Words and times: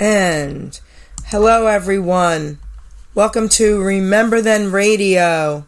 And 0.00 0.78
hello, 1.26 1.66
everyone. 1.66 2.60
Welcome 3.16 3.48
to 3.50 3.82
Remember 3.82 4.40
Then 4.40 4.70
Radio. 4.70 5.66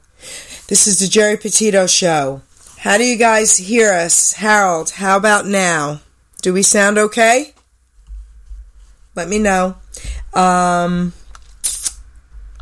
This 0.69 0.87
is 0.87 1.01
the 1.01 1.09
Geri 1.09 1.37
Petito 1.37 1.88
Show. 1.88 2.43
How 2.79 2.96
do 2.96 3.03
you 3.03 3.16
guys 3.16 3.56
hear 3.56 3.93
us? 3.93 4.35
Harold, 4.35 4.90
how 4.90 5.16
about 5.16 5.46
now? 5.46 6.01
Do 6.43 6.53
we 6.53 6.62
sound 6.62 6.96
okay? 6.96 7.54
Let 9.16 9.29
me 9.29 9.41
know. 9.41 9.79
Um, 10.33 11.12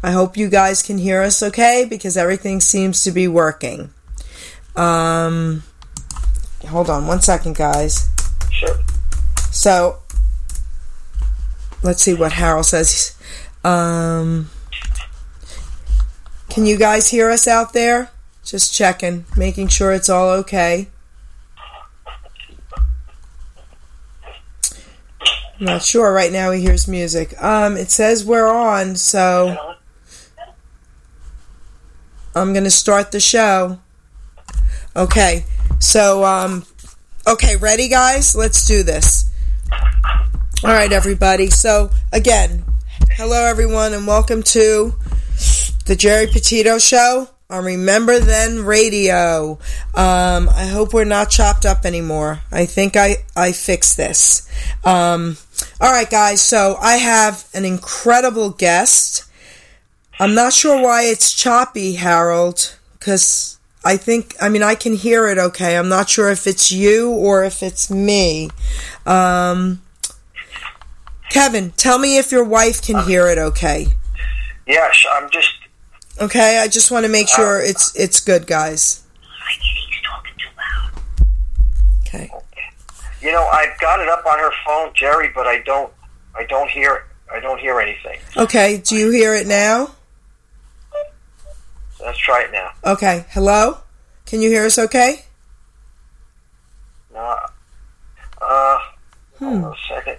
I 0.02 0.12
hope 0.12 0.38
you 0.38 0.48
guys 0.48 0.82
can 0.82 0.96
hear 0.96 1.20
us 1.20 1.42
okay 1.42 1.86
because 1.86 2.16
everything 2.16 2.60
seems 2.60 3.04
to 3.04 3.10
be 3.10 3.28
working. 3.28 3.90
Um, 4.74 5.64
hold 6.66 6.88
on 6.88 7.06
one 7.06 7.20
second, 7.20 7.56
guys. 7.56 8.08
Sure. 8.50 8.78
So, 9.52 9.97
let's 11.82 12.02
see 12.02 12.14
what 12.14 12.32
Harold 12.32 12.66
says. 12.66 13.16
Um, 13.64 14.50
can 16.48 16.66
you 16.66 16.76
guys 16.76 17.10
hear 17.10 17.30
us 17.30 17.46
out 17.46 17.72
there? 17.72 18.10
Just 18.44 18.74
checking, 18.74 19.26
making 19.36 19.68
sure 19.68 19.92
it's 19.92 20.08
all 20.08 20.30
okay. 20.30 20.88
I'm 25.60 25.66
not 25.66 25.82
sure. 25.82 26.12
Right 26.12 26.32
now 26.32 26.52
he 26.52 26.62
hears 26.62 26.86
music. 26.86 27.40
Um, 27.42 27.76
it 27.76 27.90
says 27.90 28.24
we're 28.24 28.48
on, 28.48 28.94
so 28.96 29.76
I'm 32.34 32.54
gonna 32.54 32.70
start 32.70 33.10
the 33.10 33.20
show. 33.20 33.80
Okay, 34.94 35.44
so 35.80 36.24
um, 36.24 36.64
okay, 37.26 37.56
ready, 37.56 37.88
guys? 37.88 38.36
Let's 38.36 38.66
do 38.66 38.82
this. 38.82 39.27
All 40.64 40.70
right, 40.70 40.92
everybody. 40.92 41.50
So 41.50 41.90
again, 42.12 42.64
hello, 43.12 43.44
everyone, 43.44 43.94
and 43.94 44.08
welcome 44.08 44.42
to 44.42 44.92
the 45.86 45.94
Geri 45.94 46.26
Petito 46.26 46.78
Show 46.78 47.28
on 47.48 47.64
Remember 47.64 48.18
Then 48.18 48.64
Radio. 48.64 49.60
Um, 49.94 50.48
I 50.48 50.66
hope 50.66 50.92
we're 50.92 51.04
not 51.04 51.30
chopped 51.30 51.64
up 51.64 51.84
anymore. 51.84 52.40
I 52.50 52.66
think 52.66 52.96
I 52.96 53.18
I 53.36 53.52
fixed 53.52 53.96
this. 53.96 54.50
Um, 54.84 55.36
all 55.80 55.92
right, 55.92 56.10
guys. 56.10 56.42
So 56.42 56.76
I 56.80 56.96
have 56.96 57.48
an 57.54 57.64
incredible 57.64 58.50
guest. 58.50 59.30
I'm 60.18 60.34
not 60.34 60.52
sure 60.52 60.82
why 60.82 61.04
it's 61.04 61.32
choppy, 61.32 61.92
Harold, 61.94 62.76
because 62.98 63.60
I 63.84 63.96
think, 63.96 64.34
I 64.42 64.48
mean, 64.48 64.64
I 64.64 64.74
can 64.74 64.96
hear 64.96 65.28
it 65.28 65.38
okay. 65.38 65.78
I'm 65.78 65.88
not 65.88 66.08
sure 66.08 66.30
if 66.30 66.48
it's 66.48 66.72
you 66.72 67.10
or 67.10 67.44
if 67.44 67.62
it's 67.62 67.92
me. 67.92 68.50
Um, 69.06 69.82
Kevin, 71.30 71.72
tell 71.72 71.98
me 71.98 72.18
if 72.18 72.32
your 72.32 72.44
wife 72.44 72.82
can 72.82 73.04
hear 73.04 73.28
it 73.28 73.38
okay. 73.38 73.86
Yes, 74.66 75.04
I'm 75.12 75.30
just. 75.30 75.52
Okay, 76.20 76.58
I 76.58 76.68
just 76.68 76.90
want 76.90 77.04
to 77.06 77.12
make 77.12 77.28
sure 77.28 77.60
it's 77.60 77.94
it's 77.94 78.20
good, 78.20 78.46
guys. 78.46 79.04
He's 79.60 80.02
talking 80.04 80.32
too 80.38 80.48
loud. 80.56 81.02
Okay. 82.06 82.30
You 83.20 83.32
know, 83.32 83.46
I've 83.46 83.78
got 83.80 84.00
it 84.00 84.08
up 84.08 84.24
on 84.26 84.38
her 84.38 84.50
phone, 84.66 84.92
Geri, 84.94 85.30
but 85.34 85.46
I 85.46 85.60
don't. 85.60 85.92
I 86.34 86.44
don't 86.44 86.68
hear. 86.70 87.04
I 87.32 87.40
don't 87.40 87.60
hear 87.60 87.80
anything. 87.80 88.18
Okay, 88.36 88.78
do 88.78 88.96
you 88.96 89.10
hear 89.10 89.34
it 89.34 89.46
now? 89.46 89.94
Let's 92.00 92.18
try 92.18 92.42
it 92.42 92.52
now. 92.52 92.70
Okay, 92.84 93.26
hello? 93.30 93.78
Can 94.24 94.40
you 94.40 94.48
hear 94.48 94.64
us 94.64 94.78
okay? 94.78 95.24
No. 97.12 97.36
Uh. 98.40 98.78
Hmm. 99.38 99.44
Hold 99.44 99.64
on 99.64 99.72
a 99.72 99.76
second. 99.88 100.18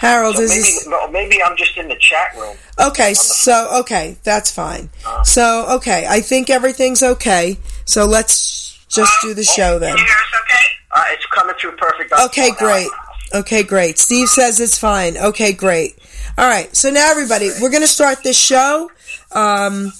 Harold, 0.00 0.36
So 0.36 0.42
is 0.42 0.50
maybe, 0.50 0.62
this 0.62 0.88
maybe 1.12 1.42
I'm 1.42 1.56
just 1.58 1.76
in 1.76 1.86
the 1.86 1.96
chat 1.96 2.34
room. 2.34 2.56
Okay, 2.78 3.12
so 3.12 3.80
okay, 3.80 4.16
that's 4.22 4.50
fine. 4.50 4.88
Uh. 5.06 5.22
So 5.24 5.66
okay, 5.76 6.06
I 6.08 6.22
think 6.22 6.48
everything's 6.48 7.02
okay. 7.02 7.58
So 7.84 8.06
let's 8.06 8.82
just 8.88 9.12
do 9.20 9.34
the 9.34 9.44
show 9.44 9.78
then. 9.78 9.94
Can 9.94 9.98
you 9.98 10.04
hear 10.04 10.14
us 10.14 10.40
okay? 10.40 10.66
Uh, 10.90 11.02
it's 11.10 11.26
coming 11.26 11.54
through 11.60 11.76
perfect. 11.76 12.08
the 12.08 12.24
Okay, 12.24 12.50
great. 12.52 12.88
Okay, 13.34 13.62
great. 13.62 13.98
Steve 13.98 14.28
says 14.28 14.58
it's 14.58 14.78
fine. 14.78 15.18
Okay, 15.18 15.52
great. 15.52 15.98
All 16.38 16.48
right. 16.48 16.74
So 16.74 16.88
now 16.90 17.10
everybody, 17.10 17.50
we're 17.60 17.70
going 17.70 17.82
to 17.82 17.86
start 17.86 18.22
this 18.22 18.38
show. 18.38 18.90
Um 19.32 19.92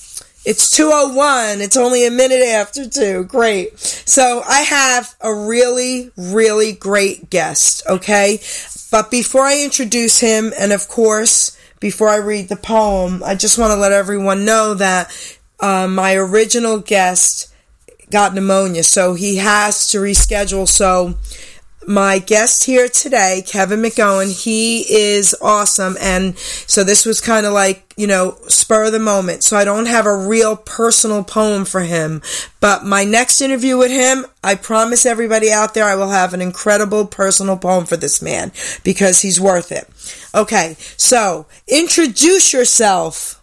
it's 0.44 0.70
201. 0.70 1.60
It's 1.60 1.76
only 1.76 2.06
a 2.06 2.10
minute 2.10 2.42
after 2.42 2.88
2. 2.88 3.24
Great. 3.24 3.78
So 3.78 4.42
I 4.46 4.60
have 4.62 5.14
a 5.20 5.34
really 5.34 6.10
really 6.16 6.72
great 6.72 7.30
guest, 7.30 7.82
okay? 7.88 8.40
But 8.90 9.10
before 9.10 9.42
I 9.42 9.62
introduce 9.62 10.20
him 10.20 10.52
and 10.58 10.72
of 10.72 10.88
course, 10.88 11.56
before 11.78 12.08
I 12.08 12.16
read 12.16 12.48
the 12.48 12.56
poem, 12.56 13.22
I 13.24 13.34
just 13.34 13.58
want 13.58 13.70
to 13.70 13.76
let 13.76 13.92
everyone 13.92 14.44
know 14.44 14.74
that 14.74 15.12
uh, 15.60 15.86
my 15.88 16.14
original 16.14 16.78
guest 16.78 17.52
got 18.10 18.34
pneumonia, 18.34 18.82
so 18.82 19.14
he 19.14 19.36
has 19.36 19.88
to 19.88 19.98
reschedule. 19.98 20.66
So 20.66 21.14
my 21.86 22.18
guest 22.18 22.64
here 22.64 22.88
today, 22.88 23.42
Kevin 23.46 23.80
McGowan, 23.80 24.30
he 24.44 24.80
is 24.80 25.34
awesome. 25.40 25.96
And 26.00 26.38
so 26.38 26.84
this 26.84 27.06
was 27.06 27.20
kind 27.20 27.46
of 27.46 27.52
like, 27.52 27.94
you 27.96 28.06
know, 28.06 28.36
spur 28.48 28.84
of 28.84 28.92
the 28.92 28.98
moment. 28.98 29.42
So 29.42 29.56
I 29.56 29.64
don't 29.64 29.86
have 29.86 30.06
a 30.06 30.16
real 30.16 30.56
personal 30.56 31.24
poem 31.24 31.64
for 31.64 31.80
him. 31.80 32.22
But 32.60 32.84
my 32.84 33.04
next 33.04 33.40
interview 33.40 33.78
with 33.78 33.90
him, 33.90 34.26
I 34.44 34.54
promise 34.56 35.06
everybody 35.06 35.50
out 35.50 35.74
there, 35.74 35.86
I 35.86 35.94
will 35.94 36.10
have 36.10 36.34
an 36.34 36.42
incredible 36.42 37.06
personal 37.06 37.56
poem 37.56 37.86
for 37.86 37.96
this 37.96 38.20
man 38.20 38.52
because 38.84 39.22
he's 39.22 39.40
worth 39.40 39.72
it. 39.72 39.88
Okay. 40.34 40.76
So 40.96 41.46
introduce 41.66 42.52
yourself. 42.52 43.42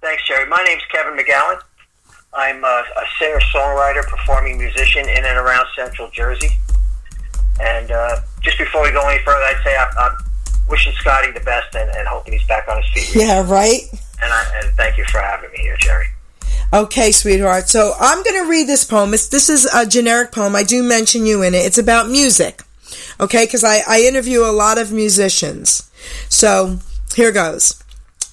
Thanks, 0.00 0.26
Geri. 0.26 0.48
My 0.48 0.62
name's 0.64 0.82
Kevin 0.92 1.16
McGowan. 1.16 1.60
I'm 2.38 2.62
a, 2.62 2.66
a 2.66 3.04
singer-songwriter, 3.18 4.06
performing 4.06 4.58
musician 4.58 5.08
in 5.08 5.24
and 5.24 5.38
around 5.38 5.66
Central 5.74 6.08
Jersey. 6.10 6.50
And 7.60 7.90
uh, 7.90 8.20
just 8.42 8.58
before 8.58 8.84
we 8.84 8.92
go 8.92 9.06
any 9.08 9.22
further, 9.24 9.42
I'd 9.42 9.60
say 9.64 9.76
I, 9.76 9.90
I'm 9.98 10.16
wishing 10.68 10.92
Scotty 10.94 11.32
the 11.32 11.40
best 11.40 11.74
and, 11.74 11.90
and 11.90 12.06
hoping 12.06 12.34
he's 12.34 12.46
back 12.46 12.68
on 12.68 12.80
his 12.80 12.90
feet. 12.92 13.20
Yeah, 13.20 13.44
right? 13.50 13.80
And, 14.22 14.32
I, 14.32 14.60
and 14.62 14.74
thank 14.76 14.96
you 14.96 15.04
for 15.06 15.18
having 15.18 15.50
me 15.50 15.58
here, 15.58 15.76
Geri. 15.80 16.06
Okay, 16.72 17.10
sweetheart. 17.10 17.68
So 17.68 17.94
I'm 17.98 18.22
going 18.22 18.44
to 18.44 18.48
read 18.48 18.68
this 18.68 18.84
poem. 18.84 19.14
It's, 19.14 19.28
this 19.28 19.48
is 19.48 19.64
a 19.74 19.84
generic 19.84 20.30
poem. 20.30 20.54
I 20.54 20.62
do 20.62 20.82
mention 20.82 21.26
you 21.26 21.42
in 21.42 21.54
it. 21.54 21.66
It's 21.66 21.78
about 21.78 22.08
music. 22.08 22.62
Okay, 23.18 23.46
because 23.46 23.64
I, 23.64 23.80
I 23.88 24.02
interview 24.02 24.42
a 24.42 24.52
lot 24.52 24.78
of 24.78 24.92
musicians. 24.92 25.90
So 26.28 26.78
here 27.16 27.32
goes. 27.32 27.82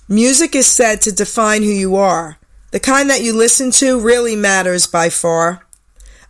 Music 0.08 0.54
is 0.54 0.68
said 0.68 1.02
to 1.02 1.12
define 1.12 1.64
who 1.64 1.70
you 1.70 1.96
are. 1.96 2.38
The 2.76 2.82
kind 2.82 3.10
that 3.10 3.22
you 3.22 3.32
listen 3.32 3.72
to 3.80 4.02
really 4.02 4.36
matters 4.36 4.86
by 4.86 5.08
far. 5.08 5.66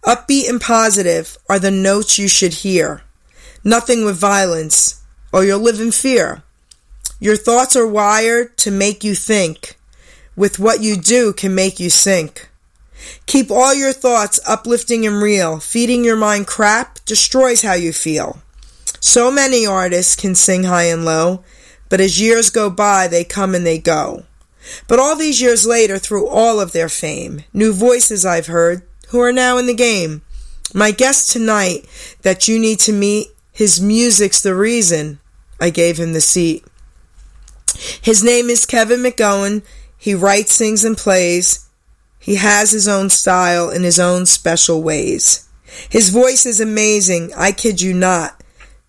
Upbeat 0.04 0.48
and 0.48 0.62
positive 0.62 1.40
are 1.50 1.58
the 1.58 1.72
notes 1.72 2.20
you 2.20 2.28
should 2.28 2.54
hear. 2.54 3.02
Nothing 3.64 4.06
with 4.06 4.16
violence, 4.20 5.02
or 5.34 5.44
you'll 5.44 5.58
live 5.58 5.82
in 5.82 5.92
fear. 5.92 6.44
Your 7.20 7.36
thoughts 7.36 7.76
are 7.76 7.88
wired 7.88 8.60
to 8.60 8.70
make 8.70 9.04
you 9.04 9.16
think. 9.16 9.76
With 10.36 10.60
what 10.60 10.84
you 10.84 10.98
do 10.98 11.34
can 11.34 11.56
make 11.56 11.80
you 11.80 11.90
sink. 11.90 12.48
Keep 13.26 13.50
all 13.50 13.74
your 13.74 13.92
thoughts 13.92 14.40
uplifting 14.48 15.04
and 15.04 15.24
real. 15.24 15.60
Feeding 15.60 16.04
your 16.04 16.16
mind 16.16 16.46
crap 16.46 17.04
destroys 17.06 17.64
how 17.64 17.74
you 17.74 17.92
feel. 17.92 18.38
So 19.00 19.32
many 19.32 19.66
artists 19.66 20.16
can 20.16 20.36
sing 20.36 20.66
high 20.66 20.90
and 20.90 21.06
low, 21.06 21.44
but 21.90 22.00
as 22.00 22.22
years 22.22 22.52
go 22.52 22.70
by, 22.70 23.08
they 23.08 23.24
come 23.24 23.56
and 23.56 23.66
they 23.66 23.80
go. 23.80 24.26
But 24.88 25.00
all 25.00 25.16
these 25.16 25.42
years 25.42 25.66
later, 25.66 25.98
through 25.98 26.28
all 26.28 26.60
of 26.60 26.72
their 26.72 26.90
fame, 26.90 27.44
new 27.54 27.74
voices 27.74 28.26
I've 28.26 28.48
heard 28.48 28.84
who 29.10 29.20
are 29.22 29.34
now 29.34 29.58
in 29.58 29.68
the 29.68 29.74
game. 29.74 30.22
My 30.74 30.92
guest 30.92 31.32
tonight 31.32 31.86
that 32.24 32.48
you 32.48 32.60
need 32.60 32.80
to 32.80 32.94
meet, 32.94 33.28
his 33.52 33.80
music's 33.80 34.42
the 34.42 34.56
reason 34.56 35.20
I 35.60 35.70
gave 35.70 35.98
him 35.98 36.14
the 36.14 36.22
seat. 36.22 36.66
His 38.02 38.24
name 38.24 38.50
is 38.50 38.66
Kevin 38.66 39.02
McGowan. 39.02 39.64
He 39.98 40.14
writes, 40.14 40.54
sings, 40.54 40.84
and 40.84 40.98
plays. 40.98 41.68
He 42.20 42.36
has 42.36 42.72
his 42.72 42.88
own 42.88 43.10
style 43.10 43.70
in 43.70 43.84
his 43.84 44.00
own 44.00 44.26
special 44.26 44.82
ways. 44.82 45.48
His 45.90 46.10
voice 46.10 46.46
is 46.46 46.60
amazing, 46.60 47.32
I 47.36 47.52
kid 47.52 47.82
you 47.82 47.94
not. 47.94 48.42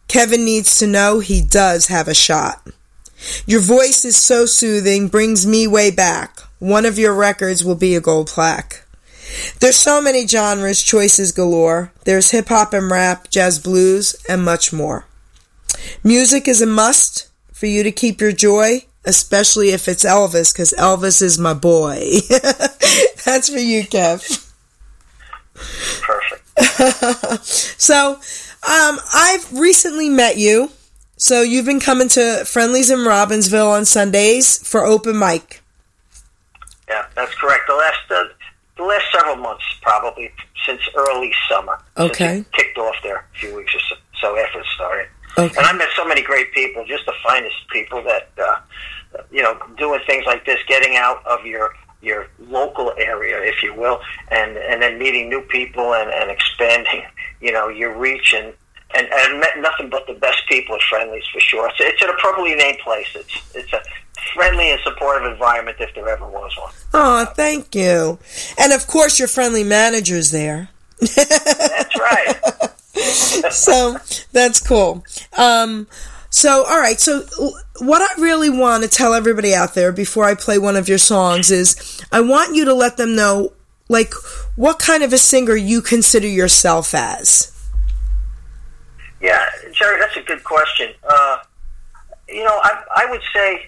Kevin 0.08 0.44
needs 0.44 0.78
to 0.78 0.86
know 0.86 1.18
he 1.18 1.42
does 1.42 1.88
have 1.88 2.08
a 2.08 2.14
shot. 2.14 2.66
Your 3.46 3.60
voice 3.60 4.04
is 4.04 4.16
so 4.16 4.46
soothing, 4.46 5.08
brings 5.08 5.46
me 5.46 5.66
way 5.66 5.90
back. 5.90 6.40
One 6.58 6.86
of 6.86 6.98
your 6.98 7.14
records 7.14 7.64
will 7.64 7.74
be 7.74 7.94
a 7.94 8.00
gold 8.00 8.28
plaque. 8.28 8.84
There's 9.60 9.76
so 9.76 10.00
many 10.00 10.26
genres, 10.26 10.82
choices 10.82 11.32
galore. 11.32 11.92
There's 12.04 12.30
hip 12.30 12.48
hop 12.48 12.72
and 12.72 12.90
rap, 12.90 13.28
jazz 13.30 13.58
blues, 13.58 14.16
and 14.28 14.44
much 14.44 14.72
more. 14.72 15.06
Music 16.04 16.48
is 16.48 16.62
a 16.62 16.66
must 16.66 17.28
for 17.52 17.66
you 17.66 17.82
to 17.82 17.90
keep 17.90 18.20
your 18.20 18.32
joy, 18.32 18.84
especially 19.04 19.70
if 19.70 19.88
it's 19.88 20.04
Elvis, 20.04 20.52
because 20.52 20.72
Elvis 20.78 21.22
is 21.22 21.38
my 21.38 21.54
boy. 21.54 22.10
That's 23.24 23.48
for 23.48 23.58
you, 23.58 23.82
Kev. 23.82 24.52
Perfect. 26.02 27.44
so, 27.44 28.12
um, 28.12 28.98
I've 29.14 29.52
recently 29.52 30.08
met 30.08 30.38
you. 30.38 30.70
So 31.16 31.42
you've 31.42 31.64
been 31.64 31.80
coming 31.80 32.08
to 32.10 32.44
Friendlies 32.44 32.90
in 32.90 32.98
Robbinsville 32.98 33.70
on 33.70 33.84
Sundays 33.84 34.58
for 34.58 34.84
open 34.84 35.18
mic. 35.18 35.62
Yeah, 36.88 37.06
that's 37.14 37.34
correct. 37.34 37.62
The 37.66 37.74
last 37.74 38.10
uh, 38.10 38.24
the 38.76 38.84
last 38.84 39.04
several 39.12 39.36
months, 39.36 39.64
probably 39.80 40.30
since 40.66 40.80
early 40.94 41.32
summer. 41.48 41.78
Okay. 41.96 42.44
kicked 42.52 42.76
off 42.76 42.96
there 43.02 43.24
a 43.34 43.38
few 43.38 43.56
weeks 43.56 43.74
or 43.74 43.80
so, 43.88 43.94
so 44.20 44.38
after 44.38 44.60
it 44.60 44.66
started. 44.74 45.08
Okay. 45.38 45.56
And 45.56 45.66
I 45.66 45.72
met 45.72 45.88
so 45.96 46.06
many 46.06 46.22
great 46.22 46.52
people, 46.52 46.84
just 46.86 47.06
the 47.06 47.14
finest 47.22 47.56
people 47.70 48.02
that 48.02 48.30
uh, 48.38 48.60
you 49.30 49.42
know, 49.42 49.58
doing 49.78 50.00
things 50.06 50.24
like 50.26 50.44
this, 50.44 50.58
getting 50.68 50.96
out 50.96 51.24
of 51.26 51.44
your 51.44 51.72
your 52.02 52.28
local 52.38 52.92
area, 52.98 53.40
if 53.42 53.62
you 53.62 53.74
will, 53.74 54.00
and 54.30 54.56
and 54.56 54.82
then 54.82 54.98
meeting 54.98 55.28
new 55.28 55.40
people 55.42 55.94
and, 55.94 56.10
and 56.10 56.30
expanding, 56.30 57.02
you 57.40 57.52
know, 57.52 57.68
your 57.68 57.96
reach 57.96 58.34
and. 58.34 58.52
And, 58.94 59.06
and 59.06 59.14
I 59.14 59.38
met 59.38 59.58
nothing 59.58 59.90
but 59.90 60.06
the 60.06 60.14
best 60.14 60.42
people 60.48 60.74
at 60.76 60.82
Friendlies 60.82 61.24
for 61.32 61.40
sure. 61.40 61.68
It's, 61.68 61.78
it's 61.80 62.02
an 62.02 62.10
appropriately 62.10 62.54
named 62.54 62.78
place. 62.78 63.08
It's 63.14 63.54
it's 63.54 63.72
a 63.72 63.80
friendly 64.34 64.70
and 64.70 64.80
supportive 64.82 65.30
environment 65.30 65.76
if 65.80 65.94
there 65.94 66.08
ever 66.08 66.26
was 66.26 66.56
one. 66.56 66.72
Oh, 66.94 67.24
thank 67.24 67.74
you. 67.74 68.18
And 68.58 68.72
of 68.72 68.86
course, 68.86 69.18
your 69.18 69.28
friendly 69.28 69.64
manager's 69.64 70.30
there. 70.30 70.70
That's 71.00 71.98
right. 71.98 72.36
so 73.52 73.98
that's 74.32 74.60
cool. 74.66 75.04
Um, 75.36 75.86
so, 76.30 76.64
all 76.66 76.78
right. 76.78 77.00
So, 77.00 77.24
what 77.78 78.02
I 78.02 78.20
really 78.20 78.50
want 78.50 78.82
to 78.82 78.88
tell 78.88 79.14
everybody 79.14 79.54
out 79.54 79.74
there 79.74 79.92
before 79.92 80.24
I 80.24 80.34
play 80.34 80.58
one 80.58 80.76
of 80.76 80.88
your 80.88 80.98
songs 80.98 81.50
is 81.50 82.02
I 82.12 82.20
want 82.20 82.54
you 82.54 82.64
to 82.66 82.74
let 82.74 82.96
them 82.96 83.14
know, 83.14 83.52
like, 83.88 84.12
what 84.54 84.78
kind 84.78 85.02
of 85.02 85.12
a 85.12 85.18
singer 85.18 85.56
you 85.56 85.80
consider 85.80 86.26
yourself 86.26 86.94
as. 86.94 87.52
Yeah, 89.26 89.44
Geri, 89.72 89.98
that's 89.98 90.16
a 90.16 90.22
good 90.22 90.44
question. 90.44 90.92
Uh, 91.02 91.38
you 92.28 92.44
know, 92.44 92.60
I, 92.62 92.80
I 92.94 93.10
would 93.10 93.22
say 93.34 93.66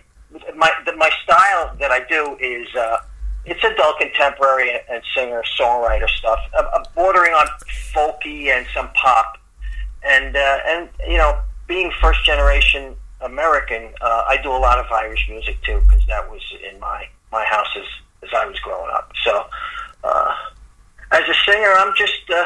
my 0.54 0.70
the, 0.86 0.94
my 0.94 1.10
style 1.24 1.74
that 1.80 1.90
I 1.90 2.06
do 2.08 2.36
is 2.38 2.72
uh, 2.76 2.98
it's 3.44 3.64
adult 3.64 3.98
contemporary 3.98 4.70
and 4.70 5.02
singer 5.16 5.42
songwriter 5.58 6.08
stuff, 6.10 6.38
uh, 6.56 6.84
bordering 6.94 7.32
on 7.32 7.48
folky 7.92 8.56
and 8.56 8.68
some 8.72 8.88
pop, 8.90 9.38
and 10.06 10.36
uh, 10.36 10.58
and 10.64 10.90
you 11.08 11.16
know, 11.16 11.40
being 11.66 11.90
first 12.00 12.24
generation 12.24 12.94
American, 13.20 13.92
uh, 14.00 14.26
I 14.28 14.40
do 14.40 14.50
a 14.50 14.62
lot 14.62 14.78
of 14.78 14.86
Irish 14.92 15.26
music 15.28 15.60
too 15.64 15.80
because 15.88 16.06
that 16.06 16.30
was 16.30 16.42
in 16.72 16.78
my 16.78 17.08
my 17.32 17.44
house 17.46 17.76
as 17.76 18.28
as 18.28 18.30
I 18.32 18.46
was 18.46 18.60
growing 18.60 18.92
up. 18.94 19.10
So, 19.24 19.44
uh, 20.04 20.34
as 21.10 21.28
a 21.28 21.34
singer, 21.50 21.72
I'm 21.76 21.92
just 21.96 22.30
uh, 22.30 22.44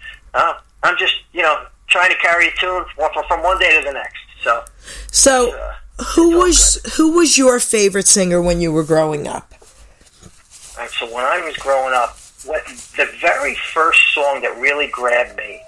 uh, 0.34 0.54
I'm 0.82 0.96
just 0.98 1.14
you 1.32 1.42
know 1.42 1.66
trying 1.90 2.10
to 2.10 2.16
carry 2.16 2.48
a 2.48 2.50
tune 2.52 2.84
from, 2.96 3.42
one 3.42 3.58
day 3.58 3.78
to 3.78 3.84
the 3.84 3.92
next. 3.92 4.16
So, 4.42 4.64
So, 5.10 5.56
uh, 5.56 5.74
who 6.14 6.38
was 6.38 6.80
who 6.96 7.12
was 7.12 7.36
your 7.36 7.60
favorite 7.60 8.08
singer 8.08 8.40
when 8.40 8.60
you 8.60 8.72
were 8.72 8.84
growing 8.84 9.28
up? 9.28 9.52
All 9.52 10.84
right, 10.84 10.90
so 10.90 11.06
when 11.14 11.24
I 11.24 11.40
was 11.44 11.56
growing 11.58 11.92
up, 11.92 12.16
what, 12.46 12.64
the 12.96 13.06
very 13.20 13.54
first 13.54 14.00
song 14.14 14.40
that 14.40 14.56
really 14.58 14.86
grabbed 14.88 15.36
me 15.36 15.60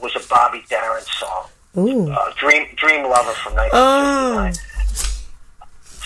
was 0.00 0.16
a 0.16 0.26
Bobby 0.30 0.64
Darin 0.70 1.04
song, 1.04 1.48
Ooh. 1.76 2.10
uh, 2.10 2.32
"Dream 2.38 2.66
Dream 2.76 3.02
Lover" 3.04 3.32
from 3.32 3.54
1969. 3.54 4.54
Oh. 4.54 5.12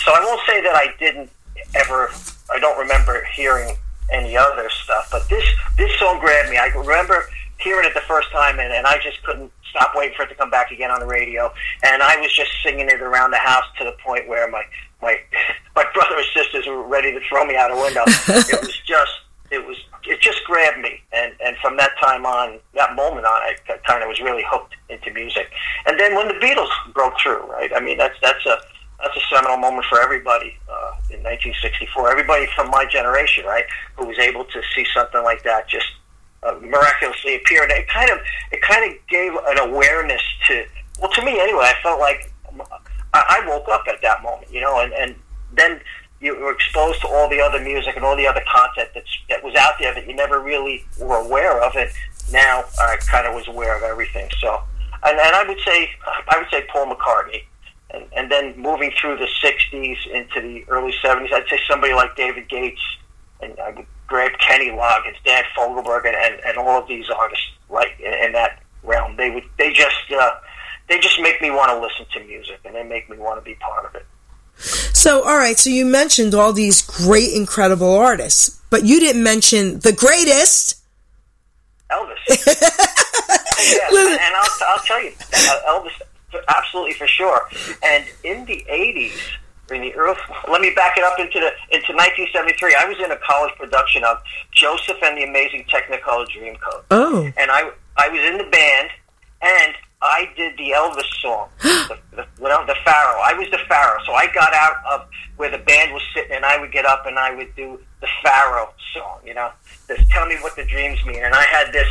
So 0.03 0.11
I 0.11 0.19
won't 0.25 0.41
say 0.47 0.61
that 0.61 0.75
I 0.75 0.87
didn't 0.99 1.29
ever. 1.75 2.09
I 2.53 2.59
don't 2.59 2.77
remember 2.77 3.23
hearing 3.33 3.75
any 4.11 4.35
other 4.35 4.69
stuff, 4.69 5.07
but 5.11 5.29
this 5.29 5.45
this 5.77 5.97
song 5.97 6.19
grabbed 6.19 6.49
me. 6.49 6.57
I 6.57 6.67
remember 6.67 7.25
hearing 7.61 7.87
it 7.87 7.93
the 7.93 8.01
first 8.01 8.31
time, 8.31 8.59
and, 8.59 8.73
and 8.73 8.85
I 8.85 8.97
just 9.03 9.21
couldn't 9.23 9.51
stop 9.69 9.93
waiting 9.95 10.15
for 10.15 10.23
it 10.23 10.29
to 10.29 10.35
come 10.35 10.49
back 10.49 10.71
again 10.71 10.91
on 10.91 10.99
the 10.99 11.05
radio. 11.05 11.51
And 11.83 12.03
I 12.03 12.17
was 12.17 12.33
just 12.33 12.51
singing 12.63 12.89
it 12.89 13.01
around 13.01 13.31
the 13.31 13.37
house 13.37 13.65
to 13.79 13.85
the 13.85 13.93
point 14.03 14.27
where 14.27 14.49
my 14.49 14.63
my 15.01 15.17
my 15.75 15.85
brother 15.93 16.17
and 16.17 16.25
sisters 16.33 16.67
were 16.67 16.83
ready 16.83 17.11
to 17.11 17.19
throw 17.27 17.45
me 17.45 17.55
out 17.55 17.71
a 17.71 17.75
window. 17.75 18.03
it 18.07 18.61
was 18.61 18.77
just 18.85 19.11
it 19.51 19.65
was 19.65 19.77
it 20.07 20.19
just 20.19 20.43
grabbed 20.45 20.79
me, 20.79 21.01
and 21.13 21.33
and 21.43 21.57
from 21.57 21.77
that 21.77 21.91
time 21.99 22.25
on, 22.25 22.59
that 22.73 22.95
moment 22.95 23.25
on, 23.25 23.41
I 23.41 23.55
kind 23.85 24.01
of 24.01 24.09
was 24.09 24.19
really 24.19 24.43
hooked 24.47 24.75
into 24.89 25.11
music. 25.11 25.49
And 25.85 25.99
then 25.99 26.15
when 26.15 26.27
the 26.27 26.35
Beatles 26.35 26.71
broke 26.93 27.13
through, 27.21 27.43
right? 27.51 27.71
I 27.75 27.79
mean, 27.79 27.97
that's 27.97 28.15
that's 28.21 28.45
a 28.45 28.57
that's 29.01 29.15
a 29.15 29.35
seminal 29.35 29.57
moment 29.57 29.85
for 29.89 30.01
everybody 30.01 30.57
uh, 30.69 30.93
in 31.09 31.23
1964. 31.23 32.11
Everybody 32.11 32.47
from 32.55 32.69
my 32.69 32.85
generation, 32.85 33.45
right, 33.45 33.65
who 33.97 34.07
was 34.07 34.17
able 34.19 34.45
to 34.45 34.61
see 34.75 34.85
something 34.93 35.23
like 35.23 35.43
that 35.43 35.67
just 35.67 35.87
uh, 36.43 36.55
miraculously 36.61 37.35
appear. 37.35 37.63
And 37.63 37.71
it 37.71 37.87
kind 37.87 38.09
of 38.09 38.19
it 38.51 38.61
kind 38.61 38.89
of 38.89 38.97
gave 39.07 39.33
an 39.33 39.59
awareness 39.59 40.21
to 40.47 40.65
well, 40.99 41.11
to 41.11 41.25
me 41.25 41.39
anyway. 41.39 41.65
I 41.65 41.75
felt 41.81 41.99
like 41.99 42.31
I, 43.13 43.41
I 43.43 43.47
woke 43.47 43.67
up 43.69 43.83
at 43.87 44.01
that 44.01 44.23
moment, 44.23 44.51
you 44.51 44.61
know, 44.61 44.79
and 44.79 44.93
and 44.93 45.15
then 45.53 45.81
you 46.19 46.37
were 46.37 46.51
exposed 46.51 47.01
to 47.01 47.07
all 47.07 47.27
the 47.29 47.41
other 47.41 47.59
music 47.59 47.95
and 47.95 48.05
all 48.05 48.15
the 48.15 48.27
other 48.27 48.43
content 48.47 48.89
that's, 48.93 49.09
that 49.27 49.43
was 49.43 49.55
out 49.55 49.73
there 49.79 49.91
that 49.93 50.07
you 50.07 50.15
never 50.15 50.39
really 50.39 50.85
were 50.99 51.17
aware 51.17 51.59
of, 51.63 51.75
and 51.75 51.89
now 52.31 52.63
I 52.79 52.97
kind 52.97 53.25
of 53.25 53.33
was 53.33 53.47
aware 53.47 53.75
of 53.75 53.81
everything. 53.81 54.29
So, 54.39 54.61
and, 55.03 55.19
and 55.19 55.35
I 55.35 55.43
would 55.47 55.59
say 55.65 55.89
I 56.29 56.37
would 56.37 56.47
say 56.51 56.65
Paul 56.71 56.93
McCartney 56.93 57.43
and, 57.93 58.05
and 58.15 58.31
then 58.31 58.59
moving 58.59 58.91
through 58.99 59.17
the 59.17 59.27
60s 59.43 60.07
into 60.07 60.41
the 60.41 60.63
early 60.69 60.93
70s, 61.03 61.33
I'd 61.33 61.47
say 61.49 61.59
somebody 61.67 61.93
like 61.93 62.15
David 62.15 62.47
Gates, 62.49 62.81
and 63.41 63.59
I 63.59 63.71
would 63.71 63.85
grab 64.11 64.31
Kenny 64.39 64.69
Loggins, 64.69 65.15
Dan 65.23 65.43
Fogelberg, 65.57 66.05
and, 66.05 66.15
and, 66.15 66.41
and 66.45 66.57
all 66.57 66.81
of 66.81 66.87
these 66.87 67.09
artists 67.09 67.45
right 67.69 67.97
in, 67.99 68.13
in 68.25 68.31
that 68.33 68.61
realm. 68.83 69.15
They 69.15 69.31
would 69.31 69.45
they 69.57 69.71
just 69.71 70.11
uh, 70.11 70.31
they 70.89 70.99
just 70.99 71.19
make 71.21 71.41
me 71.41 71.49
want 71.49 71.69
to 71.71 71.79
listen 71.79 72.05
to 72.13 72.27
music, 72.27 72.59
and 72.65 72.75
they 72.75 72.83
make 72.83 73.09
me 73.09 73.17
want 73.17 73.39
to 73.39 73.41
be 73.41 73.55
part 73.55 73.85
of 73.85 73.95
it. 73.95 74.05
So, 74.57 75.23
all 75.23 75.37
right. 75.37 75.57
So 75.57 75.69
you 75.69 75.85
mentioned 75.85 76.35
all 76.35 76.53
these 76.53 76.81
great, 76.81 77.33
incredible 77.33 77.95
artists, 77.95 78.61
but 78.69 78.83
you 78.83 78.99
didn't 78.99 79.23
mention 79.23 79.79
the 79.79 79.93
greatest. 79.93 80.77
Elvis. 81.89 82.19
yeah, 82.45 82.57
and 83.91 84.35
I'll, 84.35 84.49
I'll 84.67 84.83
tell 84.85 85.01
you, 85.01 85.11
uh, 85.33 85.59
Elvis, 85.67 86.01
absolutely 86.49 86.93
for 86.93 87.07
sure. 87.07 87.41
And 87.81 88.05
in 88.23 88.45
the 88.45 88.63
'80s, 88.69 89.17
in 89.73 89.81
the 89.81 89.93
early, 89.95 90.17
let 90.49 90.61
me 90.61 90.71
back 90.75 90.97
it 90.97 91.03
up 91.03 91.19
into 91.19 91.39
the 91.39 91.51
into 91.75 91.93
1973. 91.93 92.75
I 92.79 92.85
was 92.85 92.97
in 92.99 93.11
a 93.11 93.17
college 93.17 93.53
production 93.55 94.03
of 94.03 94.17
Joseph 94.51 94.97
and 95.03 95.17
the 95.17 95.23
Amazing 95.23 95.65
Technicolor 95.65 96.27
Dreamcoat, 96.27 96.83
Oh, 96.91 97.31
and 97.37 97.51
I 97.51 97.71
I 97.97 98.09
was 98.09 98.21
in 98.21 98.37
the 98.37 98.49
band, 98.49 98.89
and 99.41 99.73
I 100.01 100.29
did 100.35 100.57
the 100.57 100.71
Elvis 100.71 101.21
song, 101.21 101.49
the, 101.61 101.99
the, 102.11 102.25
know, 102.41 102.65
the 102.65 102.75
Pharaoh. 102.83 103.21
I 103.23 103.33
was 103.37 103.49
the 103.51 103.59
Pharaoh, 103.69 103.99
so 104.05 104.13
I 104.13 104.27
got 104.33 104.53
out 104.53 104.77
of 104.91 105.07
where 105.37 105.51
the 105.51 105.59
band 105.59 105.93
was 105.93 106.01
sitting, 106.13 106.31
and 106.31 106.43
I 106.43 106.59
would 106.59 106.71
get 106.71 106.85
up 106.85 107.05
and 107.05 107.19
I 107.19 107.33
would 107.35 107.55
do 107.55 107.79
the 108.01 108.07
Pharaoh 108.23 108.69
song. 108.93 109.19
You 109.25 109.35
know, 109.35 109.51
this 109.87 109.99
"Tell 110.09 110.25
Me 110.25 110.35
What 110.41 110.55
the 110.55 110.65
Dreams 110.65 111.03
Mean," 111.05 111.23
and 111.23 111.33
I 111.33 111.43
had 111.43 111.71
this 111.71 111.87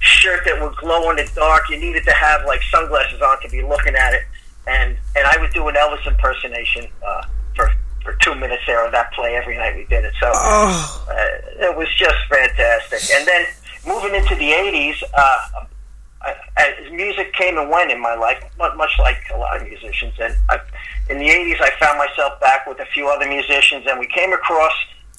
shirt 0.00 0.44
that 0.46 0.60
would 0.60 0.76
glow 0.76 1.10
in 1.10 1.16
the 1.16 1.30
dark. 1.34 1.68
You 1.68 1.78
needed 1.78 2.04
to 2.04 2.12
have 2.12 2.44
like 2.46 2.62
sunglasses 2.70 3.20
on 3.20 3.40
to 3.42 3.48
be 3.48 3.62
looking 3.62 3.94
at 3.94 4.14
it, 4.14 4.22
and 4.66 4.96
and 5.16 5.26
I 5.26 5.36
would 5.40 5.52
do 5.52 5.66
an 5.68 5.74
Elvis 5.74 6.06
impersonation 6.06 6.86
uh, 7.04 7.22
for 7.54 7.70
for 8.02 8.14
two 8.20 8.34
minutes 8.34 8.62
there 8.66 8.84
on 8.84 8.92
that 8.92 9.12
play 9.12 9.36
every 9.36 9.56
night 9.56 9.76
we 9.76 9.84
did 9.84 10.04
it. 10.04 10.14
So 10.20 10.30
oh, 10.32 11.06
uh, 11.10 11.66
it 11.66 11.76
was 11.76 11.88
just 11.96 12.16
fantastic. 12.28 13.16
And 13.16 13.26
then 13.26 13.46
moving 13.86 14.14
into 14.14 14.34
the 14.34 14.50
'80s, 14.50 15.02
uh, 15.14 15.64
I, 16.22 16.34
as 16.56 16.92
music 16.92 17.32
came 17.34 17.58
and 17.58 17.70
went 17.70 17.90
in 17.90 18.00
my 18.00 18.14
life, 18.14 18.42
mu- 18.58 18.74
much 18.76 18.92
like 18.98 19.18
a 19.32 19.36
lot 19.36 19.60
of 19.60 19.66
musicians. 19.66 20.14
And 20.20 20.34
I, 20.48 20.58
in 21.08 21.18
the 21.18 21.28
'80s, 21.28 21.60
I 21.60 21.70
found 21.78 21.98
myself 21.98 22.40
back 22.40 22.66
with 22.66 22.78
a 22.80 22.86
few 22.86 23.08
other 23.08 23.28
musicians, 23.28 23.86
and 23.86 23.98
we 23.98 24.06
came 24.06 24.32
across 24.32 24.72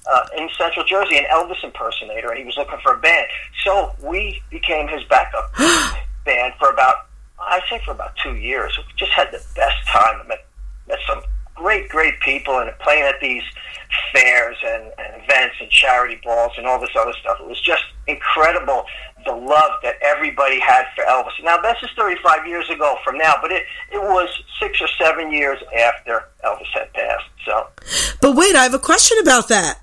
uh, 0.10 0.26
in 0.38 0.50
Central 0.58 0.86
Jersey 0.86 1.18
an 1.18 1.26
Elvis 1.26 1.64
impersonator, 1.64 2.30
and 2.30 2.40
he 2.40 2.46
was 2.46 2.58
looking 2.58 2.80
for 2.84 2.96
a 2.96 3.00
band. 3.00 3.28
So 3.64 3.94
we 4.02 4.42
became 4.50 4.88
his 4.88 5.04
backup 5.06 5.54
band 6.26 6.54
for 6.60 6.70
about, 6.70 7.08
I'd 7.48 7.64
say, 7.70 7.82
for 7.84 7.92
about 7.92 8.16
two 8.18 8.36
years. 8.36 8.78
We 8.78 8.84
just 8.98 9.12
had 9.12 9.28
the 9.32 9.44
best 9.56 9.88
time. 9.88 10.22
I 10.24 10.28
met, 10.28 10.46
met 10.88 11.00
some 11.08 11.22
great, 11.56 11.90
great 11.90 12.20
people, 12.22 12.60
and 12.60 12.72
playing 12.80 13.04
at 13.04 13.20
these 13.22 13.44
fairs 14.14 14.58
and, 14.66 14.84
and 14.98 15.24
events 15.24 15.56
and 15.60 15.70
charity 15.70 16.20
balls 16.24 16.54
and 16.58 16.66
all 16.66 16.80
this 16.80 16.90
other 16.98 17.14
stuff. 17.20 17.38
It 17.40 17.48
was 17.48 17.62
just 17.62 17.84
incredible 18.08 18.86
the 19.26 19.32
love 19.32 19.72
that 19.84 19.96
everybody 20.02 20.60
had 20.60 20.86
for 20.96 21.04
Elvis. 21.04 21.32
Now, 21.44 21.58
this 21.58 21.78
is 21.84 21.90
35 21.98 22.48
years 22.48 22.70
ago 22.70 22.98
from 23.04 23.18
now, 23.18 23.36
but 23.42 23.52
it, 23.52 23.64
it 23.92 24.02
was 24.02 24.30
six 24.60 24.82
or 24.82 24.88
seven 25.00 25.32
years 25.32 25.60
after 25.78 26.26
Elvis 26.44 26.68
had 26.74 26.92
passed. 26.94 27.26
So, 27.46 27.68
but 28.22 28.36
wait, 28.36 28.56
I 28.56 28.64
have 28.64 28.74
a 28.74 28.80
question 28.80 29.18
about 29.22 29.48
that. 29.50 29.80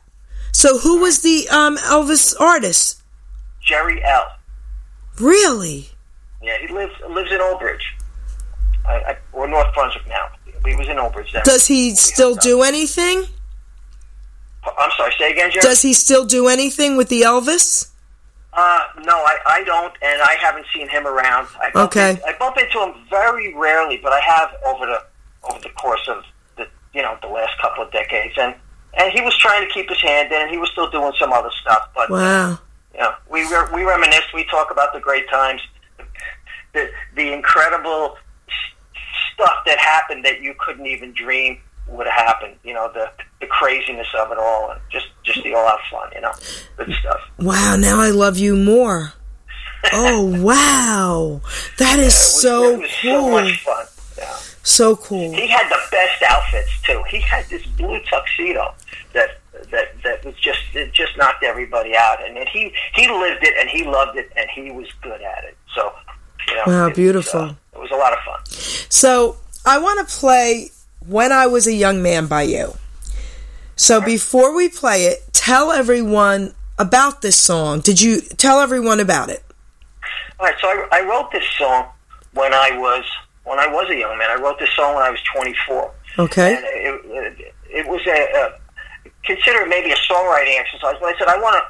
So, 0.53 0.79
who 0.79 1.01
was 1.01 1.23
the 1.23 1.49
um, 1.51 1.77
Elvis 1.77 2.35
artist? 2.41 3.03
Jerry 3.61 4.03
L. 4.03 4.27
Really? 5.21 5.91
Yeah, 6.43 6.57
he 6.59 6.69
lives 6.73 6.93
lives 7.09 7.33
in 7.33 7.41
Old 7.41 7.59
Bridge, 7.59 7.85
I, 8.87 8.95
I, 8.95 9.17
or 9.33 9.49
North 9.49 9.73
Brunswick 9.75 10.07
now. 10.09 10.29
He 10.65 10.75
was 10.77 10.89
in 10.89 10.99
Old 10.99 11.13
Bridge 11.13 11.33
then. 11.33 11.43
Does 11.45 11.67
he 11.67 11.95
still 11.95 12.35
do 12.35 12.63
anything? 12.63 13.25
I'm 14.79 14.91
sorry, 14.97 15.13
say 15.19 15.31
again, 15.33 15.51
Geri? 15.51 15.63
Does 15.63 15.83
he 15.83 15.93
still 15.95 16.25
do 16.27 16.49
anything 16.49 16.97
with 16.97 17.09
the 17.09 17.23
Elvis? 17.23 17.91
Uh, 18.53 18.81
no, 19.05 19.17
I, 19.17 19.37
I 19.47 19.65
don't, 19.65 19.93
and 20.03 20.21
I 20.23 20.37
haven't 20.41 20.67
seen 20.75 20.89
him 20.89 21.07
around. 21.07 21.47
I 21.61 21.71
bump 21.71 21.93
Okay. 21.93 22.11
in- 22.13 22.21
I 22.27 22.37
bump 22.39 22.57
into 22.59 22.79
him 22.81 22.95
very 23.09 23.55
rarely, 23.55 23.99
but 24.03 24.13
I 24.13 24.21
have 24.21 24.51
over 24.67 24.87
the 24.87 25.03
over 25.49 25.59
the 25.61 25.69
course 25.71 26.07
of 26.09 26.25
the 26.57 26.67
you 26.93 27.03
know 27.03 27.17
the 27.23 27.29
last 27.29 27.59
couple 27.61 27.85
of 27.85 27.93
decades, 27.93 28.35
and 28.39 28.55
and 28.95 29.13
he 29.13 29.21
was 29.21 29.37
trying 29.39 29.67
to 29.67 29.73
keep 29.73 29.89
his 29.89 30.01
hand 30.01 30.33
in. 30.33 30.41
And 30.43 30.51
he 30.51 30.59
was 30.59 30.71
still 30.71 30.91
doing 30.91 31.13
some 31.19 31.33
other 31.33 31.51
stuff, 31.63 31.89
but 31.95 32.11
Wow. 32.11 32.59
you 32.95 33.01
know, 33.01 33.13
we 33.31 33.43
re- 33.43 33.69
we 33.73 33.83
reminisce. 33.85 34.25
We 34.35 34.45
talk 34.45 34.71
about 34.71 34.93
the 34.93 35.01
great 35.01 35.29
times, 35.31 35.61
the 36.75 36.91
the 37.15 37.33
incredible 37.33 38.17
stuff 39.35 39.55
that 39.67 39.79
happened 39.79 40.25
that 40.25 40.41
you 40.41 40.55
couldn't 40.59 40.87
even 40.87 41.13
dream 41.13 41.59
would 41.89 42.07
have 42.07 42.27
happened. 42.27 42.55
You 42.65 42.75
know, 42.75 42.91
the 42.93 43.11
the 43.41 43.47
craziness 43.47 44.09
of 44.19 44.31
it 44.33 44.39
all, 44.39 44.71
and 44.73 44.81
just 44.91 45.07
just 45.25 45.43
the 45.43 45.55
all 45.55 45.67
out 45.67 45.81
fun. 45.91 46.11
You 46.15 46.21
know, 46.23 46.33
good 46.77 46.93
stuff. 47.01 47.21
Wow, 47.39 47.77
now 47.79 48.01
I 48.01 48.11
love 48.11 48.37
you 48.39 48.57
more. 48.57 49.13
Oh, 49.93 50.25
wow. 50.43 51.41
That 51.79 51.99
is 51.99 52.07
It 52.07 52.07
was, 52.07 52.43
so 52.43 52.83
so 52.87 53.21
cool. 53.21 53.31
much 53.31 53.61
fun. 53.65 53.87
Yeah. 54.19 54.37
So 54.65 54.97
cool. 54.97 55.33
He 55.35 55.47
had 55.47 55.69
the 55.71 55.79
best 55.91 56.23
outfits 56.29 56.83
too. 56.83 57.03
He 57.09 57.21
had 57.21 57.47
this 57.49 57.65
blue 57.67 58.01
tuxedo 58.11 58.75
that 59.13 59.39
that 59.71 60.03
that 60.03 60.25
was 60.25 60.35
just 60.35 60.59
it 60.75 60.93
just 60.93 61.17
knocked 61.17 61.45
everybody 61.45 61.97
out, 61.97 62.23
and 62.27 62.37
then 62.37 62.47
he 62.49 62.73
he 62.95 63.09
lived 63.09 63.43
it 63.45 63.55
and 63.59 63.69
he 63.69 63.85
loved 63.85 64.19
it 64.19 64.31
and 64.37 64.51
he 64.51 64.71
was 64.73 64.89
good 65.01 65.23
at 65.23 65.45
it. 65.45 65.57
So, 65.75 65.93
you 66.51 66.57
know, 66.57 66.63
Wow, 66.67 66.89
was, 66.89 66.97
beautiful. 66.97 67.41
uh, 67.41 67.55
it 67.75 67.79
was 67.79 67.91
a 67.91 67.97
lot 67.97 68.13
of 68.13 68.19
fun. 68.21 68.45
So 68.91 69.37
I 69.65 69.79
want 69.79 70.07
to 70.09 70.15
play 70.17 70.71
When 71.07 71.33
I 71.33 71.47
Was 71.47 71.67
a 71.67 71.73
Young 71.73 72.03
Man 72.03 72.27
by 72.27 72.43
you. 72.43 72.75
So 73.77 74.01
before 74.01 74.55
we 74.57 74.69
play 74.69 75.05
it, 75.07 75.23
tell 75.33 75.71
everyone 75.71 76.55
about 76.79 77.23
this 77.23 77.37
song. 77.37 77.81
Did 77.81 78.01
you 78.01 78.21
tell 78.21 78.61
everyone 78.61 78.99
about 79.01 79.29
it? 79.31 79.45
All 80.41 80.47
right, 80.47 80.55
so 80.61 80.67
I, 80.69 80.89
I 80.93 81.03
wrote 81.03 81.31
this 81.33 81.45
song 81.57 81.87
when 82.35 82.53
I 82.53 82.71
was 82.77 83.05
when 83.45 83.59
I 83.59 83.67
was 83.67 83.89
a 83.91 83.97
young 83.97 84.19
man. 84.19 84.31
I 84.31 84.35
wrote 84.41 84.59
this 84.59 84.71
song 84.77 84.95
when 84.95 85.03
I 85.05 85.11
was 85.11 85.21
24. 85.35 85.91
Okay. 86.19 86.55
It, 86.55 87.01
it, 87.41 87.55
it 87.71 87.87
was 87.89 88.01
a, 88.07 88.11
a 88.11 89.11
consider 89.25 89.61
it 89.63 89.69
maybe 89.69 89.91
a 89.91 89.97
songwriting 89.97 90.59
exercise. 90.59 90.97
But 91.01 91.15
I 91.15 91.19
said 91.19 91.29
I 91.29 91.41
want 91.41 91.57
to 91.57 91.63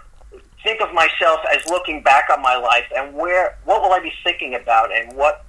think 0.63 0.81
of 0.81 0.93
myself 0.93 1.41
as 1.55 1.65
looking 1.67 2.03
back 2.03 2.29
on 2.31 2.43
my 2.43 2.57
life 2.57 2.87
and 2.97 3.15
where 3.15 3.59
what 3.65 3.83
will 3.83 3.93
I 3.93 4.01
be 4.01 4.13
thinking 4.25 4.55
about 4.55 4.95
and 4.95 5.17
what 5.17 5.45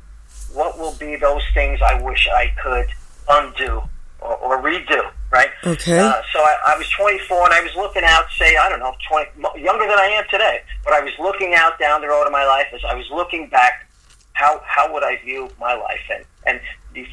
what 0.54 0.78
will 0.78 0.94
be 0.94 1.16
those 1.16 1.44
things 1.54 1.80
I 1.82 2.02
wish 2.02 2.28
I 2.28 2.54
could 2.62 2.88
undo 3.30 3.82
or, 4.22 4.36
or 4.38 4.62
redo. 4.62 5.12
Right. 5.32 5.50
Okay. 5.64 6.00
Uh, 6.00 6.22
so 6.34 6.40
I, 6.40 6.58
I 6.68 6.78
was 6.78 6.90
24 6.90 7.46
and 7.46 7.54
I 7.54 7.62
was 7.62 7.76
looking 7.76 8.02
out, 8.04 8.26
say, 8.36 8.58
I 8.58 8.68
don't 8.68 8.80
know, 8.80 8.96
20, 9.08 9.62
younger 9.62 9.86
than 9.86 10.00
I 10.00 10.08
am 10.18 10.24
today, 10.30 10.62
but 10.84 10.94
I 10.94 11.02
was 11.02 11.14
looking 11.20 11.54
out 11.54 11.78
down 11.78 12.02
the 12.02 12.08
road 12.08 12.26
of 12.26 12.32
my 12.32 12.46
life 12.46 12.66
as 12.74 12.82
I 12.84 12.96
was 12.96 13.08
looking 13.12 13.48
back. 13.48 13.88
How 14.34 14.62
how 14.66 14.92
would 14.94 15.04
I 15.04 15.18
view 15.18 15.50
my 15.60 15.74
life 15.76 16.00
and 16.14 16.24
and 16.48 16.62
the 16.94 17.06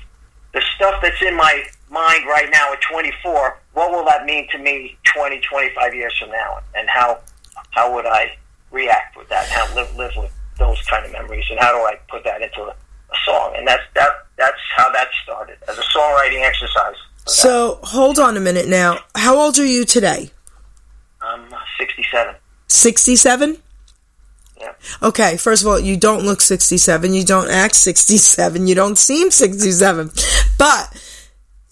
the 0.55 0.63
stuff 0.77 1.03
that's 1.03 1.21
in 1.21 1.37
my 1.37 1.65
mind 1.91 2.25
right 2.27 2.49
now 2.53 2.73
at 2.73 2.81
24? 2.81 3.59
What 3.75 3.91
will 3.91 4.05
that 4.07 4.25
mean 4.25 4.49
to 4.53 4.59
me 4.59 4.97
20, 5.05 5.41
25 5.41 5.95
years 5.95 6.17
from 6.19 6.31
now? 6.31 6.61
And 6.75 6.89
how 6.89 7.21
how 7.77 7.95
would 7.95 8.07
I 8.07 8.35
react 8.71 9.17
with 9.17 9.29
that? 9.29 9.47
How 9.49 9.73
live 9.75 9.95
live 9.97 10.13
with 10.17 10.33
those 10.59 10.81
kind 10.87 11.05
of 11.05 11.13
memories? 11.13 11.45
And 11.51 11.61
how 11.61 11.73
do 11.73 11.79
I 11.85 11.95
put 12.09 12.25
that 12.25 12.41
into 12.41 12.63
a, 12.63 12.71
a 12.71 13.17
song? 13.25 13.55
And 13.57 13.69
that's 13.69 13.83
that 13.95 14.11
that's 14.37 14.59
how 14.75 14.91
that 14.93 15.09
started 15.23 15.59
as 15.69 15.79
a 15.79 15.83
songwriting 15.83 16.43
exercise. 16.43 16.97
So 17.27 17.79
hold 17.83 18.19
on 18.19 18.37
a 18.37 18.41
minute 18.41 18.67
now. 18.67 19.01
How 19.15 19.37
old 19.37 19.59
are 19.59 19.67
you 19.67 19.85
today? 19.85 20.31
I'm 21.21 21.53
67. 21.79 22.35
67? 22.69 23.59
Yeah. 24.59 24.73
Okay, 25.03 25.37
first 25.37 25.63
of 25.63 25.69
all, 25.69 25.79
you 25.79 25.97
don't 25.97 26.25
look 26.25 26.41
67. 26.41 27.13
You 27.13 27.25
don't 27.25 27.51
act 27.51 27.75
67. 27.89 28.67
You 28.67 28.75
don't 28.75 28.97
seem 28.97 29.31
67. 29.31 30.11
But 30.59 31.03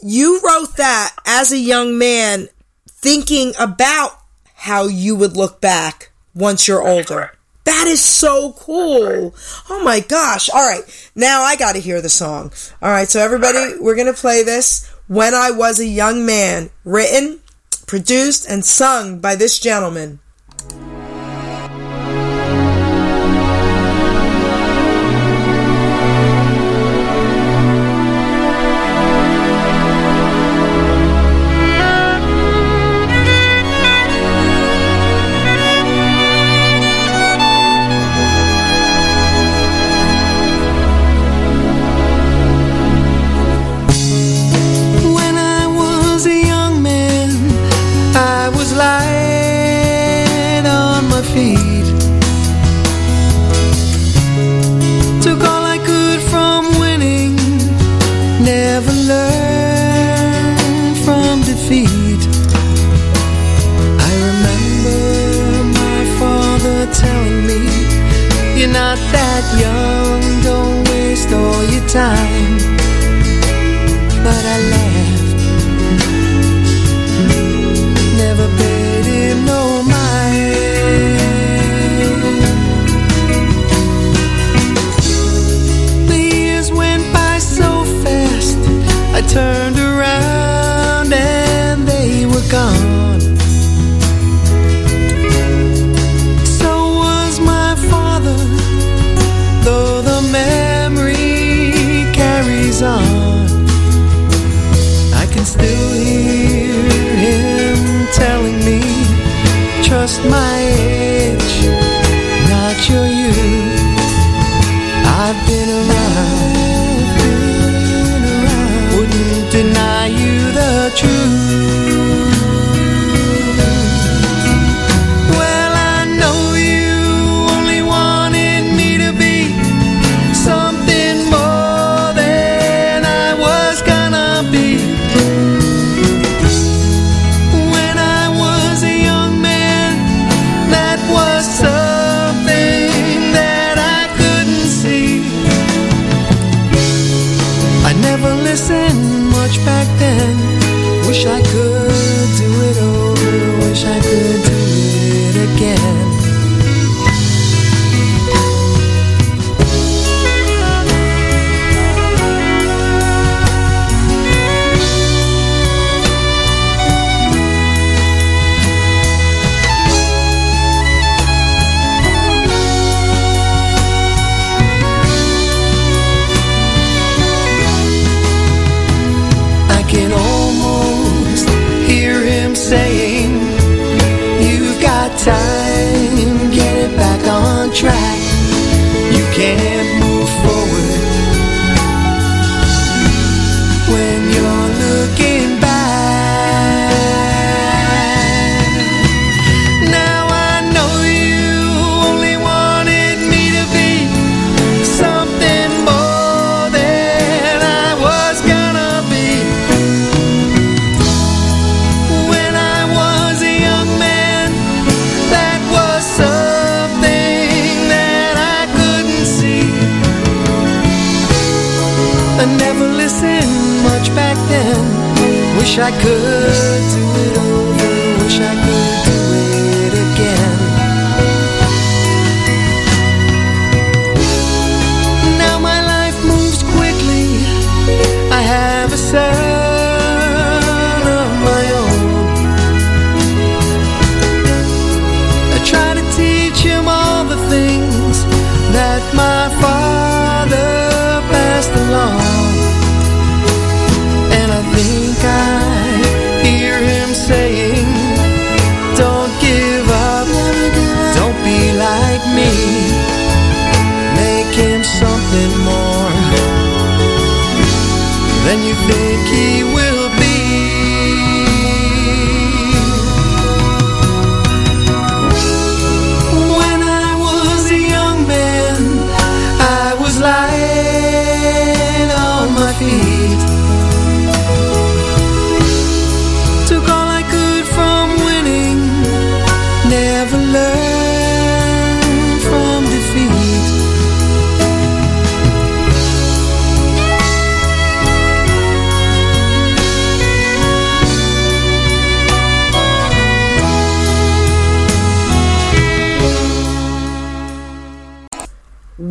you 0.02 0.40
wrote 0.40 0.76
that 0.76 1.14
as 1.24 1.50
a 1.52 1.58
young 1.58 1.96
man 1.96 2.48
thinking 2.88 3.52
about 3.58 4.18
how 4.64 4.86
you 4.86 5.14
would 5.14 5.36
look 5.36 5.60
back 5.60 6.10
once 6.34 6.66
you're 6.66 6.86
older. 6.86 7.32
That 7.64 7.86
is 7.86 8.00
so 8.00 8.54
cool. 8.54 9.34
Oh 9.68 9.84
my 9.84 10.00
gosh. 10.00 10.48
All 10.48 10.66
right. 10.66 11.10
Now 11.14 11.42
I 11.42 11.54
got 11.56 11.74
to 11.74 11.80
hear 11.80 12.00
the 12.00 12.08
song. 12.08 12.50
All 12.80 12.90
right. 12.90 13.06
So 13.06 13.20
everybody, 13.20 13.74
we're 13.78 13.94
going 13.94 14.06
to 14.06 14.18
play 14.18 14.42
this 14.42 14.90
when 15.06 15.34
I 15.34 15.50
was 15.50 15.80
a 15.80 15.86
young 15.86 16.24
man, 16.24 16.70
written, 16.82 17.40
produced, 17.86 18.48
and 18.48 18.64
sung 18.64 19.18
by 19.18 19.34
this 19.34 19.58
gentleman. 19.58 20.20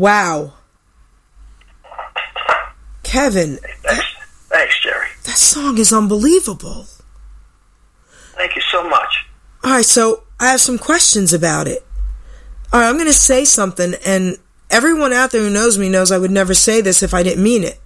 Wow. 0.03 0.51
Kevin, 3.03 3.57
Thanks, 3.83 4.05
thanks, 4.49 4.81
Geri. 4.83 5.07
that 5.23 5.37
song 5.37 5.77
is 5.77 5.93
unbelievable. 5.93 6.87
Thank 8.35 8.57
you 8.57 8.61
so 8.69 8.83
much. 8.89 9.25
All 9.63 9.71
right, 9.71 9.85
so 9.85 10.23
I 10.41 10.47
have 10.51 10.59
some 10.59 10.77
questions 10.77 11.31
about 11.31 11.69
it. 11.69 11.85
All 12.73 12.81
right, 12.81 12.89
I'm 12.89 12.95
going 12.95 13.05
to 13.07 13.13
say 13.13 13.45
something, 13.45 13.93
and 14.05 14.35
everyone 14.69 15.13
out 15.13 15.31
there 15.31 15.41
who 15.41 15.49
knows 15.49 15.77
me 15.77 15.87
knows 15.87 16.11
I 16.11 16.17
would 16.17 16.31
never 16.31 16.53
say 16.53 16.81
this 16.81 17.01
if 17.01 17.13
I 17.13 17.23
didn't 17.23 17.41
mean 17.41 17.63
it. 17.63 17.79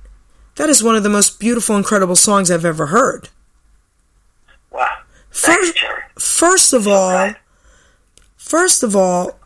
That 0.56 0.70
is 0.70 0.82
one 0.82 0.96
of 0.96 1.04
the 1.04 1.10
most 1.10 1.40
beautiful, 1.40 1.76
incredible 1.78 2.16
songs 2.16 2.50
I've 2.50 2.66
ever 2.66 2.88
heard. 2.88 3.30
Wow. 4.72 4.88
Thanks, 5.32 5.68
First, 5.68 5.78
Geri. 5.78 6.02
first 6.18 6.74
of 6.74 6.88
all, 6.88 7.34
first 8.38 8.82
of 8.82 8.96
all, 8.96 9.37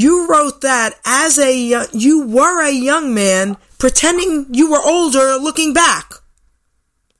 you 0.00 0.28
wrote 0.28 0.60
that 0.62 0.94
as 1.04 1.38
a 1.38 1.56
yo- 1.56 1.86
you 1.92 2.26
were 2.26 2.62
a 2.62 2.70
young 2.72 3.14
man 3.14 3.56
pretending 3.78 4.46
you 4.50 4.70
were 4.70 4.80
older 4.82 5.36
looking 5.36 5.72
back. 5.72 6.12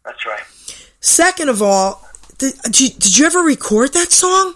That's 0.04 0.24
right. 0.26 0.42
Second 1.00 1.48
of 1.48 1.62
all, 1.62 2.06
did, 2.38 2.54
did, 2.64 2.80
you, 2.80 2.88
did 2.90 3.18
you 3.18 3.26
ever 3.26 3.40
record 3.40 3.92
that 3.92 4.10
song? 4.10 4.54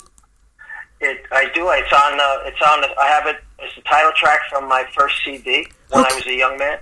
It, 1.00 1.24
I 1.32 1.44
do. 1.54 1.68
It's 1.70 1.92
on. 1.92 2.20
Uh, 2.20 2.48
it's 2.48 2.62
on. 2.62 2.84
I 2.98 3.06
have 3.08 3.26
it. 3.26 3.42
It's 3.58 3.74
the 3.76 3.82
title 3.82 4.12
track 4.16 4.40
from 4.50 4.68
my 4.68 4.84
first 4.96 5.16
CD 5.24 5.66
when 5.90 6.04
Okay. 6.04 6.12
I 6.12 6.16
was 6.16 6.26
a 6.26 6.34
young 6.34 6.58
man. 6.58 6.78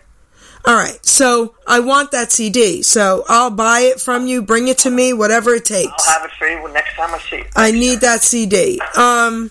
All 0.66 0.74
right, 0.76 0.98
so 1.07 1.55
I 1.66 1.81
want 1.81 2.11
that 2.11 2.31
CD. 2.31 2.83
So 2.83 3.24
I'll 3.29 3.50
buy 3.50 3.81
it 3.81 3.98
from 3.98 4.26
you, 4.26 4.42
bring 4.42 4.68
it 4.68 4.76
to 4.79 4.90
me, 4.90 5.14
whatever 5.14 5.55
it 5.55 5.64
takes. 5.64 5.90
I'll 6.07 6.18
have 6.20 6.24
it 6.31 6.33
for 6.38 6.46
you 6.46 6.70
next 6.72 6.94
time 6.96 7.14
I 7.14 7.18
see 7.18 7.37
you. 7.38 7.44
I 7.57 7.70
need 7.70 8.00
that 8.00 8.20
CD. 8.20 8.79
Um, 8.94 9.50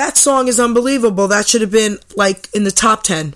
that 0.00 0.16
song 0.16 0.48
is 0.48 0.58
unbelievable. 0.58 1.28
That 1.28 1.46
should 1.46 1.60
have 1.60 1.70
been 1.70 1.98
like 2.16 2.48
in 2.54 2.64
the 2.64 2.70
top 2.70 3.02
ten. 3.02 3.34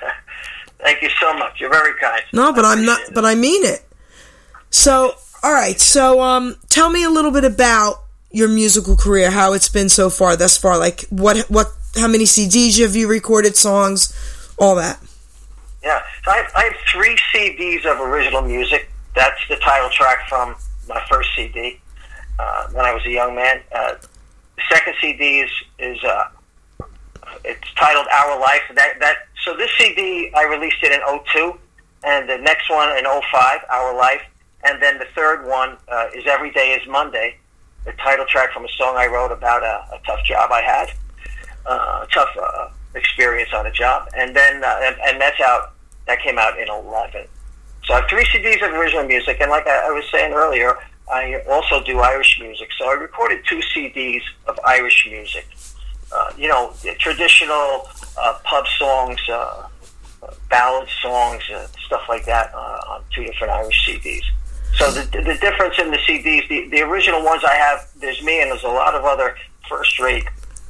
Thank 0.78 1.00
you 1.00 1.08
so 1.18 1.32
much. 1.38 1.58
You're 1.58 1.70
very 1.70 1.98
kind. 1.98 2.22
No, 2.34 2.52
but 2.52 2.66
I'm 2.66 2.84
not. 2.84 3.00
it. 3.00 3.14
But 3.14 3.24
I 3.24 3.34
mean 3.34 3.64
it. 3.64 3.80
So, 4.68 5.14
all 5.42 5.52
right. 5.54 5.80
So, 5.80 6.20
um, 6.20 6.56
tell 6.68 6.90
me 6.90 7.02
a 7.02 7.08
little 7.08 7.30
bit 7.30 7.44
about 7.44 8.02
your 8.30 8.48
musical 8.48 8.94
career. 8.94 9.30
How 9.30 9.54
it's 9.54 9.70
been 9.70 9.88
so 9.88 10.10
far, 10.10 10.36
thus 10.36 10.58
far. 10.58 10.78
Like, 10.78 11.06
what, 11.08 11.38
what, 11.48 11.68
how 11.96 12.08
many 12.08 12.24
CDs 12.24 12.78
have 12.82 12.94
you 12.94 13.08
recorded? 13.08 13.56
Songs, 13.56 14.12
all 14.58 14.74
that. 14.74 15.00
Yeah, 15.82 16.02
so 16.24 16.30
I, 16.30 16.46
I 16.56 16.64
have 16.64 16.76
three 16.92 17.16
CDs 17.32 17.86
of 17.86 18.00
original 18.00 18.42
music. 18.42 18.90
That's 19.14 19.40
the 19.48 19.56
title 19.56 19.88
track 19.88 20.28
from 20.28 20.56
my 20.88 21.02
first 21.08 21.30
CD 21.34 21.80
uh, 22.38 22.68
when 22.72 22.84
I 22.84 22.92
was 22.92 23.06
a 23.06 23.10
young 23.10 23.34
man. 23.34 23.62
Uh, 23.74 23.94
the 24.56 24.62
second 24.70 24.94
CD 25.00 25.40
is 25.40 25.50
is 25.78 26.02
uh, 26.04 26.28
it's 27.44 27.74
titled 27.74 28.06
Our 28.12 28.38
Life. 28.40 28.62
That 28.74 29.00
that 29.00 29.16
so 29.44 29.56
this 29.56 29.70
CD 29.78 30.30
I 30.34 30.44
released 30.44 30.82
it 30.82 30.92
in 30.92 31.00
'02, 31.32 31.58
and 32.04 32.28
the 32.28 32.38
next 32.38 32.70
one 32.70 32.96
in 32.96 33.04
'05, 33.04 33.60
Our 33.70 33.96
Life, 33.96 34.22
and 34.64 34.82
then 34.82 34.98
the 34.98 35.06
third 35.14 35.46
one 35.46 35.76
uh, 35.88 36.06
is 36.14 36.24
Every 36.26 36.50
Day 36.50 36.72
Is 36.72 36.86
Monday, 36.88 37.36
the 37.84 37.92
title 37.92 38.26
track 38.26 38.52
from 38.52 38.64
a 38.64 38.68
song 38.70 38.96
I 38.96 39.06
wrote 39.06 39.32
about 39.32 39.62
a, 39.62 39.94
a 39.94 40.00
tough 40.06 40.24
job 40.24 40.50
I 40.50 40.62
had, 40.62 40.90
uh, 41.66 42.04
a 42.04 42.06
tough 42.12 42.30
uh, 42.40 42.68
experience 42.94 43.52
on 43.52 43.66
a 43.66 43.72
job, 43.72 44.08
and 44.16 44.34
then 44.34 44.62
uh, 44.62 44.80
and, 44.82 44.96
and 45.06 45.20
that's 45.20 45.40
out. 45.40 45.72
That 46.06 46.20
came 46.20 46.38
out 46.38 46.58
in 46.58 46.68
'11. 46.68 47.26
So 47.84 47.94
I 47.94 48.00
have 48.00 48.08
three 48.08 48.24
CDs 48.24 48.66
of 48.66 48.72
original 48.74 49.04
music, 49.04 49.38
and 49.40 49.50
like 49.50 49.66
I, 49.66 49.88
I 49.88 49.90
was 49.90 50.04
saying 50.10 50.32
earlier, 50.32 50.76
I 51.10 51.42
also 51.48 51.82
do 51.82 51.98
Irish 52.00 52.40
music. 52.40 52.70
So 52.78 52.88
I 52.88 52.94
recorded 52.94 53.44
two 53.48 53.60
CDs 53.74 54.22
of 54.46 54.58
Irish 54.64 55.06
music. 55.10 55.46
Uh, 56.14 56.32
you 56.38 56.48
know, 56.48 56.72
traditional 56.98 57.88
uh, 58.16 58.38
pub 58.44 58.66
songs, 58.78 59.20
uh, 59.28 59.68
ballad 60.48 60.88
songs, 61.02 61.42
uh, 61.54 61.66
stuff 61.86 62.02
like 62.08 62.24
that 62.24 62.54
uh, 62.54 62.80
on 62.88 63.04
two 63.14 63.24
different 63.24 63.52
Irish 63.52 63.86
CDs. 63.86 64.22
So 64.76 64.90
the, 64.90 65.02
the 65.22 65.36
difference 65.40 65.78
in 65.78 65.90
the 65.90 65.98
CDs, 65.98 66.48
the, 66.48 66.68
the 66.68 66.82
original 66.82 67.22
ones 67.24 67.42
I 67.44 67.54
have, 67.54 67.88
there's 68.00 68.22
me 68.22 68.40
and 68.40 68.50
there's 68.50 68.64
a 68.64 68.68
lot 68.68 68.94
of 68.94 69.04
other 69.04 69.36
first-rate 69.68 70.24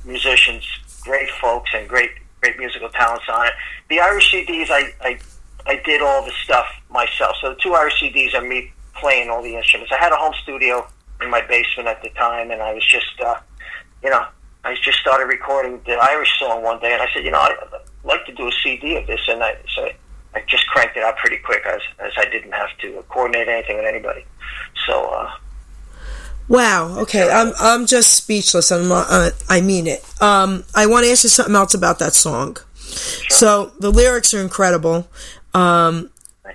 musicians, 0.05 0.67
great 1.03 1.31
folks 1.31 1.71
and 1.75 1.89
great 1.89 2.11
great 2.41 2.59
musical 2.59 2.91
talents 2.91 3.25
on 3.33 3.47
it. 3.47 3.53
The 3.89 4.01
Irish 4.01 4.31
CDs, 4.31 4.71
I, 4.71 4.93
I 5.01 5.19
I 5.67 5.81
did 5.85 6.03
all 6.03 6.25
the 6.25 6.33
stuff 6.43 6.67
myself. 6.91 7.37
So 7.41 7.51
the 7.51 7.61
two 7.61 7.75
Irish 7.75 8.01
CDs 8.01 8.35
are 8.35 8.43
me 8.43 8.73
playing 9.05 9.29
all 9.29 9.43
the 9.43 9.55
instruments. 9.55 9.93
I 9.93 10.03
had 10.03 10.13
a 10.13 10.17
home 10.17 10.33
studio 10.43 10.87
in 11.21 11.29
my 11.29 11.43
basement 11.47 11.89
at 11.89 12.03
the 12.03 12.09
time, 12.11 12.51
and 12.51 12.63
I 12.63 12.73
was 12.73 12.85
just, 12.87 13.21
uh, 13.21 13.37
you 14.03 14.09
know, 14.09 14.25
I 14.65 14.75
just 14.83 14.99
started 14.99 15.27
recording 15.27 15.79
the 15.85 15.93
Irish 15.93 16.31
song 16.39 16.63
one 16.63 16.81
day, 16.81 16.95
and 16.95 17.03
I 17.03 17.09
said, 17.13 17.23
you 17.23 17.31
know, 17.31 17.39
I'd 17.39 17.55
like 18.03 18.25
to 18.25 18.33
do 18.33 18.49
a 18.49 18.53
CD 18.63 18.97
of 18.97 19.07
this, 19.07 19.21
and 19.29 19.43
I 19.43 19.59
so 19.75 19.91
I 20.35 20.43
just 20.49 20.67
cranked 20.69 20.97
it 20.97 21.03
out 21.03 21.19
pretty 21.19 21.37
quick, 21.37 21.67
as 21.67 21.83
as 21.99 22.13
I 22.17 22.25
didn't 22.31 22.53
have 22.53 22.71
to 22.81 23.05
coordinate 23.11 23.47
anything 23.47 23.77
with 23.77 23.85
anybody. 23.85 24.25
So 24.87 25.05
uh, 25.05 25.31
Wow. 26.49 27.01
Okay. 27.01 27.29
I'm 27.31 27.53
I'm 27.61 27.85
just 27.85 28.15
speechless. 28.15 28.73
I'm 28.73 28.89
not, 28.89 29.07
uh, 29.11 29.31
I 29.51 29.61
mean 29.61 29.87
it. 29.87 30.03
Um, 30.23 30.65
I 30.75 30.87
want 30.87 31.05
to 31.05 31.11
ask 31.11 31.25
you 31.25 31.29
something 31.29 31.55
else 31.55 31.75
about 31.75 31.99
that 31.99 32.15
song. 32.15 32.57
So 33.29 33.73
the 33.81 33.91
lyrics 33.91 34.33
are 34.33 34.41
incredible. 34.41 35.09
Um, 35.53 36.11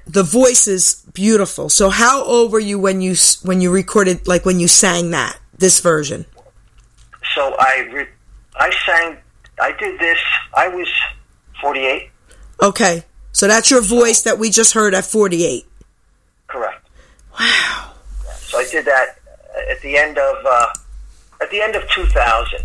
the 0.05 0.23
voice 0.23 0.67
is 0.67 1.03
beautiful. 1.13 1.69
So 1.69 1.89
how 1.89 2.23
old 2.23 2.51
were 2.51 2.59
you 2.59 2.79
when 2.79 3.01
you 3.01 3.15
when 3.43 3.61
you 3.61 3.71
recorded 3.71 4.27
like 4.27 4.45
when 4.45 4.59
you 4.59 4.67
sang 4.67 5.11
that 5.11 5.37
this 5.57 5.79
version? 5.79 6.25
so 7.35 7.55
I 7.59 7.87
re- 7.91 8.07
I 8.55 8.71
sang, 8.85 9.17
I 9.61 9.71
did 9.73 9.99
this. 9.99 10.17
I 10.55 10.67
was 10.67 10.87
forty 11.61 11.81
eight, 11.85 12.09
Okay. 12.61 13.03
So 13.31 13.47
that's 13.47 13.69
your 13.69 13.81
voice 13.81 14.21
that 14.23 14.39
we 14.39 14.49
just 14.49 14.73
heard 14.73 14.93
at 14.95 15.05
48. 15.05 15.65
correct. 16.47 16.87
Wow. 17.39 17.91
So 18.39 18.57
I 18.57 18.65
did 18.69 18.85
that 18.85 19.19
at 19.69 19.79
the 19.81 19.95
end 19.97 20.17
of 20.17 20.35
uh, 20.45 20.67
at 21.41 21.49
the 21.51 21.61
end 21.61 21.75
of 21.75 21.87
2000, 21.91 22.59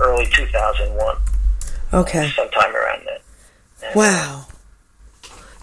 early 0.00 0.26
2001, 0.26 1.16
Okay. 1.94 2.30
sometime 2.36 2.74
around 2.74 3.02
then. 3.06 3.18
And, 3.84 3.94
Wow. 3.94 4.46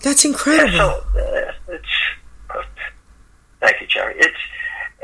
That's 0.03 0.23
Yeah, 0.25 0.31
incredible. 0.31 0.71
so 0.77 1.03
uh, 1.19 1.51
it's. 1.69 1.85
Uh, 2.49 2.61
thank 3.59 3.81
you, 3.81 3.87
Geri. 3.87 4.15
It's 4.17 4.37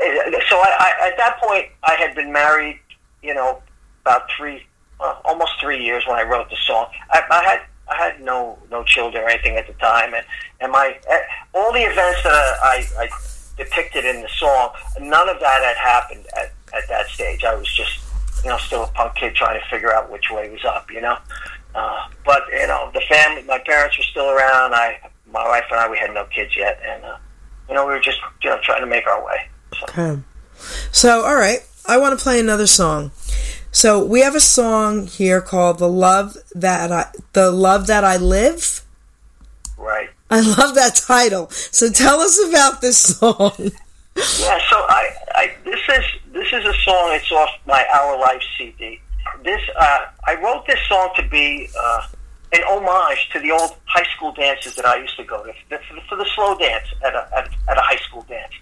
uh, 0.00 0.38
so 0.48 0.56
I, 0.58 0.94
I 1.02 1.08
at 1.08 1.16
that 1.18 1.38
point 1.42 1.66
I 1.82 1.94
had 1.94 2.14
been 2.14 2.32
married, 2.32 2.78
you 3.22 3.34
know, 3.34 3.62
about 4.02 4.22
three, 4.36 4.66
uh, 5.00 5.14
almost 5.24 5.52
three 5.60 5.82
years 5.82 6.04
when 6.06 6.16
I 6.18 6.22
wrote 6.22 6.50
the 6.50 6.56
song. 6.66 6.86
I, 7.10 7.22
I 7.30 7.42
had 7.44 7.60
I 7.88 7.96
had 7.96 8.20
no 8.22 8.58
no 8.70 8.82
children 8.84 9.22
or 9.24 9.28
anything 9.28 9.56
at 9.56 9.66
the 9.66 9.72
time, 9.74 10.14
and 10.14 10.24
and 10.60 10.72
my 10.72 10.98
all 11.54 11.72
the 11.72 11.80
events 11.82 12.22
that 12.22 12.56
I, 12.62 12.86
I 12.98 13.08
depicted 13.56 14.04
in 14.04 14.22
the 14.22 14.28
song, 14.28 14.70
none 15.00 15.28
of 15.28 15.38
that 15.40 15.62
had 15.62 15.76
happened 15.76 16.26
at, 16.36 16.52
at 16.76 16.88
that 16.88 17.06
stage. 17.08 17.44
I 17.44 17.54
was 17.54 17.72
just, 17.72 18.00
you 18.42 18.50
know, 18.50 18.56
still 18.58 18.84
a 18.84 18.86
punk 18.88 19.14
kid 19.14 19.34
trying 19.36 19.60
to 19.60 19.66
figure 19.68 19.94
out 19.94 20.10
which 20.10 20.30
way 20.30 20.48
was 20.50 20.64
up, 20.64 20.90
you 20.90 21.00
know. 21.00 21.16
Uh, 21.74 22.08
but 22.24 22.42
you 22.52 22.66
know, 22.66 22.90
the 22.94 23.00
family, 23.02 23.42
my 23.42 23.58
parents 23.58 23.98
were 23.98 24.04
still 24.04 24.30
around. 24.30 24.74
I, 24.74 24.98
my 25.30 25.46
wife 25.48 25.64
and 25.70 25.80
I, 25.80 25.90
we 25.90 25.98
had 25.98 26.14
no 26.14 26.24
kids 26.26 26.56
yet, 26.56 26.80
and 26.86 27.04
uh, 27.04 27.16
you 27.68 27.74
know, 27.74 27.86
we 27.86 27.92
were 27.92 28.00
just, 28.00 28.18
you 28.42 28.50
know, 28.50 28.58
trying 28.62 28.80
to 28.80 28.86
make 28.86 29.06
our 29.06 29.24
way. 29.24 29.48
So. 29.78 29.86
Okay. 29.88 30.22
So, 30.92 31.24
all 31.24 31.34
right, 31.36 31.60
I 31.86 31.98
want 31.98 32.18
to 32.18 32.22
play 32.22 32.38
another 32.38 32.66
song. 32.66 33.10
So 33.72 34.04
we 34.04 34.20
have 34.20 34.36
a 34.36 34.40
song 34.40 35.08
here 35.08 35.40
called 35.40 35.78
"The 35.78 35.88
Love 35.88 36.36
That 36.54 36.92
I 36.92 37.10
The 37.32 37.50
Love 37.50 37.88
That 37.88 38.04
I 38.04 38.16
Live." 38.16 38.82
Right. 39.76 40.10
I 40.30 40.40
love 40.40 40.74
that 40.76 40.94
title. 40.94 41.50
So 41.50 41.90
tell 41.90 42.20
us 42.20 42.40
about 42.48 42.80
this 42.80 43.18
song. 43.18 43.72
Yeah, 44.16 44.60
so 44.70 44.76
I, 44.76 45.10
I 45.34 45.54
this 45.64 45.80
is 45.88 46.04
this 46.32 46.46
is 46.52 46.64
a 46.64 46.72
song. 46.84 47.10
It's 47.14 47.32
off 47.32 47.50
my 47.66 47.84
Our 47.92 48.16
Life 48.16 48.42
CD. 48.56 49.00
This 49.42 49.60
uh, 49.78 49.98
I 50.26 50.34
wrote 50.42 50.66
this 50.66 50.78
song 50.88 51.10
to 51.16 51.28
be 51.28 51.68
uh, 51.78 52.06
an 52.52 52.62
homage 52.66 53.28
to 53.32 53.40
the 53.40 53.50
old 53.50 53.76
high 53.84 54.06
school 54.16 54.32
dances 54.32 54.76
that 54.76 54.86
I 54.86 54.96
used 54.96 55.16
to 55.16 55.24
go 55.24 55.44
to 55.44 55.52
for 55.52 55.94
the, 55.94 56.00
for 56.08 56.16
the 56.16 56.26
slow 56.34 56.56
dance 56.56 56.86
at 57.04 57.14
a 57.14 57.28
at, 57.36 57.48
at 57.68 57.78
a 57.78 57.80
high 57.80 58.00
school 58.08 58.24
dance. 58.28 58.52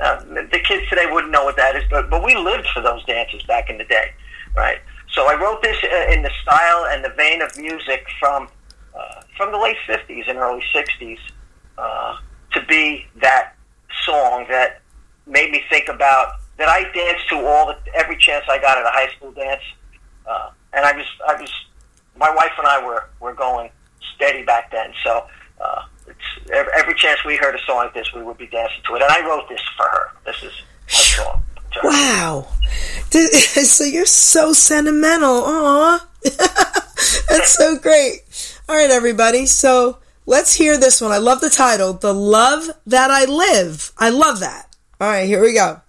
Uh, 0.00 0.24
the 0.50 0.60
kids 0.66 0.88
today 0.88 1.06
wouldn't 1.10 1.32
know 1.32 1.44
what 1.44 1.56
that 1.56 1.76
is, 1.76 1.84
but 1.90 2.08
but 2.08 2.24
we 2.24 2.34
lived 2.34 2.66
for 2.68 2.80
those 2.80 3.04
dances 3.04 3.42
back 3.44 3.68
in 3.68 3.78
the 3.78 3.84
day, 3.84 4.12
right? 4.56 4.78
So 5.12 5.26
I 5.26 5.34
wrote 5.40 5.62
this 5.62 5.76
uh, 5.84 6.12
in 6.12 6.22
the 6.22 6.30
style 6.42 6.86
and 6.90 7.04
the 7.04 7.10
vein 7.10 7.42
of 7.42 7.56
music 7.58 8.06
from 8.18 8.48
uh, 8.94 9.22
from 9.36 9.52
the 9.52 9.58
late 9.58 9.76
'50s 9.86 10.28
and 10.28 10.38
early 10.38 10.62
'60s 10.74 11.18
uh, 11.76 12.16
to 12.52 12.64
be 12.66 13.06
that 13.20 13.54
song 14.04 14.46
that 14.48 14.80
made 15.26 15.50
me 15.50 15.62
think 15.68 15.88
about 15.88 16.34
that 16.58 16.68
I 16.68 16.84
danced 16.92 17.28
to 17.30 17.36
all 17.36 17.66
the 17.66 17.76
every 17.94 18.16
chance 18.16 18.44
I 18.48 18.58
got 18.58 18.78
at 18.78 18.84
a 18.84 18.90
high 18.90 19.08
school 19.16 19.32
dance, 19.32 19.62
uh, 20.30 20.50
and 20.72 20.84
I 20.84 20.96
was 20.96 21.06
I 21.28 21.40
was 21.40 21.52
my 22.16 22.30
wife 22.34 22.52
and 22.58 22.66
I 22.66 22.84
were 22.84 23.08
were 23.20 23.34
going 23.34 23.70
steady 24.14 24.44
back 24.44 24.70
then, 24.70 24.92
so. 25.04 25.26
Uh, 25.60 25.82
it's, 26.06 26.50
every, 26.74 26.94
chance 26.94 27.22
we 27.24 27.36
heard 27.36 27.54
a 27.54 27.58
song 27.66 27.76
like 27.76 27.94
this, 27.94 28.12
we 28.14 28.22
would 28.22 28.38
be 28.38 28.46
dancing 28.46 28.82
to 28.88 28.94
it. 28.94 29.02
And 29.02 29.12
I 29.12 29.26
wrote 29.28 29.46
this 29.48 29.60
for 29.76 29.84
her. 29.84 30.10
This 30.24 30.42
is 30.42 30.52
my 30.88 30.98
song. 30.98 31.42
her. 31.74 31.80
Wow. 31.84 32.48
So 33.12 33.84
you're 33.84 34.06
so 34.06 34.52
sentimental. 34.52 35.42
Aw. 35.44 36.08
That's 37.28 37.56
so 37.56 37.76
great. 37.76 38.20
All 38.68 38.76
right, 38.76 38.90
everybody. 38.90 39.46
So 39.46 39.98
let's 40.26 40.54
hear 40.54 40.78
this 40.78 41.00
one. 41.00 41.10
I 41.10 41.18
love 41.18 41.40
the 41.40 41.50
title, 41.50 41.92
The 41.92 42.14
Love 42.14 42.70
That 42.86 43.10
I 43.10 43.24
Live. 43.24 43.92
I 43.98 44.10
love 44.10 44.40
that. 44.40 44.74
All 45.00 45.08
right, 45.08 45.26
here 45.26 45.42
we 45.42 45.54
go. 45.54 45.80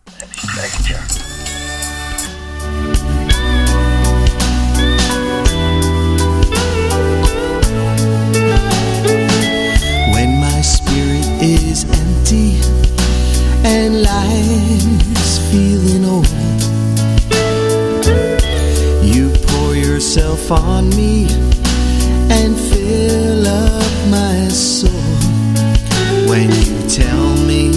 And 13.64 14.02
life's 14.04 15.38
feeling 15.52 16.06
old, 16.06 16.28
you 19.04 19.32
pour 19.48 19.76
yourself 19.76 20.52
on 20.52 20.90
me 20.90 21.28
and 22.30 22.58
fill 22.58 23.48
up 23.48 24.10
my 24.10 24.48
soul. 24.50 24.90
When 26.30 26.50
you 26.50 26.90
tell 26.90 27.38
me 27.46 27.68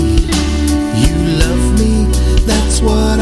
you 1.02 1.14
love 1.38 1.78
me, 1.78 2.06
that's 2.46 2.80
what 2.80 3.13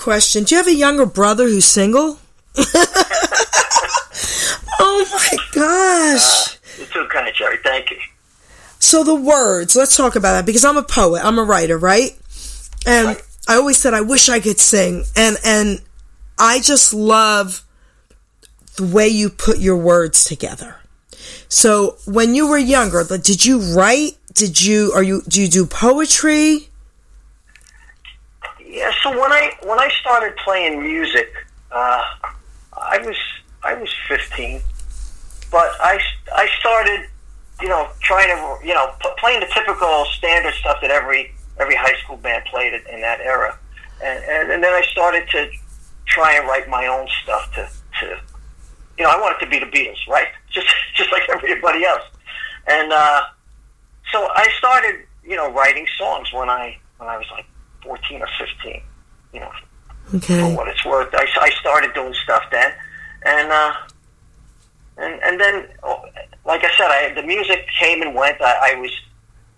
question. 0.00 0.44
Do 0.44 0.54
you 0.54 0.58
have 0.58 0.66
a 0.66 0.74
younger 0.74 1.06
brother 1.06 1.44
who's 1.44 1.66
single? 1.66 2.18
oh 4.80 5.06
my 5.12 5.36
gosh. 5.52 6.58
You're 6.78 6.86
too 6.88 7.06
kind, 7.12 7.32
Geri. 7.34 7.58
Thank 7.62 7.90
you. 7.90 7.98
So 8.78 9.04
the 9.04 9.14
words, 9.14 9.76
let's 9.76 9.96
talk 9.96 10.16
about 10.16 10.32
that 10.32 10.46
because 10.46 10.64
I'm 10.64 10.78
a 10.78 10.82
poet, 10.82 11.22
I'm 11.24 11.38
a 11.38 11.44
writer, 11.44 11.76
right? 11.76 12.18
And 12.86 13.08
Right. 13.08 13.22
I 13.46 13.56
always 13.56 13.76
said 13.78 13.92
I 13.94 14.00
wish 14.00 14.28
I 14.28 14.40
could 14.40 14.58
sing 14.58 15.04
and 15.16 15.36
and 15.44 15.82
I 16.38 16.60
just 16.60 16.94
love 16.94 17.64
the 18.76 18.84
way 18.86 19.08
you 19.08 19.28
put 19.28 19.58
your 19.58 19.76
words 19.76 20.24
together. 20.24 20.76
So 21.48 21.98
when 22.06 22.34
you 22.34 22.48
were 22.48 22.56
younger, 22.58 23.04
did 23.04 23.44
you 23.44 23.58
write? 23.76 24.16
Did 24.32 24.62
you 24.62 24.92
are 24.94 25.02
you 25.02 25.22
do 25.28 25.42
you 25.42 25.48
do 25.48 25.66
poetry? 25.66 26.69
Yeah. 28.70 28.92
So 29.02 29.10
when 29.10 29.32
I 29.32 29.50
when 29.64 29.80
I 29.80 29.88
started 30.00 30.36
playing 30.36 30.80
music, 30.80 31.32
uh, 31.72 32.02
I 32.72 32.98
was 32.98 33.16
I 33.64 33.74
was 33.74 33.92
15, 34.08 34.60
but 35.50 35.70
I 35.80 35.98
I 36.32 36.48
started, 36.60 37.08
you 37.60 37.68
know, 37.68 37.88
trying 38.00 38.28
to 38.28 38.66
you 38.66 38.72
know 38.72 38.94
p- 39.00 39.08
playing 39.18 39.40
the 39.40 39.46
typical 39.46 40.04
standard 40.16 40.54
stuff 40.54 40.80
that 40.82 40.90
every 40.92 41.32
every 41.58 41.74
high 41.74 41.98
school 42.04 42.16
band 42.18 42.44
played 42.44 42.72
in, 42.72 43.00
that 43.00 43.20
era, 43.20 43.58
and, 44.04 44.22
and 44.24 44.52
and 44.52 44.62
then 44.62 44.72
I 44.72 44.82
started 44.92 45.28
to 45.30 45.50
try 46.06 46.34
and 46.34 46.46
write 46.46 46.68
my 46.68 46.86
own 46.86 47.08
stuff 47.24 47.52
to 47.54 47.68
to 48.00 48.20
you 48.98 49.04
know 49.04 49.10
I 49.10 49.20
wanted 49.20 49.44
to 49.44 49.50
be 49.50 49.58
the 49.58 49.66
Beatles, 49.66 50.06
right? 50.08 50.28
Just 50.52 50.68
just 50.94 51.10
like 51.10 51.22
everybody 51.28 51.84
else, 51.84 52.02
and 52.68 52.92
uh, 52.92 53.22
so 54.12 54.28
I 54.34 54.48
started 54.58 55.06
you 55.24 55.34
know 55.34 55.50
writing 55.52 55.86
songs 55.98 56.32
when 56.32 56.48
I 56.48 56.76
when 56.98 57.08
I 57.08 57.16
was 57.16 57.26
like 57.32 57.46
14 57.82 58.22
or 58.22 58.28
15, 58.38 58.82
you 59.32 59.40
know, 59.40 59.50
for 60.50 60.56
what 60.56 60.68
it's 60.68 60.84
worth. 60.84 61.08
I, 61.14 61.26
I 61.40 61.50
started 61.60 61.94
doing 61.94 62.14
stuff 62.14 62.42
then, 62.50 62.72
and 63.24 63.50
uh, 63.50 63.72
and 64.98 65.22
and 65.22 65.40
then, 65.40 65.68
oh, 65.82 66.04
like 66.44 66.64
I 66.64 66.70
said, 66.76 66.88
I 66.88 67.14
the 67.14 67.26
music 67.26 67.66
came 67.78 68.02
and 68.02 68.14
went. 68.14 68.40
I, 68.40 68.72
I 68.72 68.80
was, 68.80 68.90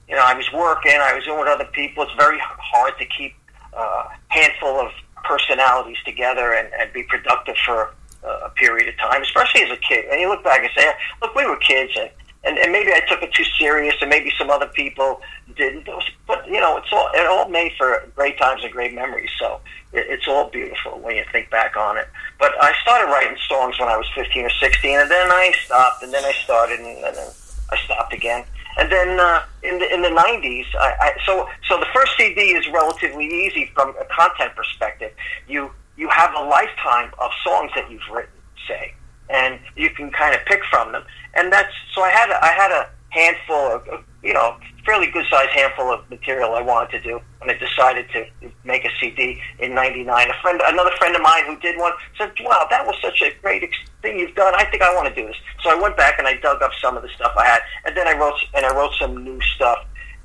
you 0.09 0.15
know, 0.15 0.23
I 0.25 0.35
was 0.35 0.51
working. 0.53 0.93
I 1.01 1.15
was 1.15 1.25
doing 1.25 1.39
with 1.39 1.49
other 1.49 1.69
people. 1.73 2.05
It's 2.05 2.15
very 2.15 2.39
hard 2.41 2.99
to 2.99 3.07
keep 3.07 3.35
a 3.73 4.09
handful 4.29 4.81
of 4.81 4.93
personalities 5.25 5.99
together 6.05 6.53
and, 6.53 6.69
and 6.79 6.93
be 6.93 7.03
productive 7.05 7.57
for 7.65 7.95
a 8.25 8.51
period 8.51 8.89
of 8.89 8.97
time, 8.99 9.23
especially 9.23 9.63
as 9.63 9.71
a 9.71 9.77
kid. 9.77 10.05
And 10.11 10.21
you 10.21 10.29
look 10.29 10.45
back 10.45 10.61
and 10.61 10.71
say, 10.77 10.93
look, 11.21 11.35
we 11.35 11.47
were 11.47 11.57
kids, 11.57 11.93
and, 11.99 12.11
and, 12.45 12.59
and 12.59 12.73
maybe 12.73 12.91
I 12.93 13.01
took 13.09 13.23
it 13.23 13.33
too 13.33 13.45
serious, 13.59 13.95
and 14.01 14.11
maybe 14.11 14.33
some 14.37 14.51
other 14.51 14.67
people 14.67 15.21
didn't. 15.57 15.89
But 16.27 16.47
you 16.47 16.61
know, 16.61 16.77
it's 16.77 16.93
all 16.93 17.09
it 17.15 17.27
all 17.27 17.49
made 17.49 17.73
for 17.79 18.09
great 18.17 18.39
times 18.39 18.65
and 18.65 18.73
great 18.73 18.95
memories. 18.95 19.31
So 19.39 19.61
it, 19.93 20.07
it's 20.09 20.27
all 20.27 20.51
beautiful 20.51 20.99
when 20.99 21.17
you 21.17 21.25
think 21.31 21.51
back 21.51 21.77
on 21.77 21.97
it. 21.99 22.09
But 22.39 22.53
I 22.61 22.73
started 22.83 23.07
writing 23.13 23.37
songs 23.49 23.79
when 23.79 23.89
I 23.89 23.97
was 23.97 24.07
15 24.15 24.45
or 24.45 24.51
16, 24.51 24.99
and 24.99 25.11
then 25.11 25.31
I 25.31 25.53
stopped, 25.65 26.03
and 26.03 26.13
then 26.13 26.25
I 26.25 26.33
started, 26.33 26.81
and 26.81 27.17
then 27.17 27.29
I 27.71 27.77
stopped 27.85 28.13
again. 28.13 28.45
And 28.77 28.91
then 28.91 29.21
uh, 29.21 29.43
in 29.63 29.79
the 29.79 29.95
in 29.95 30.03
the 30.03 30.09
90s, 30.09 30.67
I, 30.75 30.95
I 31.01 31.13
so 31.25 31.49
so 31.69 31.79
the 31.79 31.87
first 31.95 32.13
CD 32.17 32.41
is 32.41 32.67
relatively 32.73 33.27
easy 33.27 33.71
from 33.75 33.91
a 34.01 34.05
content 34.07 34.57
perspective. 34.57 35.13
You 35.47 35.71
you 35.97 36.09
have 36.09 36.35
a 36.35 36.43
lifetime 36.43 37.13
of 37.19 37.31
songs 37.45 37.71
that 37.77 37.91
you've 37.91 38.09
written, 38.11 38.33
say, 38.67 38.95
and 39.29 39.61
you 39.77 39.91
can 39.91 40.11
kind 40.11 40.35
of 40.35 40.45
pick 40.47 40.65
from 40.71 40.93
them. 40.93 41.05
And 41.35 41.53
that's 41.53 41.73
so 41.95 42.03
I 42.03 42.11
had 42.11 42.31
a, 42.31 42.45
I 42.45 42.49
had 42.49 42.71
a 42.71 42.91
handful 43.11 43.57
of 43.57 44.05
you 44.23 44.33
know 44.33 44.57
fairly 44.85 45.07
good 45.11 45.25
sized 45.31 45.51
handful 45.51 45.93
of 45.93 46.09
material 46.11 46.55
I 46.55 46.63
wanted 46.63 46.91
to 46.93 47.01
do, 47.01 47.21
and 47.41 47.51
I 47.51 47.55
decided 47.55 48.07
to 48.13 48.51
make 48.65 48.85
a 48.85 48.91
CD 49.01 49.41
in 49.59 49.75
'99. 49.75 50.31
A 50.31 50.35
friend, 50.43 50.61
another 50.65 50.91
friend 50.99 51.15
of 51.15 51.23
mine 51.23 51.47
who 51.47 51.57
did 51.61 51.79
one, 51.79 51.93
said, 52.19 52.33
"Wow, 52.41 52.67
that 52.71 52.87
was 52.87 52.97
such 53.01 53.23
a 53.23 53.33
great 53.41 53.69
thing 54.03 54.19
you've 54.19 54.35
done. 54.35 54.55
I 54.57 54.65
think 54.65 54.83
I 54.83 54.95
want 54.95 55.09
to 55.09 55.15
do 55.15 55.27
this." 55.27 55.37
So 55.63 55.71
I 55.71 55.81
went 55.81 55.97
back 55.97 56.19
and 56.19 56.27
I 56.27 56.35
dug 56.37 56.63
up 56.63 56.73
some 56.81 56.97
of 56.97 57.03
the 57.03 57.09
stuff 57.11 57.33
I 57.39 57.47
had, 57.47 57.61
and 57.85 57.97
then 57.97 58.09
I 58.09 58.19
wrote 58.19 58.39
and 58.55 58.67
I 58.67 58.75
wrote 58.75 58.93
some 58.99 59.23
new 59.25 59.41
stuff 59.55 59.79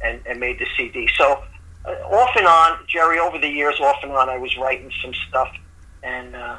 and, 0.03 0.21
and 0.25 0.39
made 0.39 0.59
the 0.59 0.67
CD. 0.75 1.09
So 1.17 1.43
uh, 1.85 1.89
off 1.89 2.35
and 2.35 2.47
on, 2.47 2.79
Geri, 2.87 3.19
over 3.19 3.37
the 3.37 3.49
years, 3.49 3.79
off 3.79 3.97
and 4.03 4.11
on, 4.11 4.29
I 4.29 4.37
was 4.37 4.55
writing 4.57 4.91
some 5.01 5.13
stuff, 5.29 5.49
and. 6.03 6.35
Uh, 6.35 6.57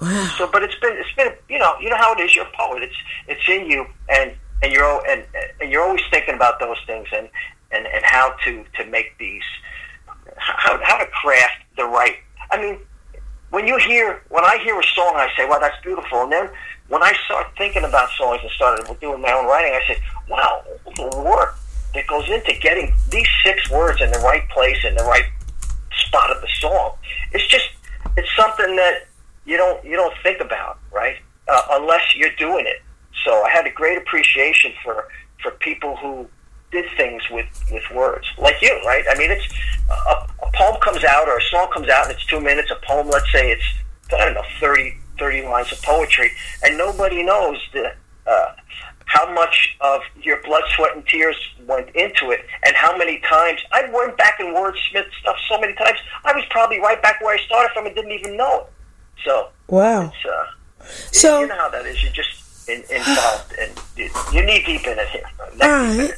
Wow. 0.00 0.34
so, 0.38 0.46
but 0.46 0.62
it's 0.62 0.76
been 0.76 0.96
it's 0.96 1.12
been 1.16 1.32
you 1.48 1.58
know 1.58 1.74
you 1.80 1.90
know 1.90 1.96
how 1.96 2.14
it 2.14 2.20
is. 2.20 2.34
You're 2.34 2.46
a 2.46 2.56
poet. 2.56 2.82
It's 2.82 2.94
it's 3.26 3.48
in 3.48 3.68
you, 3.70 3.86
and 4.08 4.32
and 4.62 4.72
you're 4.72 5.06
and 5.08 5.24
and 5.60 5.70
you're 5.70 5.82
always 5.82 6.02
thinking 6.10 6.34
about 6.34 6.60
those 6.60 6.78
things 6.86 7.08
and 7.12 7.28
and 7.72 7.86
and 7.86 8.04
how 8.04 8.34
to 8.44 8.64
to 8.76 8.84
make 8.86 9.16
these 9.18 9.42
how 10.36 10.78
how 10.82 10.98
to 10.98 11.06
craft 11.06 11.64
the 11.76 11.84
right. 11.84 12.16
I 12.50 12.60
mean, 12.60 12.78
when 13.50 13.66
you 13.66 13.76
hear 13.78 14.22
when 14.28 14.44
I 14.44 14.58
hear 14.62 14.78
a 14.78 14.84
song, 14.94 15.14
I 15.16 15.28
say, 15.36 15.46
"Wow, 15.46 15.58
that's 15.58 15.80
beautiful," 15.82 16.22
and 16.22 16.32
then 16.32 16.50
when 16.88 17.02
I 17.02 17.12
start 17.24 17.48
thinking 17.56 17.84
about 17.84 18.10
songs 18.10 18.40
and 18.42 18.50
started 18.52 18.86
doing 19.00 19.20
my 19.20 19.32
own 19.32 19.46
writing, 19.46 19.74
I 19.74 19.86
say, 19.86 20.00
"Wow, 20.28 20.64
the 20.96 21.22
work 21.26 21.56
that 21.94 22.06
goes 22.06 22.28
into 22.30 22.52
getting 22.60 22.94
these 23.10 23.28
six 23.44 23.68
words 23.70 24.00
in 24.00 24.10
the 24.12 24.18
right 24.20 24.48
place 24.50 24.78
in 24.84 24.94
the 24.94 25.04
right 25.04 25.26
spot 26.06 26.30
of 26.30 26.40
the 26.40 26.48
song." 26.60 26.92
It's 27.32 27.46
just 27.48 27.68
it's 28.16 28.28
something 28.36 28.76
that 28.76 29.07
you 29.48 29.56
don't 29.56 29.82
you 29.84 29.96
don't 29.96 30.14
think 30.22 30.40
about 30.40 30.78
right 30.92 31.16
uh, 31.48 31.62
unless 31.72 32.14
you're 32.14 32.34
doing 32.38 32.66
it. 32.66 32.82
So 33.24 33.42
I 33.42 33.50
had 33.50 33.66
a 33.66 33.70
great 33.70 33.98
appreciation 33.98 34.72
for 34.84 35.08
for 35.42 35.52
people 35.52 35.96
who 35.96 36.28
did 36.70 36.84
things 36.96 37.22
with 37.30 37.46
with 37.72 37.82
words 37.94 38.26
like 38.36 38.60
you, 38.60 38.78
right? 38.86 39.04
I 39.10 39.16
mean, 39.16 39.30
it's 39.30 39.48
a, 39.90 40.44
a 40.44 40.50
poem 40.54 40.78
comes 40.80 41.02
out 41.02 41.28
or 41.28 41.38
a 41.38 41.42
song 41.42 41.68
comes 41.72 41.88
out 41.88 42.04
and 42.04 42.14
it's 42.14 42.26
two 42.26 42.40
minutes. 42.40 42.70
A 42.70 42.86
poem, 42.86 43.08
let's 43.08 43.32
say 43.32 43.50
it's 43.50 43.64
I 44.12 44.26
don't 44.26 44.34
know 44.34 44.44
30, 44.60 44.96
30 45.18 45.42
lines 45.46 45.72
of 45.72 45.82
poetry, 45.82 46.30
and 46.62 46.76
nobody 46.76 47.22
knows 47.22 47.58
the. 47.72 47.92
Uh, 48.26 48.52
how 49.06 49.32
much 49.32 49.74
of 49.80 50.02
your 50.20 50.38
blood, 50.42 50.62
sweat, 50.76 50.94
and 50.94 51.06
tears 51.06 51.34
went 51.66 51.88
into 51.96 52.30
it, 52.30 52.44
and 52.66 52.76
how 52.76 52.94
many 52.94 53.18
times 53.20 53.58
I 53.72 53.88
went 53.90 54.18
back 54.18 54.38
and 54.38 54.54
wordsmith 54.54 55.10
stuff 55.18 55.36
so 55.48 55.58
many 55.58 55.72
times. 55.72 55.98
I 56.26 56.34
was 56.34 56.44
probably 56.50 56.78
right 56.78 57.00
back 57.00 57.18
where 57.22 57.34
I 57.34 57.38
started 57.46 57.72
from 57.72 57.86
and 57.86 57.94
didn't 57.94 58.12
even 58.12 58.36
know 58.36 58.60
it. 58.60 58.72
So 59.24 59.48
Wow. 59.68 60.12
it's 60.14 60.26
uh, 60.26 60.84
So- 61.12 61.40
you 61.40 61.46
know 61.48 61.56
how 61.56 61.68
that 61.70 61.86
is. 61.86 62.02
You're 62.02 62.12
just 62.12 62.68
in, 62.68 62.82
involved, 62.94 63.54
and 63.60 63.72
you, 63.96 64.10
you're 64.32 64.44
knee 64.44 64.62
deep 64.64 64.86
in 64.86 64.98
it 64.98 65.08
here. 65.08 65.22
All 65.62 65.68
right. 65.68 66.12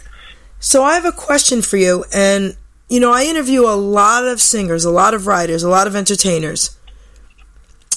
So 0.58 0.82
I 0.82 0.94
have 0.94 1.04
a 1.04 1.12
question 1.12 1.62
for 1.62 1.76
you, 1.76 2.04
and 2.12 2.56
you 2.88 3.00
know 3.00 3.12
I 3.12 3.24
interview 3.24 3.62
a 3.66 3.74
lot 3.76 4.24
of 4.26 4.40
singers, 4.40 4.84
a 4.84 4.90
lot 4.90 5.14
of 5.14 5.26
writers, 5.26 5.62
a 5.62 5.68
lot 5.68 5.86
of 5.86 5.96
entertainers, 5.96 6.76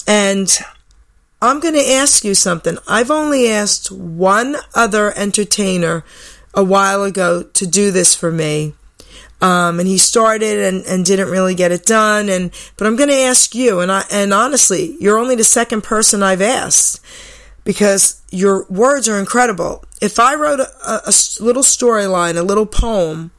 and 0.06 0.56
I'm 1.42 1.60
going 1.60 1.74
to 1.74 1.86
ask 1.86 2.24
you 2.24 2.34
something. 2.34 2.78
I've 2.88 3.10
only 3.10 3.48
asked 3.50 3.90
one 3.92 4.56
other 4.74 5.12
entertainer 5.16 6.04
a 6.54 6.64
while 6.64 7.02
ago 7.02 7.42
to 7.42 7.66
do 7.66 7.90
this 7.90 8.14
for 8.14 8.30
me. 8.32 8.74
Um, 9.40 9.78
and 9.78 9.86
he 9.86 9.98
started 9.98 10.60
and, 10.60 10.84
and 10.86 11.04
didn't 11.04 11.28
really 11.28 11.54
get 11.54 11.72
it 11.72 11.84
done. 11.84 12.28
And 12.28 12.50
but 12.76 12.86
I'm 12.86 12.96
going 12.96 13.10
to 13.10 13.14
ask 13.14 13.54
you, 13.54 13.80
and 13.80 13.92
I 13.92 14.04
and 14.10 14.32
honestly, 14.32 14.96
you're 15.00 15.18
only 15.18 15.36
the 15.36 15.44
second 15.44 15.82
person 15.82 16.22
I've 16.22 16.40
asked 16.40 17.04
because 17.64 18.22
your 18.30 18.64
words 18.68 19.08
are 19.08 19.18
incredible. 19.18 19.84
If 20.00 20.18
I 20.18 20.34
wrote 20.34 20.60
a 20.60 21.12
little 21.40 21.62
storyline, 21.62 22.36
a 22.36 22.42
little 22.42 22.66
poem 22.66 23.32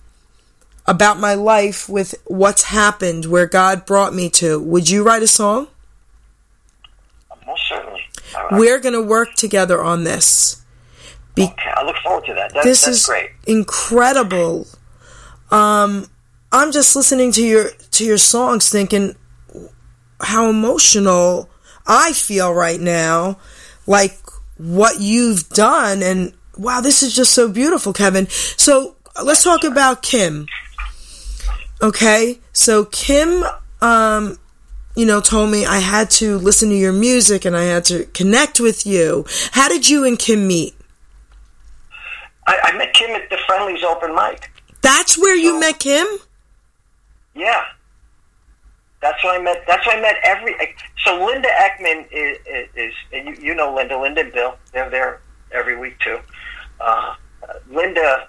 about 0.85 1.19
my 1.19 1.33
life 1.33 1.89
with 1.89 2.15
what's 2.25 2.63
happened, 2.63 3.25
where 3.25 3.47
God 3.47 3.85
brought 3.85 4.13
me 4.13 4.29
to, 4.31 4.59
would 4.59 4.89
you 4.89 5.03
write 5.03 5.23
a 5.23 5.27
song? 5.27 5.67
Most 7.45 7.67
certainly. 7.67 8.01
Right. 8.35 8.59
We're 8.59 8.79
going 8.79 8.93
to 8.93 9.01
work 9.01 9.33
together 9.35 9.83
on 9.83 10.03
this. 10.03 10.63
okay, 11.37 11.71
I 11.75 11.83
look 11.85 11.95
forward 11.97 12.25
to 12.25 12.33
that. 12.33 12.53
That 12.53 12.63
this 12.63 12.81
that's 12.85 12.97
is 12.97 13.05
great. 13.05 13.29
incredible. 13.47 14.67
Um, 15.51 16.07
I'm 16.51 16.71
just 16.71 16.95
listening 16.95 17.31
to 17.33 17.45
your 17.45 17.69
to 17.91 18.05
your 18.05 18.17
songs, 18.17 18.69
thinking 18.69 19.15
how 20.21 20.49
emotional 20.49 21.49
I 21.85 22.13
feel 22.13 22.53
right 22.53 22.79
now, 22.79 23.37
like 23.85 24.17
what 24.57 24.99
you've 24.99 25.49
done, 25.49 26.01
and 26.01 26.33
wow, 26.57 26.81
this 26.81 27.03
is 27.03 27.15
just 27.15 27.33
so 27.33 27.49
beautiful, 27.49 27.93
Kevin. 27.93 28.27
So 28.29 28.95
let's 29.23 29.43
talk 29.43 29.63
about 29.63 30.01
Kim. 30.01 30.47
Okay, 31.81 32.39
so 32.53 32.85
Kim, 32.85 33.43
um, 33.81 34.39
you 34.95 35.05
know, 35.05 35.19
told 35.19 35.51
me 35.51 35.65
I 35.65 35.79
had 35.79 36.09
to 36.11 36.37
listen 36.37 36.69
to 36.69 36.75
your 36.75 36.93
music 36.93 37.45
and 37.45 37.55
I 37.55 37.65
had 37.65 37.85
to 37.85 38.05
connect 38.05 38.59
with 38.59 38.85
you. 38.85 39.25
How 39.51 39.67
did 39.67 39.87
you 39.87 40.05
and 40.05 40.17
Kim 40.17 40.47
meet? 40.47 40.73
I, 42.47 42.59
I 42.63 42.77
met 42.77 42.93
Kim 42.93 43.11
at 43.11 43.29
the 43.29 43.37
Friendlies 43.45 43.83
open 43.83 44.15
mic. 44.15 44.49
That's 44.85 45.17
where 45.17 45.35
you 45.35 45.53
So- 45.53 45.59
met 45.59 45.79
Kim? 45.79 46.05
Yeah. 47.33 47.63
That's 49.01 49.23
when 49.23 49.35
I 49.35 49.39
met. 49.39 49.63
That's 49.67 49.85
when 49.85 49.97
I 49.97 50.01
met 50.01 50.15
every. 50.23 50.55
So 51.03 51.25
Linda 51.25 51.49
Ekman 51.49 52.07
is, 52.11 52.37
is, 52.47 52.67
is 52.75 52.93
and 53.11 53.27
you, 53.27 53.35
you 53.49 53.55
know 53.55 53.73
Linda, 53.73 53.99
Linda 53.99 54.21
and 54.21 54.31
Bill. 54.33 54.55
They're 54.73 54.89
there 54.89 55.21
every 55.51 55.75
week 55.77 55.99
too. 55.99 56.19
Uh, 56.79 57.15
Linda, 57.69 58.27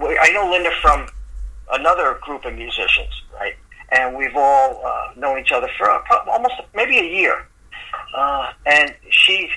I 0.00 0.30
know 0.32 0.50
Linda 0.50 0.70
from 0.82 1.06
another 1.72 2.18
group 2.22 2.44
of 2.44 2.54
musicians, 2.54 3.22
right? 3.34 3.54
And 3.90 4.16
we've 4.16 4.36
all 4.36 4.82
uh, 4.84 5.12
known 5.16 5.38
each 5.38 5.52
other 5.52 5.68
for 5.78 5.88
almost 6.28 6.54
maybe 6.74 6.98
a 6.98 7.04
year. 7.04 7.46
Uh, 8.14 8.52
and 8.66 8.94
she 9.10 9.50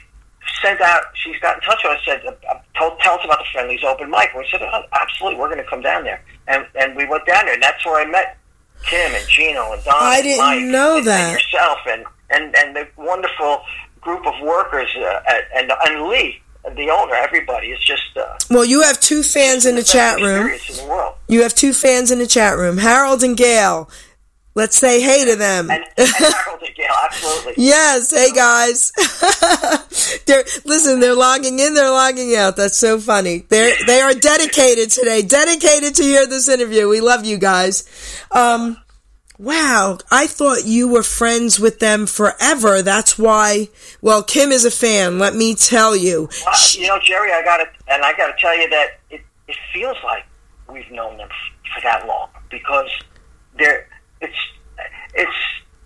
sent 0.61 0.81
out, 0.81 1.03
she's 1.15 1.37
got 1.39 1.55
in 1.55 1.61
touch 1.61 1.79
with 1.83 1.97
us, 1.97 2.05
said, 2.05 2.21
uh, 2.25 2.55
tell, 2.75 2.95
tell 2.97 3.15
us 3.15 3.25
about 3.25 3.39
the 3.39 3.45
Friendly's 3.51 3.83
open 3.83 4.09
mic. 4.09 4.29
And 4.33 4.39
we 4.39 4.47
said, 4.51 4.61
oh, 4.61 4.83
absolutely, 4.93 5.39
we're 5.39 5.47
going 5.47 5.63
to 5.63 5.69
come 5.69 5.81
down 5.81 6.03
there. 6.03 6.23
And, 6.47 6.65
and 6.79 6.95
we 6.95 7.05
went 7.05 7.25
down 7.25 7.45
there, 7.45 7.53
and 7.53 7.63
that's 7.63 7.85
where 7.85 8.05
I 8.05 8.09
met 8.09 8.37
Tim 8.89 9.13
and 9.13 9.27
Gino 9.27 9.73
and 9.73 9.83
Don. 9.83 9.93
I 9.97 10.21
didn't 10.21 10.45
Mike 10.45 10.63
know 10.65 10.97
and, 10.97 11.07
that. 11.07 11.33
And 11.33 11.33
yourself 11.33 11.79
and, 11.87 12.05
and, 12.29 12.55
and 12.57 12.75
the 12.75 12.87
wonderful 12.97 13.61
group 14.01 14.25
of 14.25 14.33
workers 14.41 14.89
uh, 14.97 15.21
at, 15.27 15.43
and, 15.55 15.71
and 15.85 16.07
Lee, 16.07 16.41
the 16.75 16.89
owner, 16.89 17.15
everybody. 17.15 17.67
It's 17.67 17.83
just. 17.85 18.15
Uh, 18.15 18.37
Well, 18.49 18.65
you 18.65 18.81
have 18.81 18.99
two 18.99 19.23
fans 19.23 19.65
in 19.65 19.75
the 19.75 19.83
chat 19.83 20.19
room. 20.19 20.47
in 20.47 20.57
the. 20.57 21.13
You 21.27 21.43
have 21.43 21.55
two 21.55 21.73
fans 21.73 22.11
in 22.11 22.19
the 22.19 22.27
chat 22.27 22.57
room, 22.57 22.77
Harold 22.77 23.23
and 23.23 23.35
Gail. 23.37 23.89
Let's 24.53 24.77
say 24.77 25.01
hey 25.01 25.25
to 25.25 25.35
them. 25.35 25.71
And, 25.71 25.83
and 25.97 26.09
Harold 26.09 26.61
and 26.61 26.75
Gail, 26.75 26.93
absolutely. 27.03 27.53
Yes, 27.63 28.11
hey 28.11 28.31
guys. 28.31 28.91
they're 30.25 30.43
listen, 30.65 30.99
they're 30.99 31.15
logging 31.15 31.59
in, 31.59 31.73
they're 31.73 31.89
logging 31.89 32.35
out. 32.35 32.57
That's 32.57 32.77
so 32.77 32.99
funny. 32.99 33.45
They're 33.49 33.73
they 33.85 34.01
are 34.01 34.13
dedicated 34.13 34.89
today, 34.91 35.21
dedicated 35.21 35.95
to 35.95 36.03
hear 36.03 36.27
this 36.27 36.49
interview. 36.49 36.87
We 36.89 37.01
love 37.01 37.23
you 37.25 37.37
guys. 37.37 37.87
Um 38.31 38.77
wow, 39.37 39.97
I 40.11 40.27
thought 40.27 40.65
you 40.65 40.87
were 40.89 41.03
friends 41.03 41.59
with 41.59 41.79
them 41.79 42.05
forever. 42.05 42.81
That's 42.81 43.17
why 43.17 43.69
well, 44.01 44.23
Kim 44.23 44.51
is 44.51 44.65
a 44.65 44.71
fan, 44.71 45.19
let 45.19 45.35
me 45.35 45.53
tell 45.55 45.95
you. 45.95 46.27
Well, 46.45 46.55
you 46.73 46.87
know, 46.87 46.99
Geri, 47.05 47.31
I 47.31 47.43
got 47.43 47.57
to, 47.57 47.65
and 47.87 48.03
I 48.03 48.13
got 48.17 48.27
to 48.27 48.41
tell 48.41 48.57
you 48.59 48.67
that 48.69 48.99
it, 49.11 49.21
it 49.47 49.55
feels 49.71 49.97
like 50.03 50.25
we've 50.67 50.89
known 50.91 51.17
them 51.17 51.29
f- 51.29 51.73
for 51.75 51.81
that 51.83 52.07
long 52.07 52.29
because 52.49 52.89
they're, 53.59 53.87
it's, 54.21 54.37
it's, 55.13 55.37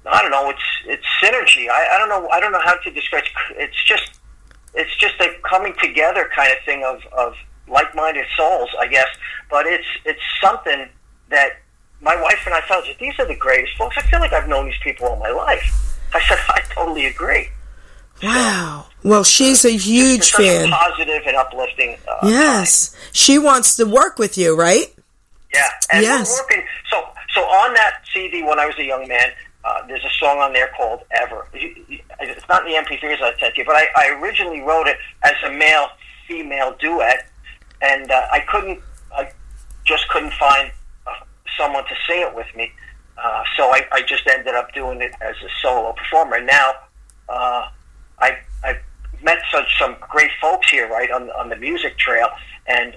I 0.06 0.22
don't 0.22 0.32
know, 0.32 0.50
it's, 0.50 0.62
it's 0.86 1.06
synergy. 1.22 1.70
I, 1.70 1.96
I 1.96 1.98
don't 1.98 2.10
know, 2.10 2.28
I 2.30 2.40
don't 2.40 2.52
know 2.52 2.62
how 2.64 2.76
to 2.76 2.92
describe. 2.92 3.24
It's 3.52 3.84
just, 3.86 4.20
it's 4.74 4.96
just 4.98 5.16
a 5.20 5.30
coming 5.50 5.74
together 5.82 6.30
kind 6.36 6.52
of 6.52 6.60
thing 6.66 6.84
of, 6.84 7.02
of 7.18 7.34
like-minded 7.68 8.26
souls, 8.38 8.70
I 8.80 8.88
guess. 8.88 9.08
But 9.50 9.66
it's, 9.66 9.88
it's 10.06 10.22
something 10.42 10.88
that 11.30 11.54
my 12.02 12.16
wife 12.22 12.42
and 12.46 12.54
I 12.54 12.62
felt 12.62 12.86
that 12.86 13.00
these 13.00 13.18
are 13.20 13.26
the 13.26 13.36
greatest 13.36 13.76
folks. 13.78 13.96
I 13.98 14.02
feel 14.04 14.20
like 14.20 14.34
I've 14.34 14.48
known 14.48 14.66
these 14.66 14.78
people 14.84 15.08
all 15.08 15.16
my 15.18 15.32
life. 15.32 15.98
I 16.14 16.22
said, 16.28 16.38
I 16.50 16.62
totally 16.74 17.08
agree. 17.08 17.50
Wow. 18.24 18.86
Well, 19.04 19.24
she's 19.24 19.66
a 19.66 19.72
huge 19.72 20.20
It's 20.20 20.32
such 20.32 20.42
a 20.46 20.62
fan. 20.62 20.70
positive 20.70 21.22
and 21.28 21.36
uplifting. 21.36 21.98
Uh, 22.08 22.20
Yes. 22.28 22.96
She 23.12 23.38
wants 23.40 23.76
to 23.78 23.86
work 23.86 24.18
with 24.20 24.38
you, 24.38 24.56
right? 24.56 24.94
Yeah, 25.54 25.68
and 25.92 26.04
Yes. 26.04 26.30
we're 26.32 26.44
working. 26.44 26.68
So, 26.90 27.04
so 27.36 27.42
on 27.42 27.74
that 27.74 28.02
CD, 28.14 28.42
when 28.42 28.60
I 28.60 28.66
was 28.66 28.78
a 28.80 28.84
young 28.84 29.08
man, 29.08 29.30
uh, 29.66 29.86
there's 29.88 30.04
a 30.04 30.10
song 30.20 30.40
on 30.40 30.54
there 30.54 30.70
called 30.76 31.02
"Ever." 31.12 31.48
It's 31.54 32.48
not 32.48 32.66
in 32.66 32.72
the 32.72 32.90
MP3s 32.90 33.22
I 33.22 33.38
sent 33.40 33.58
you, 33.58 33.66
but 33.66 33.76
I, 33.76 33.88
I 33.98 34.20
originally 34.22 34.62
wrote 34.62 34.88
it 34.88 34.98
as 35.24 35.34
a 35.46 35.52
male-female 35.52 36.78
duet, 36.80 37.30
and 37.82 38.10
uh, 38.10 38.28
I 38.32 38.40
couldn't, 38.40 38.80
I 39.16 39.30
just 39.84 40.08
couldn't 40.10 40.34
find 40.34 40.72
uh, 41.06 41.12
someone 41.58 41.84
to 41.84 41.96
sing 42.08 42.22
it 42.22 42.34
with 42.34 42.48
me, 42.56 42.72
uh, 43.22 43.44
so 43.58 43.66
I, 43.66 43.86
I 43.92 44.02
just 44.02 44.26
ended 44.28 44.56
up 44.56 44.74
doing 44.74 45.02
it 45.02 45.12
as 45.22 45.36
a 45.44 45.50
solo 45.62 45.94
performer. 45.94 46.40
Now, 46.42 46.74
uh, 47.28 47.68
I 48.20 48.38
I 48.64 48.80
met 49.24 49.40
such 49.52 49.78
some 49.78 49.98
great 50.00 50.32
folks 50.40 50.70
here, 50.70 50.88
right 50.88 51.12
on 51.12 51.30
on 51.32 51.50
the 51.50 51.58
music 51.58 51.98
trail, 51.98 52.30
and 52.68 52.96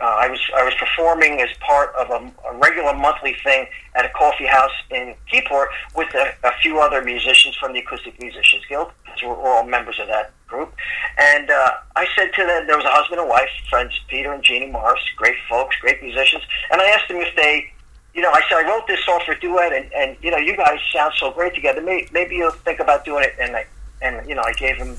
uh, 0.00 0.04
I 0.04 0.28
was 0.28 0.40
I 0.56 0.64
was 0.64 0.74
performing 0.74 1.40
as 1.40 1.50
part 1.60 1.94
of 1.94 2.10
a, 2.10 2.48
a 2.48 2.56
regular 2.58 2.94
monthly 2.94 3.34
thing 3.44 3.66
at 3.94 4.04
a 4.04 4.08
coffee 4.10 4.46
house 4.46 4.72
in 4.90 5.14
Keyport 5.30 5.68
with 5.94 6.14
a, 6.14 6.32
a 6.44 6.52
few 6.62 6.80
other 6.80 7.02
musicians 7.02 7.56
from 7.56 7.72
the 7.72 7.80
Acoustic 7.80 8.20
Musicians 8.20 8.64
Guild, 8.68 8.90
because 9.04 9.22
we're, 9.22 9.36
all 9.36 9.64
members 9.64 9.98
of 9.98 10.06
that 10.08 10.32
group. 10.46 10.72
And 11.18 11.50
uh, 11.50 11.72
I 11.96 12.06
said 12.16 12.32
to 12.34 12.46
them, 12.46 12.66
there 12.66 12.76
was 12.76 12.86
a 12.86 12.90
husband 12.90 13.20
and 13.20 13.28
wife, 13.28 13.50
friends 13.68 13.98
Peter 14.08 14.32
and 14.32 14.42
Jeannie 14.42 14.70
Morris, 14.70 15.00
great 15.16 15.36
folks, 15.48 15.76
great 15.76 16.02
musicians, 16.02 16.42
and 16.70 16.80
I 16.80 16.86
asked 16.90 17.08
them 17.08 17.18
if 17.18 17.34
they. 17.36 17.70
You 18.12 18.22
know, 18.22 18.30
I 18.32 18.40
said 18.48 18.64
I 18.64 18.68
wrote 18.68 18.88
this 18.88 19.04
song 19.04 19.20
for 19.24 19.36
duet, 19.36 19.72
and, 19.72 19.92
and 19.92 20.16
you 20.20 20.32
know, 20.32 20.36
you 20.36 20.56
guys 20.56 20.80
sound 20.92 21.14
so 21.16 21.30
great 21.30 21.54
together. 21.54 21.80
Maybe, 21.80 22.08
maybe 22.12 22.34
you'll 22.34 22.50
think 22.50 22.80
about 22.80 23.04
doing 23.04 23.22
it. 23.22 23.34
And 23.40 23.54
I, 23.54 23.66
and 24.02 24.28
you 24.28 24.34
know, 24.34 24.42
I 24.42 24.52
gave 24.54 24.80
them 24.80 24.96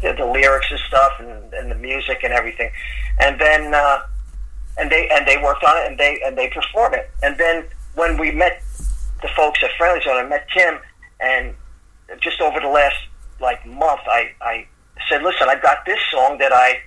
the, 0.00 0.14
the 0.16 0.24
lyrics 0.24 0.68
and 0.70 0.80
stuff, 0.88 1.12
and, 1.18 1.52
and 1.52 1.70
the 1.70 1.74
music 1.74 2.20
and 2.24 2.32
everything. 2.32 2.70
And 3.20 3.38
then 3.38 3.74
uh, 3.74 4.00
and 4.80 4.90
they 4.90 5.08
and 5.10 5.26
they 5.26 5.36
worked 5.36 5.62
on 5.62 5.76
it 5.76 5.86
and 5.86 5.98
they 5.98 6.20
and 6.24 6.36
they 6.36 6.48
performed 6.48 6.94
it. 6.94 7.10
And 7.22 7.36
then 7.36 7.64
when 7.94 8.16
we 8.16 8.30
met 8.30 8.62
the 9.22 9.28
folks 9.36 9.60
at 9.62 9.70
Friendly 9.76 10.02
Zone, 10.02 10.16
I 10.16 10.26
met 10.26 10.46
Tim, 10.56 10.78
and 11.20 11.54
just 12.20 12.40
over 12.40 12.58
the 12.58 12.68
last 12.68 12.96
like 13.40 13.64
month, 13.66 14.00
I 14.06 14.32
I 14.40 14.66
said, 15.08 15.22
listen, 15.22 15.48
I've 15.48 15.62
got 15.62 15.84
this 15.84 15.98
song 16.10 16.38
that 16.38 16.52
I 16.52 16.80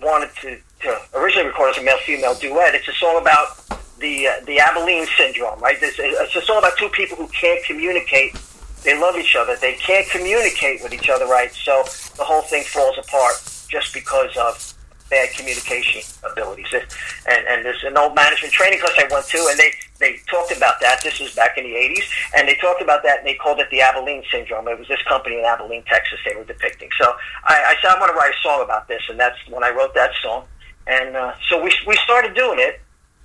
wanted 0.00 0.30
to, 0.42 0.58
to 0.82 1.00
originally 1.16 1.48
record 1.48 1.70
as 1.70 1.78
a 1.78 1.84
male 1.84 1.98
female 1.98 2.34
duet. 2.34 2.74
It's 2.74 2.88
a 2.88 2.92
song 2.92 3.20
about 3.20 3.58
the 3.98 4.28
uh, 4.28 4.44
the 4.46 4.60
Abilene 4.60 5.06
syndrome, 5.16 5.58
right? 5.60 5.76
It's, 5.80 5.98
it's 5.98 6.36
a 6.36 6.42
song 6.42 6.58
about 6.58 6.78
two 6.78 6.88
people 6.90 7.16
who 7.16 7.26
can't 7.28 7.64
communicate. 7.64 8.38
They 8.84 8.98
love 8.98 9.16
each 9.16 9.34
other. 9.34 9.56
They 9.56 9.74
can't 9.74 10.08
communicate 10.08 10.84
with 10.84 10.94
each 10.94 11.10
other 11.10 11.26
right, 11.26 11.52
so 11.52 11.82
the 12.16 12.22
whole 12.22 12.42
thing 12.42 12.62
falls 12.62 12.96
apart 12.96 13.34
just 13.68 13.92
because 13.92 14.36
of 14.36 14.77
bad 15.10 15.30
communication 15.34 16.02
abilities. 16.30 16.66
And, 16.72 17.46
and 17.48 17.64
there's 17.64 17.82
an 17.84 17.96
old 17.96 18.14
management 18.14 18.52
training 18.52 18.80
class 18.80 18.92
I 18.98 19.08
went 19.12 19.26
to, 19.26 19.38
and 19.50 19.58
they, 19.58 19.72
they 19.98 20.20
talked 20.28 20.52
about 20.56 20.80
that. 20.80 21.02
This 21.02 21.20
was 21.20 21.34
back 21.34 21.56
in 21.58 21.64
the 21.64 21.74
80s, 21.74 22.04
and 22.36 22.48
they 22.48 22.54
talked 22.56 22.82
about 22.82 23.02
that, 23.04 23.18
and 23.18 23.26
they 23.26 23.34
called 23.34 23.60
it 23.60 23.68
the 23.70 23.80
Abilene 23.80 24.22
syndrome. 24.30 24.68
It 24.68 24.78
was 24.78 24.88
this 24.88 25.02
company 25.02 25.38
in 25.38 25.44
Abilene, 25.44 25.82
Texas, 25.84 26.18
they 26.24 26.34
were 26.36 26.44
depicting. 26.44 26.88
So 27.00 27.12
I, 27.44 27.74
I 27.74 27.74
said, 27.80 27.96
I 27.96 28.00
want 28.00 28.12
to 28.12 28.16
write 28.18 28.34
a 28.34 28.42
song 28.42 28.62
about 28.62 28.88
this, 28.88 29.02
and 29.08 29.18
that's 29.18 29.36
when 29.48 29.64
I 29.64 29.70
wrote 29.70 29.94
that 29.94 30.10
song. 30.22 30.44
And 30.86 31.16
uh, 31.16 31.34
so 31.48 31.62
we, 31.62 31.72
we 31.86 31.96
started 31.96 32.34
doing 32.34 32.58
it. 32.58 32.80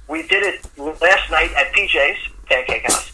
We 0.08 0.28
did 0.28 0.44
it 0.44 0.66
last 0.78 1.32
night 1.32 1.52
at 1.56 1.72
PJ's, 1.74 2.18
Pancake 2.46 2.84
House, 2.84 3.12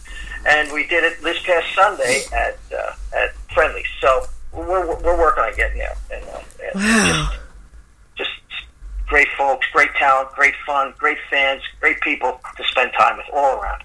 and 0.48 0.72
we 0.72 0.88
did 0.88 1.04
it 1.04 1.22
this 1.22 1.42
past 1.44 1.68
Sunday 1.76 2.24
at, 2.34 2.58
uh, 2.76 2.94
at 3.16 3.36
Friendly. 3.54 3.84
So 4.02 4.26
we're, 4.52 4.86
we're 4.88 5.18
working 5.18 5.44
on 5.44 5.56
getting 5.56 5.78
there. 5.78 5.96
And, 6.12 6.24
uh, 6.30 6.40
Wow. 6.76 7.06
just 7.08 7.49
great 9.10 9.28
folks, 9.38 9.68
great 9.74 9.94
talent, 9.96 10.32
great 10.32 10.54
fun, 10.66 10.94
great 10.98 11.18
fans, 11.30 11.62
great 11.80 12.00
people 12.02 12.40
to 12.56 12.64
spend 12.64 12.92
time 12.98 13.18
with 13.18 13.26
all 13.34 13.60
around. 13.60 13.84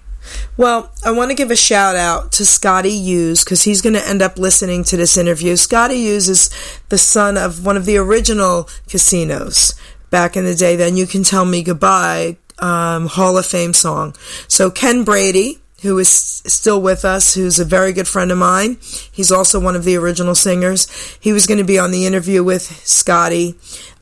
Well, 0.57 0.93
I 1.05 1.11
want 1.11 1.31
to 1.31 1.35
give 1.35 1.51
a 1.51 1.57
shout 1.57 1.97
out 1.97 2.33
to 2.33 2.47
Scotty 2.47 2.97
Hughes 2.99 3.43
because 3.43 3.63
he's 3.63 3.83
going 3.83 3.95
to 3.95 4.09
end 4.09 4.23
up 4.23 4.39
listening 4.39 4.85
to 4.85 4.97
this 4.97 5.17
interview. 5.17 5.57
Scotty 5.57 5.97
Hughes 5.97 6.29
is 6.29 6.51
the 6.91 6.99
son 6.99 7.37
of 7.37 7.67
one 7.67 7.77
of 7.77 7.87
the 7.87 7.97
original 7.97 8.69
casinos 8.89 9.75
back 10.11 10.37
in 10.37 10.45
the 10.45 10.55
day. 10.55 10.77
Then 10.77 10.97
you 10.97 11.07
can 11.07 11.25
tell 11.25 11.45
me 11.45 11.63
goodbye, 11.63 12.37
um, 12.59 13.07
Hall 13.09 13.37
of 13.37 13.47
Fame 13.47 13.75
song. 13.75 14.15
So 14.47 14.71
Ken 14.71 15.05
Brady, 15.05 15.59
who 15.83 15.99
is 15.99 16.09
still 16.09 16.81
with 16.81 17.05
us, 17.05 17.35
who's 17.35 17.59
a 17.59 17.65
very 17.65 17.93
good 17.93 18.09
friend 18.09 18.31
of 18.31 18.39
mine. 18.39 18.79
He's 19.13 19.33
also 19.33 19.59
one 19.59 19.77
of 19.77 19.85
the 19.85 19.97
original 19.97 20.35
singers. 20.35 20.89
He 21.21 21.33
was 21.33 21.47
going 21.47 21.59
to 21.59 21.65
be 21.65 21.79
on 21.79 21.91
the 21.91 22.07
interview 22.07 22.45
with 22.45 22.63
Scotty. 22.87 23.59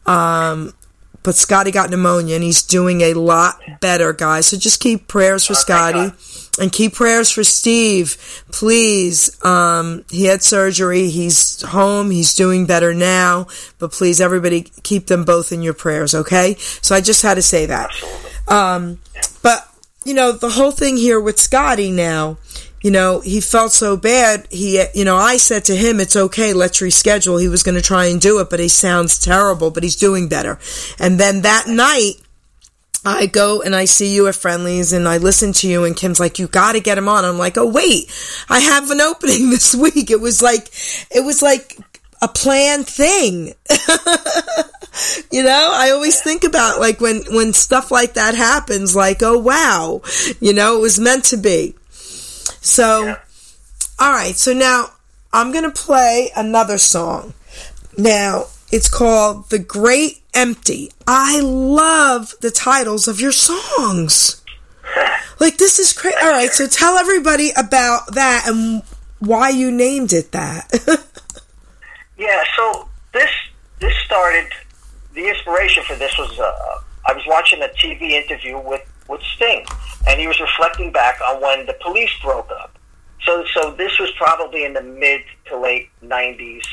Um, 0.07 0.75
but 1.23 1.35
Scotty 1.35 1.71
got 1.71 1.91
pneumonia 1.91 2.35
and 2.35 2.45
he's 2.45 2.63
doing 2.63 3.01
a 3.03 3.15
lot 3.15 3.61
better, 3.81 4.13
guys. 4.13 4.47
So 4.47 4.57
just 4.57 4.81
keep 4.81 5.09
prayers 5.09 5.47
for 5.47 5.53
Oh, 5.53 5.57
Scotty 5.57 6.13
and 6.61 6.71
keep 6.71 6.95
prayers 6.95 7.31
for 7.31 7.45
Steve, 7.45 8.17
please. 8.53 9.43
Um, 9.45 10.05
he 10.11 10.25
had 10.25 10.43
surgery. 10.43 11.09
He's 11.09 11.63
home. 11.63 12.11
He's 12.11 12.35
doing 12.35 12.67
better 12.67 12.93
now. 12.93 13.47
But 13.79 13.93
please, 13.93 14.21
everybody, 14.21 14.63
keep 14.83 15.07
them 15.07 15.25
both 15.25 15.53
in 15.53 15.63
your 15.63 15.75
prayers, 15.75 16.15
okay? 16.15 16.57
So 16.59 16.95
I 16.95 17.01
just 17.01 17.23
had 17.23 17.35
to 17.35 17.43
say 17.43 17.67
that. 17.67 17.91
Um, 18.49 18.99
but 19.43 19.67
you 20.05 20.15
know, 20.15 20.33
the 20.33 20.51
whole 20.51 20.73
thing 20.73 20.97
here 20.97 21.21
with 21.21 21.39
Scotty 21.39 21.91
now, 21.91 22.39
you 22.83 22.91
know, 22.91 23.21
he 23.21 23.41
felt 23.41 23.73
so 23.73 23.97
bad. 23.97 24.47
He, 24.51 24.83
you 24.95 25.05
know, 25.05 25.17
I 25.17 25.37
said 25.37 25.65
to 25.67 25.77
him, 25.77 26.01
it's 26.01 26.17
okay, 26.17 26.53
let's 26.53 26.81
reschedule. 26.81 27.41
He 27.41 27.49
was 27.49 27.63
going 27.63 27.77
to 27.77 27.83
try 27.83 28.07
and 28.07 28.21
do 28.21 28.41
it, 28.41 28.51
but 28.51 28.61
he 28.61 28.69
sounds 28.69 29.19
terrible, 29.19 29.71
but 29.71 29.83
he's 29.83 29.97
doing 29.97 30.29
better. 30.29 30.59
And 30.99 31.19
then 31.19 31.43
that 31.43 31.69
night, 31.69 32.15
I 33.05 33.27
go 33.27 33.63
and 33.63 33.75
I 33.75 33.87
see 33.87 34.15
you 34.15 34.29
at 34.29 34.37
Friendlies 34.37 34.93
and 34.93 35.09
I 35.09 35.19
listen 35.19 35.53
to 35.55 35.69
you 35.69 35.85
and 35.85 35.97
Kim's 35.97 36.21
like, 36.21 36.39
you 36.39 36.47
got 36.47 36.73
to 36.73 36.81
get 36.81 36.99
him 36.99 37.09
on. 37.09 37.25
I'm 37.25 37.39
like, 37.39 37.59
oh 37.59 37.67
wait, 37.67 38.11
I 38.49 38.61
have 38.61 38.91
an 38.91 39.01
opening 39.01 39.51
this 39.51 39.75
week. 39.75 40.11
It 40.11 40.21
was 40.21 40.41
like, 40.41 40.69
it 41.11 41.25
was 41.25 41.43
like 41.43 41.79
a 42.21 42.29
planned 42.29 42.87
thing. 42.87 43.55
you 45.33 45.43
know, 45.43 45.71
I 45.73 45.91
always 45.93 46.21
think 46.21 46.45
about 46.45 46.79
like 46.79 47.01
when, 47.01 47.23
when 47.31 47.53
stuff 47.53 47.91
like 47.91 48.15
that 48.15 48.37
happens, 48.37 48.95
like, 48.95 49.21
oh 49.23 49.39
wow, 49.39 50.03
you 50.41 50.53
know, 50.53 50.79
it 50.79 50.81
was 50.81 51.01
meant 51.01 51.25
to 51.27 51.37
be. 51.37 51.75
So, 52.63 53.05
Yeah. 53.05 53.19
All 53.99 54.13
right, 54.13 54.35
so 54.35 54.53
now 54.53 54.87
I'm 55.33 55.53
going 55.53 55.65
to 55.65 55.71
play 55.71 56.31
another 56.35 56.79
song. 56.79 57.35
Now, 57.99 58.47
it's 58.73 58.89
called 58.89 59.51
The 59.51 59.59
Great 59.59 60.23
Empty. 60.35 60.91
I 61.07 61.41
love 61.41 62.35
the 62.41 62.51
titles 62.51 63.07
of 63.07 63.21
your 63.21 63.33
songs. 63.33 64.43
Like, 65.41 65.57
this 65.59 65.81
is 65.81 65.93
crazy. 65.93 66.17
All 66.23 66.31
right, 66.31 66.51
so 66.51 66.69
tell 66.69 66.97
everybody 66.99 67.51
about 67.57 68.15
that 68.15 68.45
and 68.47 68.85
why 69.19 69.49
you 69.49 69.73
named 69.73 70.13
it 70.13 70.31
that. 70.33 70.71
Yeah, 72.17 72.45
so 72.55 72.89
this 73.13 73.31
this 73.81 73.93
started. 74.05 74.47
The 75.15 75.29
inspiration 75.29 75.83
for 75.83 75.97
this 75.97 76.17
was 76.17 76.39
uh, 76.39 76.81
I 77.07 77.13
was 77.15 77.25
watching 77.27 77.61
a 77.63 77.69
TV 77.69 78.11
interview 78.13 78.57
with 78.59 78.83
with 79.09 79.21
Sting, 79.35 79.65
and 80.07 80.21
he 80.21 80.27
was 80.27 80.41
reflecting 80.41 80.93
back 80.93 81.21
on 81.21 81.41
when 81.41 81.67
the 81.67 81.77
police 81.83 82.11
broke 82.23 82.51
up. 82.51 82.79
So 83.25 83.45
so 83.55 83.73
this 83.73 83.99
was 83.99 84.11
probably 84.13 84.65
in 84.65 84.73
the 84.73 84.83
mid 84.83 85.23
to 85.47 85.59
late 85.59 85.91
'90s, 86.05 86.65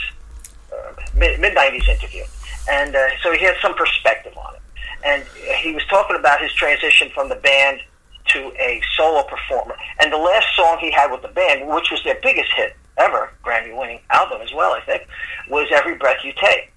uh, 0.74 0.94
mid 1.16 1.40
mid 1.40 1.56
'90s 1.56 1.88
interview, 1.88 2.24
and 2.70 2.96
uh, 2.96 3.08
so 3.22 3.32
he 3.34 3.46
had 3.46 3.56
some 3.62 3.76
perspective 3.76 4.36
on 4.38 4.56
it, 4.56 4.62
and 5.06 5.24
he 5.58 5.74
was 5.74 5.86
talking 5.86 6.16
about 6.16 6.42
his 6.42 6.52
transition 6.54 7.10
from 7.14 7.30
the 7.30 7.36
band 7.36 7.82
to 8.30 8.52
a 8.60 8.82
solo 8.96 9.24
performer. 9.24 9.76
And 10.00 10.12
the 10.12 10.18
last 10.18 10.48
song 10.56 10.78
he 10.80 10.92
had 10.92 11.12
with 11.12 11.22
the 11.22 11.30
band, 11.30 11.68
which 11.68 11.92
was 11.92 12.04
their 12.04 12.18
biggest 12.22 12.50
hit 12.56 12.76
ever, 12.98 13.32
Grammy 13.44 13.76
winning 13.78 14.00
album 14.12 14.42
as 14.42 14.54
well, 14.54 14.74
I 14.74 14.82
think, 14.82 15.08
was 15.50 15.68
Every 15.72 15.96
Breath 15.96 16.24
You 16.24 16.34
Take. 16.34 16.72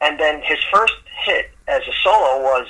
And 0.00 0.18
then 0.18 0.42
his 0.42 0.58
first 0.72 0.94
hit 1.24 1.50
as 1.66 1.82
a 1.82 1.92
solo 2.02 2.42
was 2.42 2.66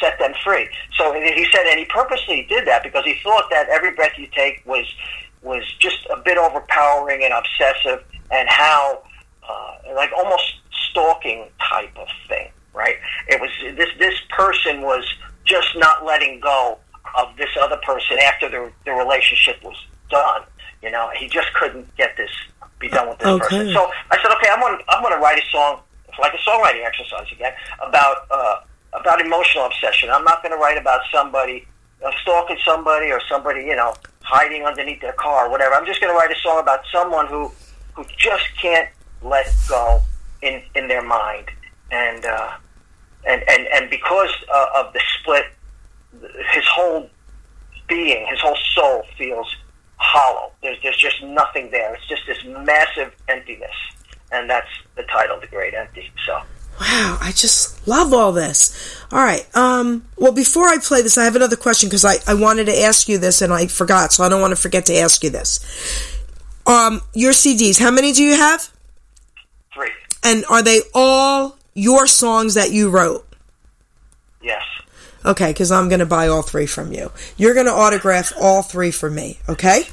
Set 0.00 0.18
Them 0.18 0.32
Free. 0.44 0.68
So 0.96 1.12
he 1.12 1.46
said, 1.52 1.66
and 1.66 1.78
he 1.78 1.84
purposely 1.86 2.46
did 2.48 2.66
that 2.66 2.82
because 2.82 3.04
he 3.04 3.14
thought 3.22 3.48
that 3.50 3.68
Every 3.68 3.92
Breath 3.92 4.12
You 4.16 4.28
Take 4.34 4.62
was 4.66 4.86
was 5.42 5.62
just 5.78 6.06
a 6.10 6.16
bit 6.16 6.38
overpowering 6.38 7.22
and 7.22 7.34
obsessive 7.34 8.02
and 8.30 8.48
how 8.48 9.02
uh, 9.48 9.94
like 9.94 10.10
almost 10.16 10.54
stalking 10.90 11.46
type 11.70 11.96
of 11.98 12.08
thing, 12.28 12.48
right? 12.72 12.96
It 13.28 13.40
was 13.40 13.50
this 13.76 13.90
this 13.98 14.14
person 14.30 14.82
was 14.82 15.04
just 15.44 15.68
not 15.76 16.04
letting 16.04 16.40
go 16.40 16.78
of 17.16 17.36
this 17.36 17.50
other 17.60 17.76
person 17.84 18.18
after 18.20 18.48
the 18.48 18.72
the 18.84 18.92
relationship 18.92 19.62
was 19.62 19.76
done. 20.10 20.42
You 20.82 20.90
know, 20.90 21.10
he 21.16 21.28
just 21.28 21.52
couldn't 21.54 21.94
get 21.96 22.16
this 22.16 22.30
be 22.78 22.88
done 22.88 23.08
with 23.08 23.18
this 23.18 23.28
Okay. 23.28 23.48
person. 23.48 23.72
So 23.72 23.90
I 24.10 24.16
said, 24.22 24.32
okay, 24.36 24.48
I'm 24.50 24.60
gonna 24.60 24.78
I'm 24.88 25.02
gonna 25.02 25.20
write 25.20 25.38
a 25.42 25.46
song 25.50 25.80
it's 26.08 26.18
like 26.18 26.34
a 26.34 26.48
songwriting 26.48 26.84
exercise 26.86 27.26
again 27.32 27.52
about 27.82 28.26
uh, 28.30 28.60
about 28.94 29.20
emotional 29.20 29.66
obsession. 29.66 30.10
I'm 30.10 30.24
not 30.24 30.42
going 30.42 30.52
to 30.52 30.58
write 30.58 30.78
about 30.78 31.00
somebody 31.12 31.66
uh, 32.04 32.10
stalking 32.22 32.56
somebody 32.64 33.10
or 33.10 33.20
somebody 33.28 33.64
you 33.64 33.76
know 33.76 33.94
hiding 34.22 34.64
underneath 34.64 35.00
their 35.00 35.12
car 35.12 35.46
or 35.46 35.50
whatever. 35.50 35.74
I'm 35.74 35.86
just 35.86 36.00
going 36.00 36.12
to 36.12 36.18
write 36.18 36.30
a 36.30 36.40
song 36.40 36.60
about 36.60 36.80
someone 36.92 37.26
who 37.26 37.50
who 37.94 38.04
just 38.16 38.44
can't 38.60 38.88
let 39.22 39.52
go 39.68 40.00
in 40.42 40.62
in 40.74 40.88
their 40.88 41.02
mind 41.02 41.50
and 41.90 42.24
uh, 42.24 42.52
and 43.26 43.42
and 43.48 43.66
and 43.68 43.90
because 43.90 44.30
uh, 44.52 44.66
of 44.76 44.92
the 44.92 45.00
split, 45.18 45.46
his 46.52 46.64
whole 46.66 47.08
being, 47.88 48.26
his 48.26 48.40
whole 48.40 48.58
soul 48.74 49.02
feels 49.16 49.54
hollow. 49.96 50.52
There's 50.62 50.78
there's 50.82 50.96
just 50.96 51.22
nothing 51.22 51.70
there. 51.70 51.94
It's 51.94 52.06
just 52.06 52.22
this 52.26 52.38
massive 52.44 53.14
emptiness, 53.28 53.74
and 54.32 54.48
that's 54.48 54.68
the 54.96 55.04
title, 55.04 55.40
"The 55.40 55.46
Great 55.46 55.74
Empty." 55.74 56.10
So. 56.26 56.40
Wow, 56.80 57.18
I 57.20 57.30
just 57.30 57.86
love 57.86 58.12
all 58.12 58.32
this. 58.32 59.00
All 59.12 59.20
right. 59.20 59.46
Um, 59.56 60.04
well, 60.18 60.32
before 60.32 60.66
I 60.68 60.78
play 60.78 61.02
this, 61.02 61.16
I 61.16 61.24
have 61.24 61.36
another 61.36 61.56
question 61.56 61.88
because 61.88 62.04
I, 62.04 62.16
I 62.26 62.34
wanted 62.34 62.66
to 62.66 62.76
ask 62.76 63.08
you 63.08 63.18
this 63.18 63.42
and 63.42 63.52
I 63.52 63.66
forgot, 63.66 64.12
so 64.12 64.24
I 64.24 64.28
don't 64.28 64.40
want 64.40 64.50
to 64.50 64.60
forget 64.60 64.86
to 64.86 64.96
ask 64.96 65.22
you 65.22 65.30
this. 65.30 65.60
Um, 66.66 67.00
your 67.14 67.32
CDs, 67.32 67.78
how 67.78 67.90
many 67.90 68.12
do 68.12 68.24
you 68.24 68.34
have? 68.34 68.70
Three. 69.72 69.90
And 70.24 70.44
are 70.50 70.62
they 70.62 70.80
all 70.94 71.58
your 71.74 72.06
songs 72.06 72.54
that 72.54 72.72
you 72.72 72.90
wrote? 72.90 73.26
Yes. 74.42 74.62
Okay, 75.24 75.50
because 75.50 75.70
I'm 75.70 75.88
going 75.88 76.00
to 76.00 76.06
buy 76.06 76.28
all 76.28 76.42
three 76.42 76.66
from 76.66 76.92
you. 76.92 77.12
You're 77.36 77.54
going 77.54 77.66
to 77.66 77.72
autograph 77.72 78.32
all 78.40 78.62
three 78.62 78.90
for 78.90 79.10
me, 79.10 79.38
okay? 79.48 79.84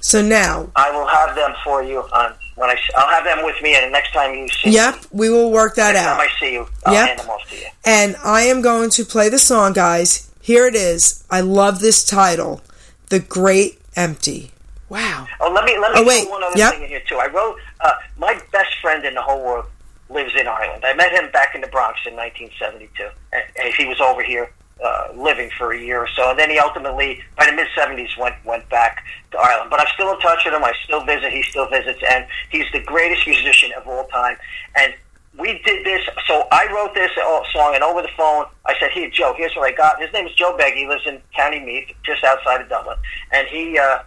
So 0.00 0.22
now, 0.22 0.70
I 0.76 0.90
will 0.90 1.06
have 1.06 1.34
them 1.34 1.54
for 1.64 1.82
you 1.82 2.00
on 2.00 2.34
when 2.58 2.70
I. 2.70 2.76
I'll 2.96 3.08
have 3.08 3.24
them 3.24 3.44
with 3.44 3.56
me, 3.62 3.74
and 3.76 3.86
the 3.86 3.90
next 3.90 4.12
time 4.12 4.34
you 4.34 4.48
see. 4.48 4.70
yep, 4.70 4.94
Me, 4.96 5.00
we 5.12 5.30
will 5.30 5.50
work 5.50 5.74
that 5.76 5.92
next 5.92 6.04
time 6.04 6.20
out. 6.20 6.20
I 6.20 6.28
see 6.40 6.52
you, 6.52 6.66
I'll 6.84 6.94
Yep. 6.94 7.06
hand 7.08 7.18
them 7.20 7.30
off 7.30 7.48
to 7.50 7.56
you. 7.56 7.66
And 7.84 8.16
I 8.24 8.42
am 8.42 8.60
going 8.62 8.90
to 8.90 9.04
play 9.04 9.28
the 9.28 9.38
song, 9.38 9.72
guys. 9.72 10.30
Here 10.40 10.66
it 10.66 10.74
is. 10.74 11.24
I 11.30 11.40
love 11.40 11.80
this 11.80 12.04
title 12.04 12.62
The 13.10 13.20
Great 13.20 13.80
Empty. 13.96 14.50
Wow. 14.88 15.26
Oh, 15.40 15.52
let 15.52 15.64
me 15.64 15.76
let 15.78 15.92
me 15.92 16.00
Oh, 16.00 16.04
wait. 16.04 16.28
one 16.30 16.42
other 16.42 16.56
Yep. 16.56 16.72
thing 16.72 16.82
in 16.84 16.88
here 16.88 17.02
too. 17.08 17.16
I 17.16 17.26
wrote. 17.26 17.56
Uh, 17.80 17.92
my 18.16 18.40
best 18.52 18.74
friend 18.80 19.04
in 19.04 19.14
the 19.14 19.22
whole 19.22 19.42
world 19.44 19.66
lives 20.10 20.32
in 20.34 20.46
Ireland. 20.48 20.82
I 20.84 20.94
met 20.94 21.12
him 21.12 21.30
back 21.30 21.54
in 21.54 21.60
the 21.60 21.66
Bronx 21.68 21.98
in 22.06 22.16
1972, 22.16 23.08
and, 23.32 23.42
and 23.62 23.74
he 23.74 23.84
was 23.86 24.00
over 24.00 24.22
here 24.22 24.50
uh, 24.84 25.08
living 25.14 25.50
for 25.56 25.72
a 25.72 25.80
year 25.80 26.00
or 26.00 26.08
so. 26.14 26.30
And 26.30 26.38
then 26.38 26.50
he 26.50 26.58
ultimately, 26.58 27.20
by 27.36 27.46
the 27.46 27.52
mid 27.52 27.68
70s, 27.76 28.16
went 28.18 28.34
went 28.44 28.68
back 28.68 29.04
to 29.32 29.38
Ireland. 29.38 29.70
But 29.70 29.80
I'm 29.80 29.86
still 29.94 30.12
in 30.12 30.20
touch 30.20 30.44
with 30.44 30.54
him. 30.54 30.64
I 30.64 30.72
still 30.84 31.04
visit. 31.04 31.32
He 31.32 31.42
still 31.42 31.68
visits, 31.68 32.00
and 32.08 32.26
he's 32.50 32.66
the 32.72 32.80
greatest 32.80 33.26
musician 33.26 33.72
of 33.76 33.86
all 33.86 34.06
time. 34.06 34.36
And 34.76 34.94
we 35.38 35.60
did 35.64 35.84
this. 35.84 36.06
So 36.26 36.46
I 36.50 36.68
wrote 36.72 36.94
this 36.94 37.10
uh, 37.16 37.42
song, 37.52 37.74
and 37.74 37.82
over 37.82 38.02
the 38.02 38.10
phone, 38.16 38.46
I 38.66 38.74
said, 38.78 38.90
"Here, 38.92 39.10
Joe. 39.10 39.34
Here's 39.36 39.54
what 39.56 39.64
I 39.64 39.72
got." 39.72 40.00
His 40.00 40.12
name 40.12 40.26
is 40.26 40.34
Joe 40.34 40.56
Begg. 40.56 40.74
He 40.74 40.86
lives 40.86 41.06
in 41.06 41.20
County 41.34 41.60
Meath, 41.60 41.88
just 42.04 42.24
outside 42.24 42.60
of 42.60 42.68
Dublin, 42.68 42.96
and 43.32 43.46
he. 43.48 43.78
Uh, 43.78 44.00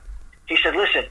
he 0.47 0.57
said, 0.61 0.76
"Listen, 0.76 1.05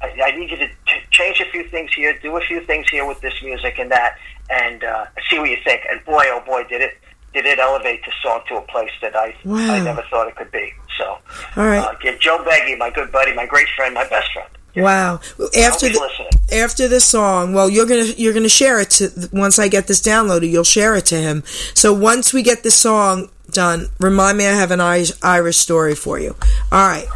I, 0.00 0.30
need 0.32 0.50
you 0.50 0.56
to 0.56 0.68
change 1.10 1.40
a 1.40 1.46
few 1.46 1.68
things 1.68 1.92
here, 1.92 2.16
do 2.22 2.36
a 2.36 2.40
few 2.40 2.60
things 2.60 2.88
here 2.88 3.04
with 3.04 3.20
this 3.20 3.34
music 3.42 3.78
and 3.78 3.90
that, 3.90 4.18
and 4.48 4.84
uh, 4.84 5.06
see 5.28 5.38
what 5.38 5.50
you 5.50 5.56
think." 5.64 5.82
And 5.90 6.04
boy, 6.04 6.24
oh 6.28 6.42
boy, 6.46 6.64
did 6.68 6.80
it 6.80 6.92
did 7.34 7.44
it 7.44 7.58
elevate 7.58 8.02
the 8.04 8.12
song 8.22 8.40
to 8.48 8.56
a 8.56 8.62
place 8.62 8.90
that 9.02 9.14
I 9.14 9.34
Wow. 9.44 9.58
I 9.74 9.80
never 9.80 10.02
thought 10.08 10.28
it 10.28 10.36
could 10.36 10.50
be. 10.50 10.72
So, 10.96 11.18
All 11.56 11.66
right. 11.66 11.78
uh, 11.84 11.94
get 12.00 12.20
Joe 12.20 12.38
Beggy, 12.48 12.78
my 12.78 12.88
good 12.90 13.10
buddy, 13.10 13.34
my 13.34 13.46
great 13.46 13.66
friend, 13.76 13.92
my 13.94 14.08
best 14.08 14.32
friend. 14.32 14.48
Wow. 14.76 15.20
After 15.56 15.88
the, 15.88 16.00
listening. 16.00 16.30
after 16.52 16.88
this 16.88 17.04
song, 17.04 17.52
well, 17.52 17.68
you're 17.68 17.86
gonna 17.86 18.04
you're 18.16 18.32
gonna 18.32 18.48
share 18.48 18.80
it 18.80 18.90
to 18.90 19.28
once 19.32 19.58
I 19.58 19.68
get 19.68 19.86
this 19.86 20.00
downloaded. 20.00 20.50
You'll 20.50 20.64
share 20.64 20.96
it 20.96 21.06
to 21.06 21.16
him. 21.16 21.42
So 21.74 21.92
once 21.92 22.32
we 22.32 22.42
get 22.42 22.62
this 22.64 22.74
song 22.76 23.28
done, 23.50 23.88
remind 24.00 24.38
me 24.38 24.46
I 24.46 24.52
have 24.52 24.72
an 24.72 24.80
Irish 24.80 25.56
story 25.58 25.94
for 25.94 26.18
you. 26.18 26.34
All 26.72 26.88
right, 26.88 27.06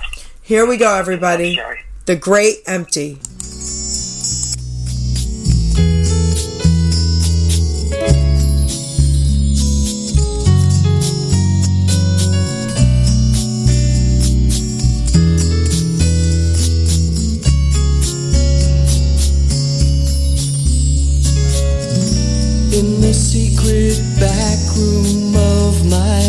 here 0.42 0.66
we 0.68 0.76
go, 0.76 0.94
everybody. 0.94 1.58
The 2.06 2.14
Great 2.16 2.58
Empty. 2.66 3.18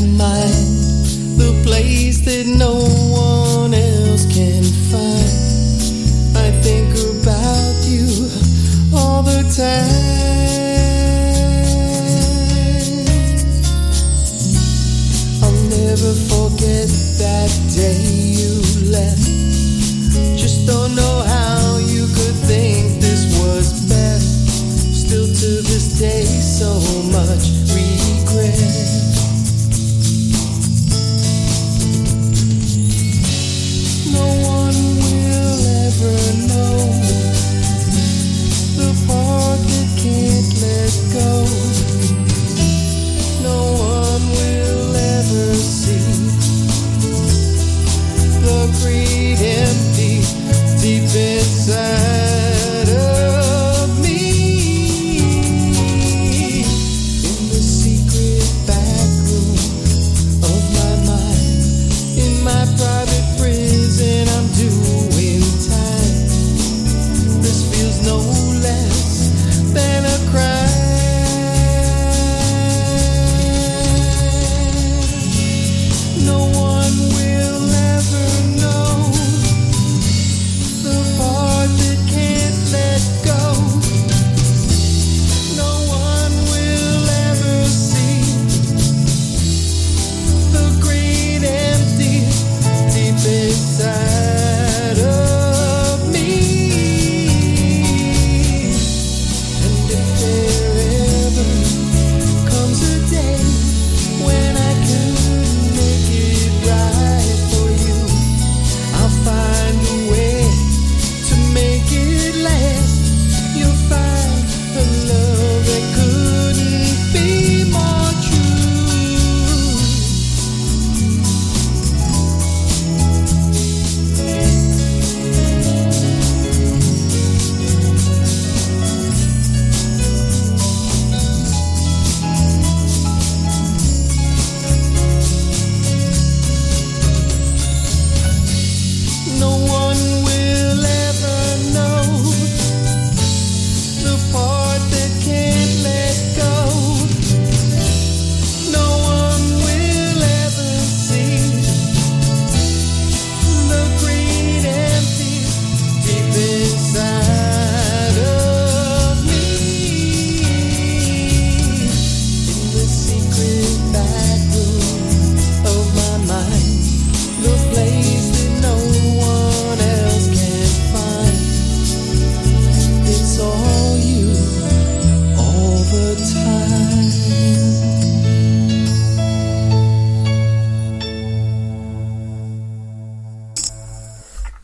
Mind, 0.01 0.67
the 1.37 1.61
place 1.63 2.19
that 2.21 2.45
no 2.45 2.75
one 3.11 3.73
else 3.73 4.25
can 4.33 4.63
find. 4.91 5.79
I 6.37 6.51
think 6.61 6.91
about 6.93 7.75
you 7.85 8.29
all 8.95 9.23
the 9.23 9.43
time. 9.55 10.08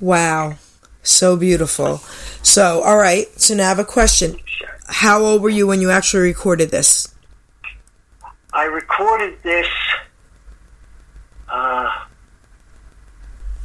Wow. 0.06 0.58
So 1.01 1.36
beautiful. 1.36 1.97
So, 2.43 2.84
all 2.84 2.97
right. 2.97 3.26
So 3.41 3.56
now 3.56 3.66
I 3.66 3.70
have 3.70 3.80
a 3.80 3.84
question. 3.84 4.38
Sure. 4.45 4.70
How 4.86 5.20
old 5.24 5.41
were 5.41 5.49
you 5.49 5.66
when 5.66 5.82
you 5.82 5.89
actually 5.89 6.22
recorded 6.22 6.70
this? 6.70 7.12
I 8.53 8.66
recorded 8.66 9.41
this 9.41 9.66
uh, 11.49 11.89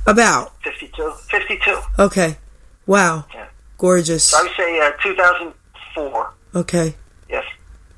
About. 0.07 0.55
52. 0.65 1.13
52. 1.31 1.79
Okay. 1.99 2.39
Wow. 2.87 3.27
Yeah. 3.35 3.49
Gorgeous. 3.77 4.25
So 4.25 4.39
I 4.39 4.43
would 4.45 4.53
say 4.57 4.81
uh, 4.81 4.93
2004. 5.03 6.33
Okay. 6.55 6.95
Yes. 7.29 7.45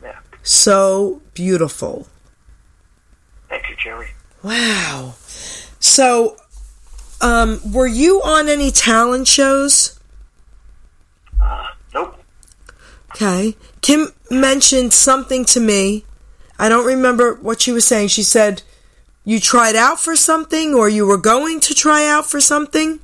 Yeah. 0.03 0.19
So 0.43 1.23
beautiful. 1.35 2.09
Thank 3.49 3.71
you, 3.71 3.77
Geri. 3.77 4.09
Wow. 4.43 5.15
So, 5.79 6.37
um, 7.23 7.61
were 7.73 7.87
you 7.87 8.21
on 8.23 8.49
any 8.49 8.71
talent 8.71 9.29
shows? 9.29 9.99
Uh, 11.41 11.67
nope. 11.95 12.19
Okay. 13.15 13.57
Kim 13.81 14.09
mentioned 14.31 14.93
something 14.93 15.45
to 15.47 15.61
me. 15.61 16.05
I 16.59 16.69
don't 16.69 16.87
remember 16.87 17.35
what 17.35 17.61
she 17.61 17.73
was 17.73 17.85
saying. 17.87 18.09
She 18.09 18.23
said 18.23 18.63
you 19.25 19.41
tried 19.41 19.77
out 19.77 19.99
for 20.01 20.17
something 20.17 20.75
or 20.75 20.89
you 20.89 21.07
were 21.07 21.17
going 21.19 21.61
to 21.61 21.75
try 21.75 22.07
out 22.07 22.27
for 22.27 22.41
something. 22.41 23.01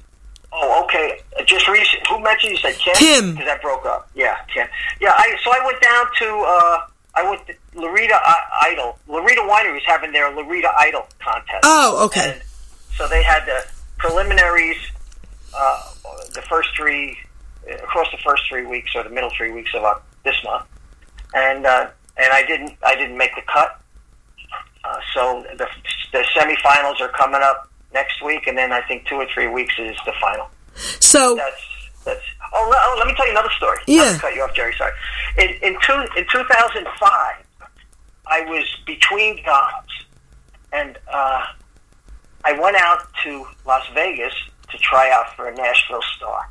Oh, 0.53 0.85
okay. 0.85 1.21
Uh, 1.39 1.45
Just 1.45 1.69
recent. 1.69 2.07
Who 2.09 2.21
mentioned 2.21 2.53
you 2.53 2.59
said 2.59 2.75
Kim? 2.77 2.95
Kim. 2.95 3.31
Because 3.33 3.47
that 3.47 3.63
broke 3.63 3.85
up. 3.87 4.11
Yeah, 4.15 4.37
Kim. 4.53 4.67
Yeah. 5.01 5.13
I 5.15 5.37
so 5.45 5.51
I 5.53 5.65
went 5.65 5.81
down 5.81 6.07
to 6.19 6.27
uh, 6.27 6.79
I 7.15 7.29
went 7.29 7.47
to 7.49 7.55
Laurita 7.79 8.13
I- 8.15 8.71
Idol. 8.73 8.99
Laurita 9.09 9.47
Winery 9.49 9.75
was 9.75 9.83
having 9.87 10.13
their 10.13 10.31
Laurita 10.31 10.73
Idol 10.79 11.07
contest. 11.21 11.61
Oh, 11.65 12.05
okay. 12.07 12.33
And 12.33 12.43
so 12.97 13.07
they 13.09 13.23
had 13.23 13.45
the 13.45 13.67
preliminaries, 13.99 14.79
uh, 15.55 15.93
the 16.35 16.43
first 16.49 16.71
three, 16.77 17.17
uh, 17.69 17.75
across 17.75 18.11
the 18.11 18.19
first 18.19 18.43
three 18.49 18.65
weeks 18.65 18.95
or 18.95 19.03
the 19.03 19.11
middle 19.11 19.31
three 19.37 19.51
weeks 19.51 19.75
of 19.75 19.85
uh, 19.85 19.95
this 20.25 20.37
month, 20.45 20.65
and 21.35 21.67
uh, 21.67 21.91
and 22.17 22.33
I 22.33 22.45
didn't 22.47 22.77
I 22.85 22.95
didn't 22.95 23.17
make 23.17 23.35
the 23.35 23.43
cut. 23.43 23.81
Uh, 24.85 24.99
so 25.15 25.45
the 25.57 25.67
the 26.13 26.25
semifinals 26.35 27.01
are 27.01 27.11
coming 27.11 27.43
up 27.43 27.69
next 27.93 28.23
week, 28.23 28.47
and 28.47 28.57
then 28.57 28.73
I 28.73 28.81
think 28.83 29.07
two 29.07 29.17
or 29.17 29.27
three 29.33 29.49
weeks 29.49 29.75
is 29.79 29.97
the 30.07 30.13
final. 30.21 30.49
So, 30.75 31.37
That's 31.37 31.63
that's. 32.05 32.23
Oh, 32.53 32.73
oh 32.75 32.95
let 32.99 33.07
me 33.07 33.15
tell 33.15 33.27
you 33.27 33.33
another 33.33 33.51
story. 33.57 33.79
Yeah. 33.87 34.17
Cut 34.19 34.35
you 34.35 34.43
off, 34.43 34.55
Geri. 34.55 34.75
Sorry. 34.77 34.93
In 35.39 35.51
in 35.63 35.77
two 35.85 36.05
in 36.17 36.25
two 36.33 36.45
thousand 36.45 36.87
five, 36.99 37.45
I 38.27 38.43
was 38.43 38.65
between 38.87 39.43
jobs, 39.45 40.05
and 40.73 40.99
uh, 41.13 41.45
I 42.49 42.59
went 42.59 42.77
out 42.77 43.01
to 43.25 43.47
Las 43.67 43.85
Vegas 43.93 44.33
to 44.71 44.79
try 44.79 45.11
out 45.11 45.37
for 45.37 45.49
a 45.49 45.55
Nashville 45.55 46.01
Star. 46.17 46.49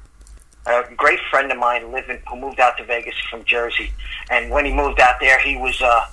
A 0.68 0.84
great 0.96 1.20
friend 1.32 1.52
of 1.52 1.58
mine 1.58 1.92
lived 1.92 2.12
in, 2.12 2.20
who 2.30 2.40
moved 2.40 2.60
out 2.60 2.78
to 2.78 2.84
Vegas 2.84 3.16
from 3.32 3.44
Jersey, 3.46 3.92
and 4.30 4.52
when 4.52 4.64
he 4.64 4.72
moved 4.72 5.00
out 5.00 5.16
there, 5.20 5.40
he 5.40 5.56
was 5.56 5.82
uh, 5.82 6.06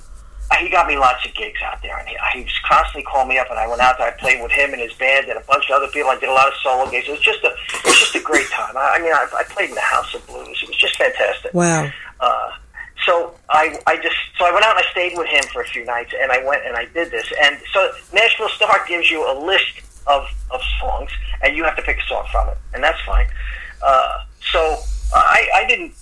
he 0.58 0.70
got 0.70 0.86
me 0.86 0.96
lots 0.96 1.26
of 1.26 1.34
gigs 1.34 1.60
out 1.62 1.82
there, 1.82 1.98
and 1.98 2.08
he, 2.08 2.16
he 2.32 2.44
was 2.44 2.58
constantly 2.64 3.02
calling 3.02 3.28
me 3.28 3.38
up, 3.38 3.50
and 3.50 3.58
I 3.58 3.66
went 3.66 3.82
out 3.82 3.98
there. 3.98 4.06
I 4.06 4.12
played 4.12 4.42
with 4.42 4.52
him 4.52 4.72
and 4.72 4.80
his 4.80 4.94
band 4.94 5.28
and 5.28 5.36
a 5.36 5.42
bunch 5.42 5.68
of 5.68 5.76
other 5.76 5.88
people. 5.88 6.08
I 6.08 6.18
did 6.18 6.30
a 6.30 6.32
lot 6.32 6.48
of 6.48 6.54
solo 6.62 6.90
gigs. 6.90 7.06
It 7.06 7.10
was 7.10 7.20
just 7.20 7.44
a 7.44 7.48
it 7.48 7.84
was 7.84 7.98
just 7.98 8.14
a 8.14 8.20
great 8.20 8.48
time. 8.48 8.74
I, 8.78 8.96
I 8.96 8.98
mean, 9.02 9.12
I, 9.12 9.26
I 9.36 9.42
played 9.42 9.68
in 9.68 9.74
the 9.74 9.82
House 9.82 10.14
of 10.14 10.26
Blues. 10.26 10.60
It 10.62 10.68
was 10.68 10.78
just 10.78 10.96
fantastic. 10.96 11.52
wow. 11.52 11.90
Uh, 12.20 12.50
so 13.04 13.34
I, 13.48 13.78
I 13.86 13.96
just 13.96 14.16
so 14.38 14.46
I 14.46 14.52
went 14.52 14.64
out 14.64 14.76
and 14.76 14.84
I 14.84 14.90
stayed 14.90 15.16
with 15.16 15.28
him 15.28 15.42
for 15.52 15.62
a 15.62 15.66
few 15.66 15.84
nights, 15.84 16.12
and 16.18 16.32
I 16.32 16.44
went 16.44 16.66
and 16.66 16.76
I 16.76 16.86
did 16.86 17.10
this. 17.10 17.32
And 17.42 17.58
so 17.72 17.90
Nashville 18.12 18.48
Star 18.48 18.84
gives 18.88 19.10
you 19.10 19.20
a 19.30 19.34
list 19.38 19.80
of 20.06 20.26
of 20.50 20.60
songs, 20.80 21.10
and 21.42 21.56
you 21.56 21.64
have 21.64 21.76
to 21.76 21.82
pick 21.82 21.98
a 21.98 22.06
song 22.06 22.26
from 22.30 22.48
it, 22.48 22.58
and 22.72 22.82
that's 22.82 23.00
fine. 23.02 23.26
Uh, 23.82 24.24
so 24.52 24.78
I, 25.14 25.48
I 25.54 25.66
didn't 25.66 25.94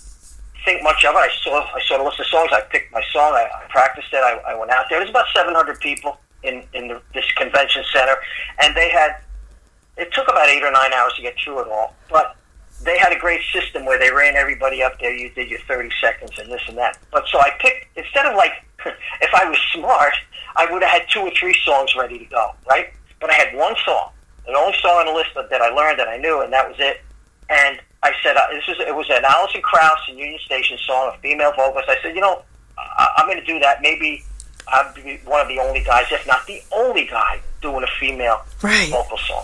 think 0.65 0.83
much 0.83 1.03
of 1.05 1.15
it. 1.15 1.17
I 1.17 1.29
saw 1.43 1.61
I 1.61 1.81
saw 1.87 1.97
the 1.97 2.03
list 2.03 2.19
of 2.19 2.27
songs. 2.27 2.49
I 2.51 2.61
picked 2.61 2.91
my 2.91 3.03
song. 3.11 3.33
I, 3.33 3.49
I 3.53 3.67
practiced 3.69 4.13
it. 4.13 4.17
I, 4.17 4.39
I 4.47 4.55
went 4.55 4.71
out 4.71 4.85
there. 4.89 4.99
There's 4.99 5.09
about 5.09 5.25
700 5.35 5.79
people 5.79 6.17
in 6.43 6.63
in 6.73 6.87
the, 6.87 7.01
this 7.13 7.29
convention 7.33 7.83
center, 7.93 8.15
and 8.61 8.75
they 8.75 8.89
had. 8.89 9.17
It 9.95 10.11
took 10.11 10.27
about 10.27 10.49
eight 10.49 10.63
or 10.63 10.71
nine 10.71 10.91
hours 10.91 11.13
to 11.17 11.21
get 11.21 11.35
through 11.37 11.59
it 11.59 11.67
all, 11.67 11.95
but 12.09 12.35
they 12.83 12.97
had 12.97 13.11
a 13.11 13.19
great 13.19 13.41
system 13.51 13.85
where 13.85 13.97
they 13.99 14.11
ran 14.11 14.35
everybody 14.35 14.83
up 14.83 14.99
there. 14.99 15.13
You 15.15 15.29
did 15.29 15.49
your 15.49 15.59
30 15.67 15.89
seconds 16.01 16.31
and 16.39 16.51
this 16.51 16.61
and 16.67 16.77
that. 16.77 16.97
But 17.11 17.25
so 17.31 17.39
I 17.39 17.51
picked 17.59 17.97
instead 17.97 18.25
of 18.25 18.35
like, 18.35 18.51
if 19.21 19.33
I 19.33 19.49
was 19.49 19.57
smart, 19.73 20.13
I 20.55 20.71
would 20.71 20.81
have 20.83 20.91
had 20.91 21.09
two 21.09 21.21
or 21.21 21.31
three 21.31 21.55
songs 21.65 21.95
ready 21.97 22.19
to 22.19 22.25
go, 22.25 22.51
right? 22.69 22.93
But 23.19 23.29
I 23.29 23.33
had 23.33 23.55
one 23.55 23.75
song, 23.85 24.09
the 24.45 24.53
only 24.53 24.75
song 24.81 24.97
on 24.99 25.05
the 25.07 25.13
list 25.13 25.29
that, 25.35 25.49
that 25.49 25.61
I 25.61 25.69
learned 25.69 25.97
that 25.99 26.07
I 26.07 26.17
knew, 26.17 26.41
and 26.41 26.51
that 26.53 26.67
was 26.67 26.75
it. 26.79 27.01
And 27.49 27.79
I 28.03 28.11
said, 28.21 28.35
uh, 28.35 28.47
this 28.51 28.63
is 28.67 28.75
it 28.85 28.93
was 28.95 29.09
an 29.09 29.23
Alison 29.25 29.61
Krauss 29.61 29.99
and 30.09 30.17
Union 30.19 30.39
Station 30.45 30.77
song, 30.85 31.13
a 31.15 31.17
female 31.19 31.53
vocalist. 31.55 31.89
I 31.89 31.97
said, 32.03 32.15
you 32.15 32.21
know, 32.21 32.43
I, 32.77 33.09
I'm 33.17 33.27
going 33.27 33.39
to 33.39 33.45
do 33.45 33.59
that. 33.59 33.81
Maybe 33.81 34.23
I'll 34.67 34.93
be 34.93 35.19
one 35.25 35.39
of 35.41 35.47
the 35.47 35.59
only 35.59 35.81
guys, 35.83 36.05
if 36.11 36.25
not 36.27 36.45
the 36.47 36.61
only 36.75 37.05
guy, 37.05 37.39
doing 37.61 37.83
a 37.83 37.87
female 37.99 38.41
Right. 38.61 38.89
vocal 38.89 39.17
song. 39.19 39.43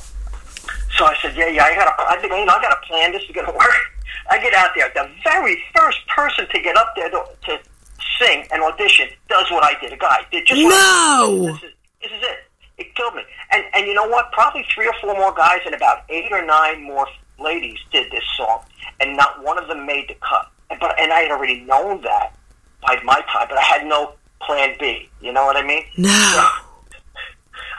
So 0.98 1.06
I 1.06 1.16
said, 1.22 1.36
yeah, 1.36 1.48
yeah, 1.48 1.64
I 1.64 1.76
got 1.76 1.86
to, 1.86 2.04
I 2.04 2.18
think, 2.20 2.34
you 2.34 2.46
know, 2.46 2.54
I 2.54 2.62
got 2.62 2.82
to 2.82 2.88
plan. 2.88 3.12
This 3.12 3.24
is 3.24 3.32
going 3.32 3.48
to 3.48 3.54
work. 3.54 3.74
I 4.30 4.38
get 4.40 4.54
out 4.54 4.72
there. 4.76 4.92
The 4.94 5.10
very 5.24 5.62
first 5.76 6.06
person 6.08 6.48
to 6.52 6.62
get 6.62 6.76
up 6.78 6.94
there 6.96 7.10
to, 7.10 7.24
to 7.46 7.60
sing 8.20 8.46
and 8.52 8.62
audition 8.62 9.08
does 9.28 9.50
what 9.52 9.64
I 9.64 9.80
did. 9.80 9.94
A 9.94 9.98
guy 9.98 10.22
did 10.32 10.46
just 10.46 10.62
No. 10.62 11.46
this 11.46 11.56
is, 11.64 11.74
this 12.02 12.12
is 12.12 12.22
it. 12.24 12.38
It 12.78 12.96
killed 12.96 13.16
me. 13.16 13.24
And 13.52 13.64
and 13.74 13.88
you 13.88 13.94
know 13.94 14.08
what? 14.08 14.32
Probably 14.32 14.66
three 14.74 14.88
or 14.88 14.94
four 15.02 15.14
more 15.16 15.34
guys 15.34 15.60
and 15.66 15.76
about 15.76 16.04
eight 16.10 16.32
or 16.32 16.46
nine 16.46 16.84
more 16.84 17.08
ladies 17.38 17.78
did 17.92 18.10
this 18.12 18.24
song, 18.38 18.62
and 19.02 19.18
not 19.18 19.44
one 19.44 19.58
of 19.58 19.68
them 19.68 19.86
made 19.86 20.08
the 20.08 20.16
cut. 20.16 20.50
And, 20.70 20.80
but 20.80 20.98
and 21.00 21.12
I 21.12 21.22
had 21.22 21.32
already 21.32 21.62
known 21.62 22.02
that 22.04 22.34
by 22.82 22.98
my 23.04 23.20
time, 23.34 23.48
but 23.50 23.58
I 23.58 23.64
had 23.64 23.86
no 23.86 24.14
plan 24.42 24.76
B. 24.80 25.10
You 25.22 25.34
know 25.34 25.46
what 25.46 25.58
I 25.58 25.64
mean? 25.66 25.84
No. 25.98 26.50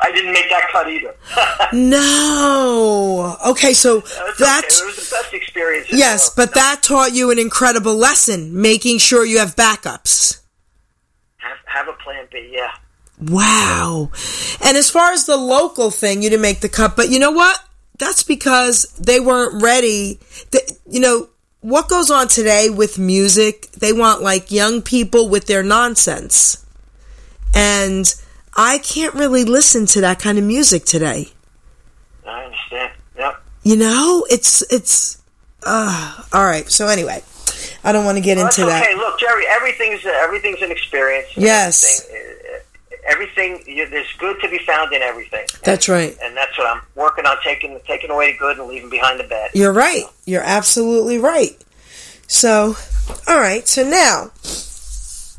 I 0.02 0.10
didn't 0.12 0.32
make 0.32 0.48
that 0.50 0.68
cut 0.72 0.88
either. 0.90 1.14
No. 1.72 3.36
Okay, 3.46 3.72
so 3.72 4.00
That's 4.00 4.38
that's 4.38 4.80
okay. 4.82 4.84
It 4.84 4.96
was 4.96 5.10
the 5.10 5.16
best 5.16 5.34
experience. 5.34 5.88
yes, 5.92 6.28
world. 6.28 6.48
but 6.48 6.54
that 6.54 6.82
taught 6.82 7.12
you 7.14 7.30
an 7.30 7.38
incredible 7.38 7.94
lesson, 7.94 8.60
making 8.60 8.98
sure 8.98 9.24
you 9.24 9.38
have 9.38 9.54
backups. 9.56 10.40
have, 11.38 11.58
have 11.66 11.88
a 11.88 11.92
plan 12.02 12.26
B. 12.32 12.50
Yeah. 12.52 12.70
Wow. 13.22 14.10
And 14.64 14.76
as 14.76 14.88
far 14.90 15.12
as 15.12 15.26
the 15.26 15.36
local 15.36 15.90
thing, 15.90 16.22
you 16.22 16.30
didn't 16.30 16.42
make 16.42 16.60
the 16.60 16.68
cut, 16.68 16.96
but 16.96 17.10
you 17.10 17.18
know 17.18 17.32
what? 17.32 17.62
That's 17.98 18.22
because 18.22 18.84
they 18.98 19.20
weren't 19.20 19.62
ready. 19.62 20.18
The, 20.52 20.76
you 20.88 21.00
know, 21.00 21.28
what 21.60 21.88
goes 21.88 22.10
on 22.10 22.28
today 22.28 22.70
with 22.70 22.98
music, 22.98 23.70
they 23.72 23.92
want 23.92 24.22
like 24.22 24.50
young 24.50 24.80
people 24.80 25.28
with 25.28 25.46
their 25.46 25.62
nonsense. 25.62 26.64
And 27.54 28.12
I 28.56 28.78
can't 28.78 29.14
really 29.14 29.44
listen 29.44 29.86
to 29.86 30.00
that 30.02 30.18
kind 30.18 30.38
of 30.38 30.44
music 30.44 30.84
today. 30.84 31.28
I 32.26 32.44
understand. 32.44 32.92
Yep. 33.16 33.42
You 33.62 33.76
know, 33.76 34.26
it's 34.30 34.62
it's 34.72 35.20
uh 35.64 36.22
all 36.32 36.44
right. 36.44 36.68
So 36.70 36.86
anyway, 36.88 37.22
I 37.84 37.92
don't 37.92 38.04
want 38.04 38.16
to 38.18 38.22
get 38.22 38.36
Well, 38.36 38.46
into 38.46 38.62
that's 38.64 38.86
okay. 38.86 38.94
that. 38.94 38.98
Look, 38.98 39.18
Geri, 39.20 39.44
everything's 39.48 40.04
everything's 40.04 40.62
an 40.62 40.70
experience. 40.70 41.28
Yes. 41.36 42.06
Everything, 42.08 42.36
uh, 42.54 42.96
everything 43.12 43.62
you, 43.66 43.88
there's 43.88 44.12
good 44.18 44.36
to 44.42 44.48
be 44.48 44.58
found 44.58 44.92
in 44.92 45.02
everything. 45.02 45.46
That's 45.64 45.88
right. 45.88 46.16
and 46.22 46.36
that's 46.36 46.56
what 46.58 46.66
I'm 46.66 46.82
working 46.94 47.26
on 47.26 47.36
taking 47.42 47.78
taking 47.86 48.10
away 48.10 48.32
the 48.32 48.38
good 48.38 48.58
and 48.58 48.68
leaving 48.68 48.90
behind 48.90 49.20
the 49.20 49.24
bad. 49.24 49.50
You're 49.54 49.72
right. 49.72 50.04
You're 50.26 50.42
absolutely 50.44 51.18
right. 51.18 51.56
So, 52.26 52.76
all 53.26 53.40
right. 53.40 53.66
So 53.66 53.82
now, 53.82 54.30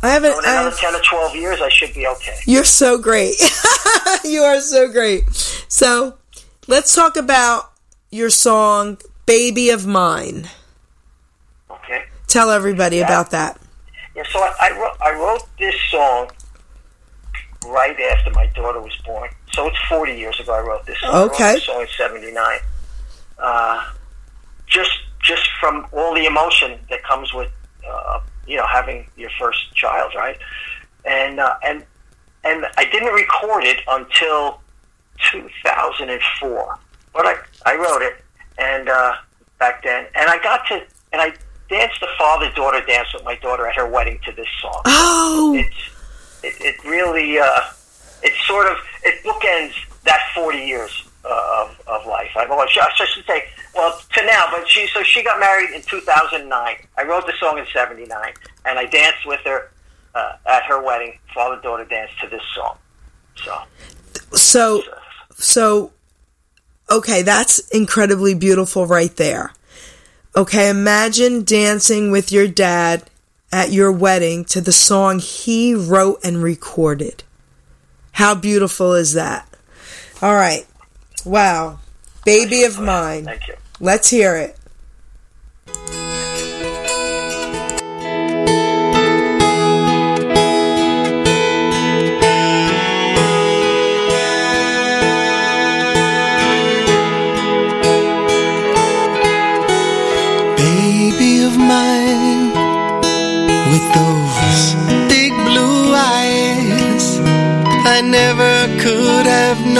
I 0.04 0.10
haven't. 0.10 0.32
So 0.32 0.40
in 0.40 0.46
another 0.46 0.70
have, 0.70 0.80
ten 0.80 0.96
or 0.96 1.02
twelve 1.02 1.36
years, 1.36 1.62
I 1.62 1.70
should 1.70 1.94
be 1.94 2.08
okay. 2.08 2.38
you're 2.46 2.64
so 2.64 2.98
great. 2.98 3.36
you 4.24 4.42
are 4.42 4.60
so 4.60 4.92
great. 4.92 5.24
So, 5.68 6.18
let's 6.68 6.96
talk 6.96 7.16
about 7.16 7.72
your 8.10 8.30
song 8.30 8.98
"Baby 9.26 9.70
of 9.70 9.86
Mine." 9.86 10.50
Okay. 11.70 12.04
Tell 12.28 12.50
everybody 12.50 13.00
about 13.00 13.32
that. 13.32 13.60
Yeah. 14.16 14.24
So 14.32 14.40
I, 14.40 14.54
I 14.62 14.80
wrote 14.80 14.98
I 15.02 15.12
wrote 15.14 15.58
this 15.58 15.76
song 15.90 16.32
right 17.68 18.00
after 18.00 18.32
my 18.32 18.48
daughter 18.48 18.82
was 18.82 18.96
born. 19.06 19.30
So 19.54 19.68
it's 19.68 19.78
40 19.90 20.14
years 20.14 20.40
ago 20.40 20.54
I 20.54 20.62
wrote 20.62 20.86
this 20.86 21.00
song. 21.02 21.30
Okay. 21.30 21.54
this 21.56 21.66
song 21.66 21.82
in 21.82 21.88
79. 21.98 22.60
Uh, 23.38 23.92
just 24.68 24.92
just 25.22 25.48
from 25.60 25.88
all 25.92 26.14
the 26.16 26.26
emotion 26.26 26.80
that 26.90 27.04
comes 27.04 27.34
with 27.34 27.52
uh, 27.88 28.20
you 28.52 28.58
know 28.58 28.68
having 28.68 29.08
your 29.16 29.30
first 29.40 29.74
child, 29.74 30.12
right? 30.16 30.38
And 31.06 31.40
uh, 31.40 31.56
and 31.64 31.86
and 32.44 32.66
I 32.78 32.86
didn't 32.86 33.14
record 33.14 33.64
it 33.64 33.80
until 33.88 34.60
2004. 35.32 36.80
But 37.14 37.26
I 37.26 37.36
I 37.66 37.76
wrote 37.76 38.02
it 38.02 38.24
and 38.58 38.90
uh, 38.90 39.16
back 39.60 39.84
then, 39.84 40.06
and 40.16 40.30
I 40.30 40.42
got 40.44 40.68
to 40.68 40.76
and 41.14 41.22
I 41.22 41.34
danced 41.70 42.02
the 42.02 42.08
father 42.18 42.52
daughter 42.56 42.86
dance 42.86 43.14
with 43.14 43.24
my 43.24 43.36
daughter 43.36 43.66
at 43.68 43.76
her 43.76 43.88
wedding 43.88 44.20
to 44.26 44.32
this 44.34 44.48
song 44.62 44.82
Oh, 44.86 45.54
it's 45.56 45.76
it, 46.44 46.62
it 46.62 46.84
really 46.84 47.40
uh, 47.40 47.62
it 48.22 48.34
sort 48.46 48.68
of 48.68 48.78
it 49.04 49.24
bookends 49.24 49.74
that 50.04 50.20
40 50.36 50.58
years 50.58 51.08
uh, 51.24 51.66
of, 51.68 51.82
of 51.88 52.06
life. 52.08 52.32
I, 52.36 52.46
I 52.46 52.68
should, 53.06 53.26
say, 53.26 53.46
well, 53.76 54.00
to 54.14 54.26
now, 54.26 54.48
but 54.52 54.68
she 54.68 54.88
so 54.88 55.04
she 55.04 55.24
got 55.24 55.40
married 55.40 55.72
in 55.72 55.82
2009. 55.82 56.76
I 56.98 57.04
wrote 57.04 57.26
the 57.26 57.34
song 57.40 57.58
in 57.58 57.66
'79, 57.74 58.34
and 58.66 58.80
I 58.80 58.86
danced 58.86 59.26
with 59.26 59.42
her 59.46 59.72
uh, 60.16 60.34
at 60.48 60.64
her 60.64 60.84
wedding. 60.84 61.18
Father 61.34 61.62
daughter 61.62 61.86
danced 61.86 62.20
to 62.22 62.28
this 62.28 62.44
song. 62.56 62.78
So, 63.36 63.58
So, 64.34 64.84
so, 65.34 65.92
okay, 66.90 67.22
that's 67.22 67.60
incredibly 67.70 68.34
beautiful 68.34 68.86
right 68.86 69.16
there. 69.16 69.54
Okay, 70.36 70.70
imagine 70.70 71.44
dancing 71.44 72.12
with 72.12 72.32
your 72.32 72.48
dad 72.48 73.10
at 73.52 73.72
your 73.72 73.92
wedding 73.92 74.46
to 74.46 74.62
the 74.62 74.72
song 74.72 75.20
he 75.20 75.74
wrote 75.76 76.20
and 76.24 76.42
recorded. 76.42 77.24
How 78.14 78.36
beautiful 78.36 78.94
is 78.94 79.14
that? 79.14 79.48
All 80.22 80.34
right. 80.34 80.66
Wow. 81.26 81.80
Baby 82.26 82.64
of 82.64 82.80
mine. 82.80 83.26
thank 83.26 83.48
you. 83.48 83.56
Let's 83.80 84.10
hear 84.10 84.36
it. 84.36 84.58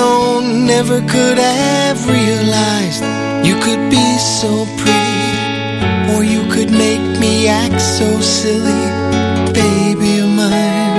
Known, 0.02 0.66
never 0.66 1.00
could 1.14 1.38
have 1.38 2.00
realized 2.20 3.04
you 3.48 3.56
could 3.66 3.84
be 3.98 4.08
so 4.42 4.52
pretty, 4.82 5.30
or 6.12 6.20
you 6.34 6.42
could 6.54 6.72
make 6.86 7.06
me 7.24 7.34
act 7.48 7.80
so 8.00 8.10
silly, 8.42 8.84
baby 9.62 10.12
of 10.24 10.30
mine. 10.40 10.98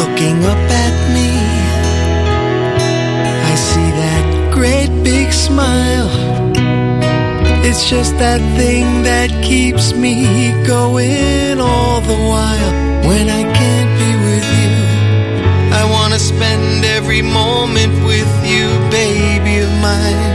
Looking 0.00 0.38
up 0.52 0.64
at 0.86 0.94
me. 1.16 1.30
I 3.52 3.54
see 3.68 3.88
that 4.02 4.24
great 4.58 4.92
big 5.10 5.28
smile. 5.32 6.10
It's 7.68 7.82
just 7.94 8.12
that 8.24 8.42
thing 8.58 8.86
that 9.10 9.30
keeps 9.50 9.86
me 10.04 10.16
going 10.74 11.58
all 11.60 12.00
the 12.12 12.20
while. 12.32 12.83
When 13.14 13.28
I 13.30 13.44
can't 13.60 13.92
be 14.02 14.10
with 14.26 14.46
you, 14.60 14.74
I 15.80 15.84
wanna 15.94 16.18
spend 16.18 16.84
every 16.84 17.22
moment 17.22 17.94
with 18.10 18.32
you, 18.52 18.66
baby 18.90 19.54
of 19.66 19.72
mine. 19.86 20.32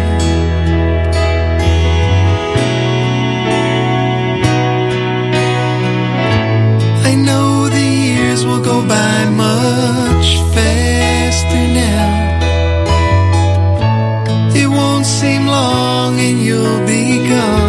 I 7.12 7.16
know 7.28 7.68
the 7.68 7.88
years 8.08 8.46
will 8.46 8.64
go 8.72 8.78
by 8.98 9.20
much 9.46 10.28
faster 10.56 11.64
now. 11.84 12.08
It 14.56 14.70
won't 14.70 15.06
seem 15.06 15.48
long 15.48 16.18
and 16.18 16.40
you'll 16.40 16.86
be 16.88 17.28
gone. 17.28 17.69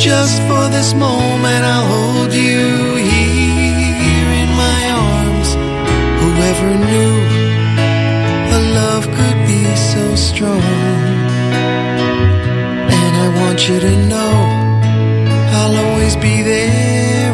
Just 0.00 0.40
for 0.48 0.68
this 0.70 0.94
moment, 0.94 1.62
I'll 1.62 1.86
hold 1.86 2.32
you 2.32 2.96
here 2.96 4.30
in 4.42 4.48
my 4.64 4.80
arms. 5.12 5.48
Whoever 6.22 6.70
knew 6.88 7.16
a 8.56 8.60
love 8.80 9.04
could 9.16 9.38
be 9.46 9.62
so 9.92 10.14
strong? 10.14 10.62
And 12.98 13.12
I 13.24 13.28
want 13.42 13.68
you 13.68 13.78
to 13.78 13.94
know 14.08 14.32
I'll 15.58 15.76
always 15.84 16.16
be 16.16 16.42
there, 16.42 17.29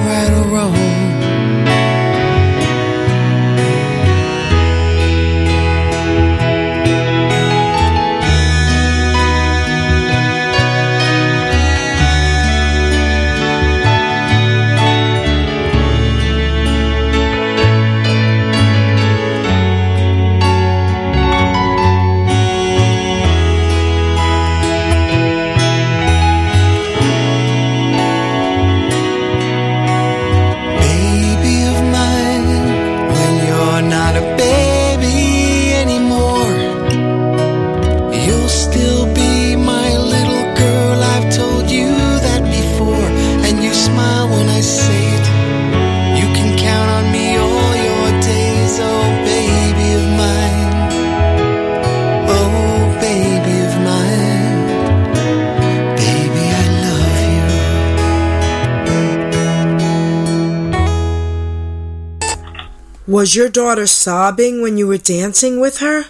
Was 63.26 63.34
your 63.34 63.48
daughter 63.48 63.88
sobbing 63.88 64.62
when 64.62 64.76
you 64.76 64.86
were 64.86 64.98
dancing 64.98 65.58
with 65.58 65.78
her? 65.78 66.02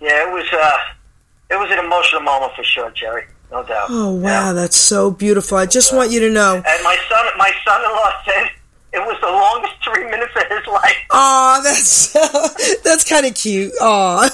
Yeah, 0.00 0.26
it 0.26 0.32
was 0.32 0.46
uh, 0.50 0.78
it 1.50 1.56
was 1.56 1.70
an 1.70 1.78
emotional 1.78 2.22
moment 2.22 2.54
for 2.56 2.64
sure, 2.64 2.90
Geri. 2.92 3.24
No 3.50 3.62
doubt. 3.64 3.88
Oh, 3.90 4.14
wow, 4.14 4.46
Yeah. 4.46 4.52
that's 4.54 4.78
so 4.78 5.10
beautiful. 5.10 5.58
I 5.58 5.66
just 5.66 5.94
want 5.94 6.10
you 6.10 6.20
to 6.20 6.30
know. 6.30 6.54
And 6.54 6.82
my 6.84 6.96
son, 7.06 7.26
my 7.36 7.52
son-in-law 7.66 8.12
said 8.24 8.50
it 8.94 9.00
was 9.00 9.18
the 9.20 9.26
longest 9.26 9.74
three 9.84 10.04
minutes 10.10 10.32
of 10.34 10.44
his 10.56 10.66
life. 10.68 10.96
Aw, 11.10 11.60
that's 11.62 12.12
that's 12.82 13.06
kind 13.06 13.26
of 13.26 13.34
cute. 13.34 13.70
Aw. 13.82 14.30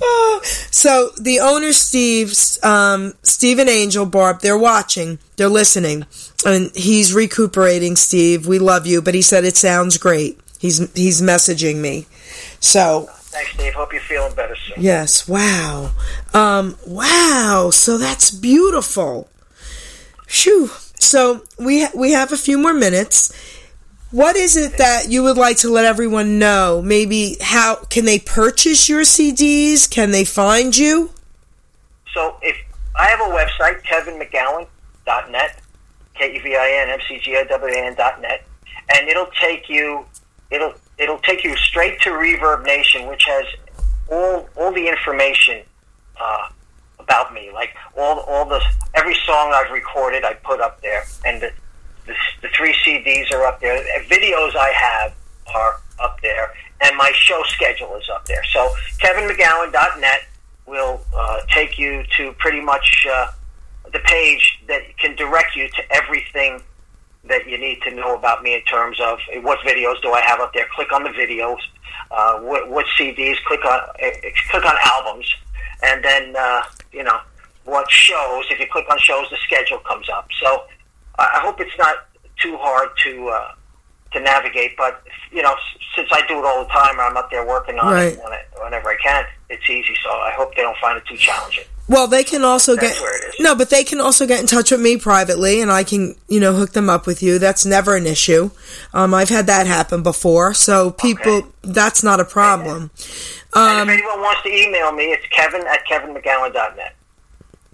Oh, 0.00 0.40
so 0.70 1.10
the 1.20 1.40
owner, 1.40 1.72
Steve, 1.72 2.32
um, 2.62 3.14
Steve 3.24 3.58
and 3.58 3.68
Angel 3.68 4.06
Barb, 4.06 4.42
they're 4.42 4.56
watching, 4.56 5.18
they're 5.38 5.48
listening, 5.48 6.06
and 6.44 6.74
he's 6.76 7.12
recuperating. 7.14 7.96
Steve, 7.96 8.46
we 8.46 8.58
love 8.58 8.86
you, 8.86 9.00
but 9.02 9.14
he 9.14 9.22
said 9.22 9.44
it 9.44 9.56
sounds 9.56 9.98
great. 9.98 10.38
He's 10.58 10.92
he's 10.94 11.20
messaging 11.22 11.76
me. 11.76 12.06
So 12.60 13.08
Thanks, 13.10 13.56
Dave. 13.56 13.74
Hope 13.74 13.92
you're 13.92 14.00
feeling 14.02 14.34
better 14.34 14.54
soon. 14.56 14.82
yes, 14.82 15.26
wow, 15.28 15.90
um, 16.32 16.76
wow. 16.86 17.70
So 17.72 17.98
that's 17.98 18.30
beautiful. 18.30 19.28
Shoo. 20.26 20.70
So 21.00 21.42
we 21.58 21.82
ha- 21.82 21.90
we 21.94 22.12
have 22.12 22.32
a 22.32 22.36
few 22.36 22.58
more 22.58 22.72
minutes. 22.74 23.32
What 24.10 24.36
is 24.36 24.56
it 24.56 24.78
that 24.78 25.08
you 25.08 25.24
would 25.24 25.36
like 25.36 25.56
to 25.58 25.68
let 25.70 25.84
everyone 25.84 26.38
know? 26.38 26.80
Maybe 26.80 27.36
how 27.40 27.74
can 27.74 28.04
they 28.04 28.20
purchase 28.20 28.88
your 28.88 29.02
CDs? 29.02 29.90
Can 29.90 30.12
they 30.12 30.24
find 30.24 30.76
you? 30.76 31.10
So 32.14 32.36
if 32.40 32.56
I 32.94 33.06
have 33.08 33.20
a 33.20 33.34
website, 33.34 33.82
kevinmcgowan.net, 33.82 35.60
K-E-V-I-N-M-C-G-I-W-A-N 36.14 37.94
dot 37.94 38.20
net, 38.20 38.46
and 38.94 39.08
it'll 39.08 39.30
take 39.40 39.68
you, 39.68 40.04
it'll, 40.50 40.74
it'll 40.98 41.18
take 41.18 41.44
you 41.44 41.56
straight 41.56 42.00
to 42.02 42.10
ReverbNation, 42.10 43.08
which 43.08 43.24
has 43.24 43.44
all, 44.10 44.48
all 44.56 44.72
the 44.72 44.88
information, 44.88 45.62
uh, 46.20 46.48
about 47.04 47.32
me, 47.34 47.50
like 47.52 47.70
all, 47.96 48.20
all 48.20 48.44
the, 48.46 48.60
every 48.94 49.14
song 49.26 49.52
I've 49.54 49.70
recorded, 49.70 50.24
I 50.24 50.34
put 50.34 50.60
up 50.60 50.80
there, 50.80 51.04
and 51.24 51.40
the, 51.40 51.50
the, 52.06 52.14
the 52.42 52.48
three 52.56 52.74
CDs 52.84 53.32
are 53.32 53.46
up 53.46 53.60
there. 53.60 53.76
The 53.76 54.14
videos 54.14 54.56
I 54.56 54.70
have 54.70 55.14
are 55.54 55.80
up 56.02 56.20
there, 56.22 56.52
and 56.82 56.96
my 56.96 57.12
show 57.14 57.42
schedule 57.46 57.94
is 57.96 58.08
up 58.08 58.26
there. 58.26 58.42
So 58.52 58.74
kevinmcgowan.net 59.00 60.20
will 60.66 61.00
uh, 61.14 61.40
take 61.50 61.78
you 61.78 62.04
to 62.16 62.32
pretty 62.38 62.60
much 62.60 63.06
uh, 63.10 63.28
the 63.94 64.00
page 64.00 64.60
that 64.68 64.82
can 64.98 65.14
direct 65.16 65.56
you 65.56 65.68
to 65.68 65.82
everything 65.92 66.60
that 67.26 67.48
you 67.48 67.56
need 67.56 67.80
to 67.82 67.94
know 67.94 68.14
about 68.14 68.42
me 68.42 68.54
in 68.54 68.60
terms 68.64 68.98
of 69.00 69.18
what 69.42 69.58
videos 69.60 70.02
do 70.02 70.12
I 70.12 70.20
have 70.26 70.40
up 70.40 70.52
there. 70.52 70.66
Click 70.74 70.92
on 70.92 71.04
the 71.04 71.10
videos, 71.10 71.56
uh, 72.10 72.38
what, 72.40 72.68
what 72.68 72.84
CDs. 72.98 73.36
Click 73.46 73.64
on 73.64 73.80
uh, 74.02 74.10
click 74.50 74.64
on 74.66 74.74
albums, 74.84 75.26
and 75.82 76.04
then 76.04 76.34
uh, 76.36 76.62
you 76.92 77.02
know 77.04 77.18
what 77.64 77.90
shows. 77.90 78.44
If 78.50 78.58
you 78.60 78.66
click 78.70 78.84
on 78.90 78.98
shows, 78.98 79.30
the 79.30 79.38
schedule 79.46 79.78
comes 79.78 80.08
up. 80.10 80.28
So 80.42 80.64
I 81.18 81.30
I 81.36 81.38
hope 81.40 81.60
it's 81.60 81.78
not 81.78 82.08
too 82.42 82.56
hard 82.58 82.90
to 83.04 83.28
uh, 83.28 83.52
to 84.12 84.20
navigate. 84.20 84.76
But 84.76 85.02
you 85.32 85.42
know, 85.42 85.54
since 85.96 86.08
I 86.12 86.26
do 86.26 86.40
it 86.40 86.44
all 86.44 86.64
the 86.64 86.70
time, 86.70 86.98
I'm 87.00 87.16
up 87.16 87.30
there 87.30 87.46
working 87.46 87.78
on 87.78 87.92
Right. 87.92 88.12
it 88.12 88.20
whenever 88.60 88.88
I 88.90 88.96
can. 89.02 89.24
It's 89.48 89.70
easy, 89.70 89.96
so 90.02 90.10
I 90.10 90.32
hope 90.36 90.54
they 90.56 90.62
don't 90.62 90.76
find 90.78 90.98
it 90.98 91.06
too 91.06 91.16
challenging. 91.16 91.64
Well, 91.86 92.06
they 92.06 92.24
can 92.24 92.44
also 92.44 92.76
That's 92.76 92.94
get 92.94 93.02
where 93.02 93.16
it 93.16 93.34
is. 93.34 93.40
no, 93.40 93.54
but 93.54 93.68
they 93.68 93.84
can 93.84 94.00
also 94.00 94.26
get 94.26 94.40
in 94.40 94.46
touch 94.46 94.70
with 94.70 94.80
me 94.80 94.96
privately, 94.96 95.60
and 95.60 95.70
I 95.70 95.84
can 95.84 96.14
you 96.28 96.40
know 96.40 96.54
hook 96.54 96.72
them 96.72 96.88
up 96.88 97.06
with 97.06 97.22
you. 97.22 97.38
That's 97.38 97.66
never 97.66 97.94
an 97.94 98.06
issue. 98.06 98.50
Um, 98.94 99.12
I've 99.12 99.28
had 99.28 99.46
that 99.48 99.66
happen 99.66 100.02
before, 100.02 100.54
so 100.54 100.92
people 100.92 101.32
Okay. 101.32 101.48
that's 101.62 102.02
not 102.02 102.20
a 102.20 102.24
problem. 102.24 102.90
and 103.54 103.80
Um, 103.82 103.88
if 103.90 103.98
anyone 103.98 104.20
wants 104.20 104.42
to 104.44 104.48
email 104.48 104.92
me, 104.92 105.04
it's 105.12 105.26
Kevin 105.30 105.60
at 105.66 105.84
kevinmcgowan.net. 105.86 106.96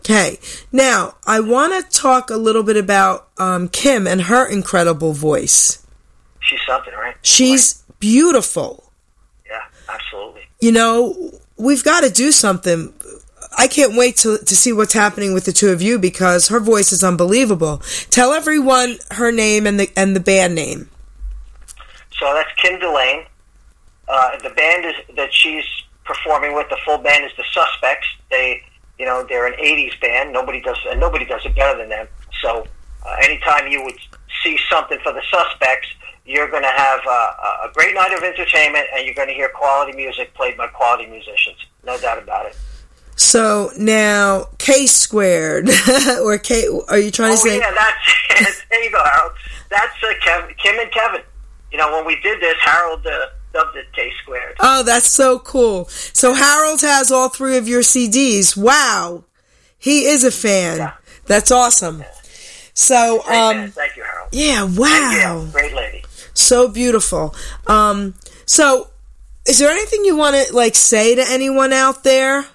okay, 0.00 0.38
now 0.72 1.14
I 1.26 1.38
want 1.40 1.72
to 1.90 1.96
talk 1.98 2.30
a 2.30 2.36
little 2.36 2.62
bit 2.64 2.76
about 2.76 3.28
um, 3.38 3.68
Kim 3.68 4.06
and 4.08 4.22
her 4.22 4.44
incredible 4.46 5.12
voice. 5.12 5.86
She's 6.40 6.58
something, 6.66 6.94
right? 6.94 7.14
She's 7.22 7.74
beautiful. 8.00 8.90
Yeah, 9.46 9.60
absolutely. 9.88 10.42
you 10.60 10.72
know, 10.72 11.30
we've 11.56 11.84
got 11.84 12.00
to 12.00 12.10
do 12.10 12.32
something. 12.32 12.92
I 13.56 13.66
can't 13.66 13.96
wait 13.96 14.16
to 14.18 14.38
to 14.38 14.56
see 14.56 14.72
what's 14.72 14.92
happening 14.92 15.34
with 15.34 15.44
the 15.44 15.52
two 15.52 15.70
of 15.70 15.82
you 15.82 15.98
because 15.98 16.48
her 16.48 16.60
voice 16.60 16.92
is 16.92 17.02
unbelievable. 17.02 17.78
Tell 18.10 18.32
everyone 18.32 18.98
her 19.12 19.32
name 19.32 19.66
and 19.66 19.78
the 19.78 19.90
and 19.96 20.14
the 20.14 20.20
band 20.20 20.54
name. 20.54 20.88
So 22.18 22.32
that's 22.34 22.50
Kim 22.60 22.78
Delane. 22.78 23.24
Uh, 24.08 24.38
the 24.42 24.50
band 24.50 24.84
is 24.84 24.94
that 25.16 25.32
she's 25.32 25.64
performing 26.04 26.54
with. 26.54 26.68
The 26.68 26.78
full 26.84 26.98
band 26.98 27.24
is 27.24 27.32
the 27.36 27.44
Suspects. 27.52 28.06
They, 28.30 28.62
you 28.98 29.06
know, 29.06 29.24
they're 29.28 29.46
an 29.46 29.54
'80s 29.54 30.00
band. 30.00 30.32
Nobody 30.32 30.60
does, 30.60 30.76
and 30.88 31.00
nobody 31.00 31.24
does 31.24 31.44
it 31.44 31.54
better 31.54 31.78
than 31.78 31.88
them. 31.88 32.08
So, 32.42 32.66
uh, 33.06 33.16
anytime 33.22 33.68
you 33.68 33.82
would 33.84 33.98
see 34.44 34.58
something 34.68 34.98
for 35.02 35.12
the 35.12 35.22
Suspects, 35.30 35.88
you're 36.24 36.50
going 36.50 36.62
to 36.62 36.68
have 36.68 37.00
uh, 37.08 37.68
a 37.68 37.72
great 37.72 37.94
night 37.94 38.12
of 38.12 38.22
entertainment, 38.22 38.86
and 38.94 39.04
you're 39.04 39.14
going 39.14 39.28
to 39.28 39.34
hear 39.34 39.48
quality 39.48 39.92
music 39.92 40.34
played 40.34 40.56
by 40.56 40.66
quality 40.68 41.06
musicians. 41.06 41.58
No 41.84 41.98
doubt 41.98 42.22
about 42.22 42.46
it. 42.46 42.56
So 43.20 43.70
now 43.76 44.46
K 44.56 44.86
squared 44.86 45.68
or 46.22 46.38
K? 46.38 46.66
Are 46.88 46.98
you 46.98 47.10
trying 47.10 47.32
Oh 47.32 47.36
to 47.36 47.40
say? 47.42 47.58
yeah, 47.58 47.70
that's 47.74 48.62
there 48.70 48.82
you 48.82 48.90
go, 48.90 49.02
Harold. 49.04 49.32
That's 49.68 49.92
uh, 50.02 50.06
Kev, 50.24 50.56
Kim 50.56 50.78
and 50.78 50.90
Kevin. 50.90 51.20
You 51.70 51.76
know, 51.76 51.92
when 51.92 52.06
we 52.06 52.16
did 52.22 52.40
this, 52.40 52.56
Harold 52.62 53.06
uh, 53.06 53.26
dubbed 53.52 53.76
it 53.76 53.92
K 53.92 54.10
squared. 54.22 54.56
Oh, 54.60 54.82
that's 54.84 55.06
so 55.10 55.38
cool. 55.38 55.84
So 55.90 56.32
Harold 56.32 56.80
has 56.80 57.12
all 57.12 57.28
three 57.28 57.58
of 57.58 57.68
your 57.68 57.82
CDs. 57.82 58.56
Wow, 58.56 59.24
he 59.78 60.06
is 60.06 60.24
a 60.24 60.30
fan. 60.30 60.78
Yeah. 60.78 60.92
That's 61.26 61.50
awesome. 61.50 62.02
So 62.72 63.22
Great 63.26 63.36
um. 63.38 63.70
Thank 63.72 63.96
you, 63.98 64.02
Harold. 64.02 64.28
yeah, 64.32 64.64
wow. 64.64 65.46
Great 65.52 65.74
lady. 65.74 66.04
so 66.32 66.68
beautiful. 66.68 67.34
Um, 67.66 68.14
so, 68.46 68.88
is 69.46 69.58
there 69.58 69.70
anything 69.70 70.06
you 70.06 70.16
want 70.16 70.36
to 70.36 70.54
like 70.56 70.74
say 70.74 71.14
to 71.16 71.24
anyone 71.28 71.74
out 71.74 72.02
there? 72.02 72.46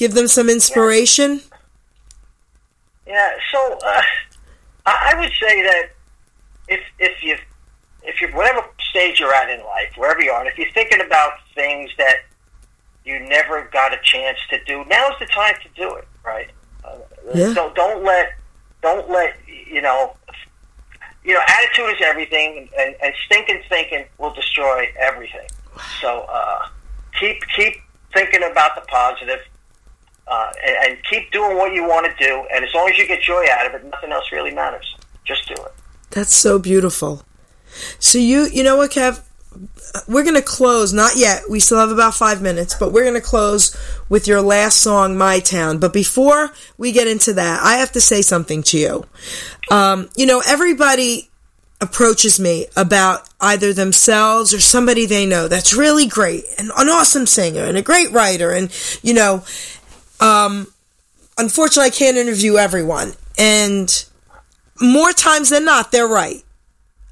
Give 0.00 0.14
them 0.14 0.28
some 0.28 0.48
inspiration. 0.48 1.42
Yeah. 3.06 3.32
So 3.52 3.78
uh, 3.84 4.02
I, 4.86 5.14
would 5.20 5.30
say 5.38 5.60
that 5.60 5.90
if 6.68 6.80
if 6.98 7.22
you 7.22 7.36
if 8.02 8.18
you 8.18 8.28
whatever 8.28 8.64
stage 8.88 9.20
you're 9.20 9.34
at 9.34 9.50
in 9.50 9.62
life, 9.62 9.92
wherever 9.98 10.22
you 10.22 10.30
are, 10.30 10.40
and 10.40 10.48
if 10.48 10.56
you're 10.56 10.72
thinking 10.72 11.02
about 11.02 11.32
things 11.54 11.90
that 11.98 12.20
you 13.04 13.20
never 13.28 13.68
got 13.74 13.92
a 13.92 13.98
chance 14.02 14.38
to 14.48 14.64
do, 14.64 14.86
now's 14.88 15.18
the 15.20 15.26
time 15.26 15.56
to 15.62 15.68
do 15.78 15.94
it. 15.96 16.08
Right. 16.24 16.48
Uh, 16.82 16.96
Yeah. 17.34 17.52
Don't 17.52 17.74
don't 17.74 18.02
let 18.02 18.32
don't 18.80 19.10
let 19.10 19.36
you 19.46 19.82
know. 19.82 20.16
You 21.24 21.34
know, 21.34 21.40
attitude 21.46 21.90
is 21.90 22.02
everything, 22.02 22.70
and, 22.78 22.96
and 23.02 23.12
stinking 23.26 23.60
thinking 23.68 24.06
will 24.16 24.32
destroy 24.32 24.88
everything. 24.98 25.48
So 26.00 26.20
uh, 26.20 26.68
keep 27.18 27.46
keep 27.54 27.82
thinking 28.14 28.42
about 28.50 28.76
the 28.76 28.80
positive, 28.88 29.40
uh, 30.26 30.52
and, 30.64 30.92
and 30.92 31.04
keep 31.04 31.30
doing 31.32 31.56
what 31.56 31.72
you 31.72 31.84
want 31.84 32.06
to 32.06 32.24
do. 32.24 32.46
And 32.52 32.64
as 32.64 32.72
long 32.74 32.88
as 32.88 32.98
you 32.98 33.06
get 33.06 33.22
joy 33.22 33.44
out 33.52 33.66
of 33.66 33.74
it, 33.74 33.84
nothing 33.90 34.12
else 34.12 34.30
really 34.32 34.52
matters. 34.52 34.96
Just 35.24 35.48
do 35.48 35.54
it. 35.54 35.72
That's 36.10 36.34
so 36.34 36.58
beautiful. 36.58 37.24
So 37.98 38.18
you, 38.18 38.46
you 38.46 38.62
know 38.62 38.76
what, 38.76 38.90
Kev? 38.90 39.22
We're 40.06 40.24
gonna 40.24 40.42
close. 40.42 40.92
Not 40.92 41.16
yet. 41.16 41.42
We 41.50 41.58
still 41.58 41.78
have 41.78 41.90
about 41.90 42.14
five 42.14 42.40
minutes, 42.40 42.76
but 42.78 42.92
we're 42.92 43.04
gonna 43.04 43.20
close 43.20 43.76
with 44.08 44.28
your 44.28 44.40
last 44.40 44.78
song, 44.78 45.18
"My 45.18 45.40
Town." 45.40 45.78
But 45.78 45.92
before 45.92 46.52
we 46.78 46.92
get 46.92 47.08
into 47.08 47.32
that, 47.32 47.60
I 47.62 47.78
have 47.78 47.90
to 47.92 48.00
say 48.00 48.22
something 48.22 48.62
to 48.64 48.78
you. 48.78 49.04
Um, 49.70 50.08
you 50.16 50.26
know, 50.26 50.40
everybody 50.46 51.30
approaches 51.80 52.38
me 52.38 52.66
about 52.76 53.28
either 53.40 53.72
themselves 53.72 54.52
or 54.52 54.60
somebody 54.60 55.06
they 55.06 55.24
know 55.26 55.48
that's 55.48 55.74
really 55.74 56.06
great 56.06 56.44
and 56.58 56.70
an 56.76 56.88
awesome 56.88 57.26
singer 57.26 57.64
and 57.64 57.76
a 57.76 57.82
great 57.82 58.10
writer, 58.12 58.52
and 58.52 58.70
you 59.02 59.14
know, 59.14 59.42
um, 60.20 60.66
unfortunately, 61.36 61.88
I 61.88 61.90
can't 61.90 62.16
interview 62.16 62.56
everyone, 62.56 63.12
and 63.38 64.04
more 64.80 65.12
times 65.12 65.50
than 65.50 65.64
not, 65.64 65.92
they're 65.92 66.08
right. 66.08 66.42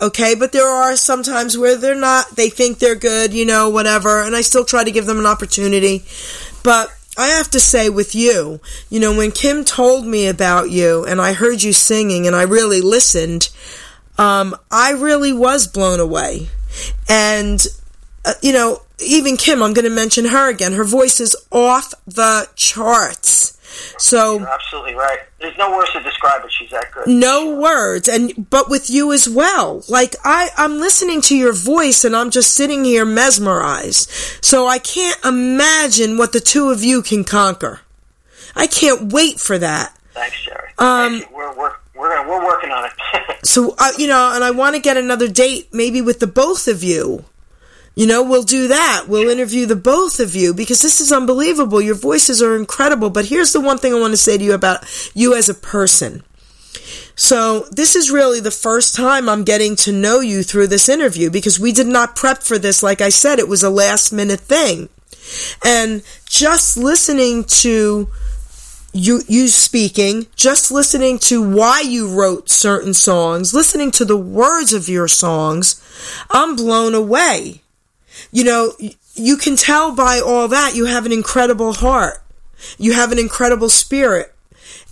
Okay, 0.01 0.37
but 0.37 0.53
there 0.53 0.69
are 0.69 0.95
some 0.95 1.25
times 1.25 1.59
where 1.59 1.77
they're 1.77 1.95
not, 1.95 2.37
they 2.37 2.51
think 2.51 2.79
they're 2.79 2.95
good, 2.95 3.35
you 3.35 3.45
know, 3.45 3.69
whatever, 3.69 4.23
and 4.23 4.37
I 4.37 4.43
still 4.43 4.65
try 4.65 4.85
to 4.85 4.93
give 4.93 5.07
them 5.07 5.19
an 5.19 5.27
opportunity. 5.27 6.05
But 6.63 6.89
I 7.17 7.27
have 7.29 7.51
to 7.51 7.59
say, 7.59 7.91
with 7.91 8.15
you, 8.15 8.61
you 8.91 9.01
know, 9.01 9.17
when 9.17 9.33
Kim 9.33 9.65
told 9.65 10.07
me 10.07 10.29
about 10.29 10.71
you 10.71 11.05
and 11.05 11.21
I 11.21 11.33
heard 11.33 11.65
you 11.65 11.73
singing 11.73 12.29
and 12.29 12.37
I 12.37 12.43
really 12.43 12.81
listened, 12.81 13.49
um, 14.19 14.55
I 14.71 14.93
really 14.93 15.33
was 15.33 15.67
blown 15.67 15.99
away. 15.99 16.49
And, 17.09 17.67
uh, 18.25 18.35
you 18.41 18.53
know, 18.53 18.83
even 19.01 19.37
Kim, 19.37 19.63
I'm 19.63 19.73
going 19.75 19.85
to 19.85 19.91
mention 19.91 20.27
her 20.27 20.49
again. 20.51 20.73
Her 20.73 20.85
voice 20.85 21.21
is 21.21 21.37
off 21.53 21.95
the 22.07 22.49
charts. 22.55 23.55
So, 23.99 24.39
You're 24.39 24.49
absolutely 24.49 24.95
right. 24.95 25.19
There's 25.41 25.57
no 25.57 25.71
words 25.77 25.93
to 25.93 26.03
describe 26.03 26.45
it. 26.45 26.51
She's 26.53 26.71
that 26.71 26.91
good. 26.93 27.07
no 27.07 27.55
words 27.61 28.09
and 28.09 28.49
but 28.51 28.69
with 28.69 28.91
you 28.91 29.13
as 29.13 29.29
well 29.29 29.83
like 29.89 30.17
i 30.25 30.49
i'm 30.57 30.79
listening 30.81 31.21
to 31.23 31.37
your 31.37 31.53
voice 31.53 32.05
and 32.05 32.15
i'm 32.17 32.31
just 32.31 32.53
sitting 32.55 32.85
here 32.85 33.05
mesmerized 33.05 34.11
so 34.45 34.67
i 34.67 34.79
can't 34.79 35.19
imagine 35.25 36.19
what 36.19 36.33
the 36.33 36.41
two 36.41 36.71
of 36.71 36.83
you 36.83 37.03
can 37.03 37.25
conquer 37.25 37.81
i 38.57 38.67
can't 38.67 39.13
wait 39.13 39.39
for 39.41 39.59
that 39.59 39.97
Thanks, 40.13 40.45
Geri. 40.45 40.69
Um, 40.79 41.21
Thank 41.21 41.33
we're 41.37 41.57
we're 41.57 41.75
we're, 41.95 42.29
we're 42.29 42.45
working 42.45 42.71
on 42.71 42.87
it. 42.87 42.93
so 43.47 43.75
uh, 43.79 43.93
you 43.97 44.09
know 44.09 44.33
and 44.35 44.43
i 44.43 44.51
want 44.51 44.75
to 44.75 44.83
get 44.83 44.97
another 44.97 45.29
date 45.29 45.69
maybe 45.73 46.03
with 46.03 46.19
the 46.21 46.27
both 46.27 46.67
of 46.69 46.83
you 46.83 47.25
you 47.99 48.07
know 48.07 48.23
we'll 48.23 48.45
do 48.45 48.69
that 48.69 49.07
we'll 49.09 49.29
interview 49.29 49.67
the 49.67 49.77
both 49.77 50.21
of 50.21 50.37
you 50.37 50.55
because 50.55 50.81
this 50.81 51.01
is 51.01 51.11
unbelievable 51.13 51.81
your 51.81 51.97
voices 51.97 52.41
are 52.41 52.55
incredible 52.55 53.11
but 53.11 53.25
here's 53.27 53.53
the 53.53 53.61
one 53.61 53.77
thing 53.77 53.93
i 53.93 53.99
want 53.99 54.13
to 54.13 54.17
say 54.17 54.39
to 54.39 54.45
you 54.45 54.55
about 54.55 54.81
you 55.15 55.35
as 55.35 55.49
a 55.49 55.55
person 55.55 56.23
So, 57.17 57.67
this 57.73 57.97
is 57.97 58.13
really 58.13 58.39
the 58.39 58.53
first 58.53 58.95
time 58.95 59.29
I'm 59.29 59.43
getting 59.43 59.75
to 59.77 59.91
know 59.91 60.21
you 60.21 60.45
through 60.45 60.69
this 60.69 60.89
interview 60.89 61.31
because 61.31 61.59
we 61.59 61.73
did 61.73 61.89
not 61.89 62.15
prep 62.15 62.45
for 62.45 62.59
this. 62.59 62.81
Like 62.81 63.01
I 63.01 63.09
said, 63.09 63.41
it 63.41 63.49
was 63.49 63.65
a 63.65 63.71
last 63.71 64.13
minute 64.13 64.39
thing. 64.39 64.89
And 65.65 66.05
just 66.27 66.77
listening 66.77 67.43
to 67.67 68.09
you, 68.93 69.23
you 69.27 69.49
speaking, 69.49 70.29
just 70.37 70.71
listening 70.71 71.19
to 71.31 71.43
why 71.43 71.81
you 71.81 72.09
wrote 72.09 72.49
certain 72.49 72.95
songs, 72.95 73.53
listening 73.53 73.91
to 73.99 74.05
the 74.05 74.17
words 74.17 74.73
of 74.73 74.89
your 74.89 75.09
songs, 75.09 75.83
I'm 76.31 76.55
blown 76.55 76.95
away. 76.95 77.63
You 78.33 78.45
know, 78.45 78.73
you 79.15 79.37
can 79.37 79.57
tell 79.57 79.95
by 79.95 80.21
all 80.21 80.49
that 80.49 80.75
you 80.75 80.87
have 80.87 81.07
an 81.07 81.13
incredible 81.13 81.73
heart. 81.75 82.23
You 82.79 82.93
have 82.93 83.13
an 83.13 83.19
incredible 83.19 83.69
spirit. 83.69 84.35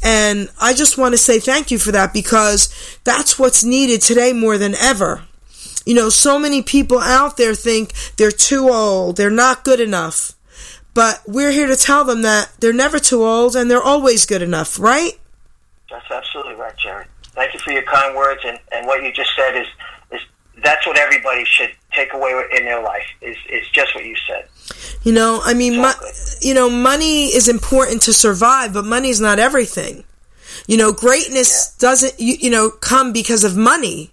And 0.03 0.49
I 0.61 0.75
just 0.75 0.99
want 0.99 1.15
to 1.15 1.19
say 1.19 1.41
thank 1.41 1.71
you 1.71 1.79
for 1.79 1.93
that 1.93 2.13
because 2.13 2.99
that's 3.05 3.39
what's 3.39 3.65
needed 3.65 4.03
today 4.03 4.33
more 4.33 4.59
than 4.59 4.75
ever. 4.75 5.25
You 5.85 5.95
know, 5.95 6.09
so 6.09 6.39
many 6.39 6.63
people 6.63 6.99
out 6.99 7.37
there 7.37 7.55
think 7.55 7.93
they're 8.17 8.31
too 8.31 8.69
old, 8.69 9.17
they're 9.17 9.31
not 9.31 9.65
good 9.65 9.81
enough. 9.81 10.33
But 10.95 11.23
we're 11.27 11.51
here 11.51 11.67
to 11.67 11.77
tell 11.77 12.05
them 12.05 12.23
that 12.23 12.51
they're 12.59 12.73
never 12.73 12.99
too 12.99 13.23
old 13.25 13.55
and 13.55 13.71
they're 13.71 13.83
always 13.83 14.25
good 14.25 14.43
enough, 14.43 14.79
right? 14.79 15.13
That's 15.91 16.11
absolutely 16.11 16.55
right, 16.55 16.75
Geri. 16.83 17.05
Thank 17.35 17.53
you 17.53 17.61
for 17.61 17.71
your 17.71 17.83
kind 17.83 18.17
words, 18.17 18.41
and, 18.47 18.59
and 18.73 18.87
what 18.87 19.03
you 19.03 19.13
just 19.13 19.31
said 19.37 19.57
is 19.57 19.67
is 20.11 20.21
that's 20.65 20.87
what 20.87 20.99
everybody 20.99 21.45
should 21.45 21.71
take 21.97 22.13
away 22.15 22.33
in 22.57 22.65
their 22.65 22.83
life. 22.83 23.07
Is 23.21 23.37
is 23.51 23.67
just 23.71 23.95
what 23.95 24.05
you 24.05 24.17
said. 24.29 24.45
You 25.03 25.13
know, 25.13 25.41
I 25.43 25.55
mean, 25.55 25.81
mo- 25.81 26.01
you 26.41 26.55
know, 26.55 26.69
money 26.71 27.27
is 27.27 27.49
important 27.49 28.03
to 28.03 28.13
survive, 28.13 28.73
but 28.75 28.85
money 28.85 29.09
is 29.09 29.21
not 29.21 29.39
everything. 29.39 30.05
You 30.67 30.77
know, 30.77 30.93
greatness 30.93 31.75
doesn't, 31.79 32.15
you, 32.19 32.35
you 32.41 32.51
know, 32.51 32.71
come 32.71 33.13
because 33.13 33.45
of 33.45 33.57
money. 33.57 34.11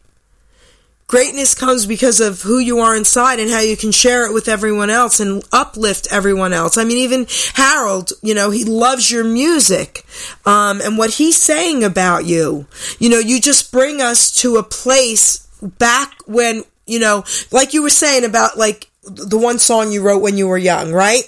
greatness 1.07 1.53
comes 1.53 1.86
because 1.86 2.19
of 2.19 2.41
who 2.41 2.57
you 2.57 2.79
are 2.79 2.95
inside 2.95 3.39
and 3.39 3.49
how 3.49 3.59
you 3.59 3.77
can 3.77 3.91
share 3.91 4.25
it 4.25 4.34
with 4.34 4.47
everyone 4.47 4.89
else 4.89 5.19
and 5.19 5.43
uplift 5.51 6.07
everyone 6.11 6.53
else. 6.53 6.75
I 6.77 6.84
mean, 6.86 6.97
even 6.97 7.27
Harold, 7.53 8.13
you 8.23 8.34
know, 8.34 8.49
he 8.49 8.63
loves 8.65 9.11
your 9.11 9.23
music 9.23 10.05
um, 10.45 10.81
and 10.81 10.97
what 10.97 11.11
he's 11.11 11.38
saying 11.38 11.84
about 11.84 12.25
you. 12.25 12.65
You 12.99 13.09
know, 13.09 13.19
you 13.19 13.39
just 13.39 13.71
bring 13.71 14.01
us 14.01 14.31
to 14.41 14.57
a 14.57 14.63
place 14.63 15.45
back 15.61 16.15
when, 16.25 16.63
you 16.93 16.99
know, 16.99 17.23
like 17.51 17.73
you 17.73 17.81
were 17.81 17.89
saying 17.89 18.23
about 18.23 18.57
like 18.57 18.89
the 19.03 19.37
one 19.37 19.59
song 19.59 19.91
you 19.91 20.01
wrote 20.01 20.21
when 20.21 20.37
you 20.37 20.47
were 20.47 20.57
young, 20.57 20.93
right? 20.93 21.23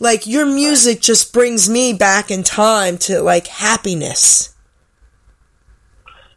Like 0.00 0.26
your 0.26 0.46
music 0.46 1.00
just 1.00 1.32
brings 1.32 1.68
me 1.68 1.92
back 1.92 2.30
in 2.30 2.42
time 2.44 2.96
to 2.98 3.20
like 3.20 3.48
happiness. 3.48 4.54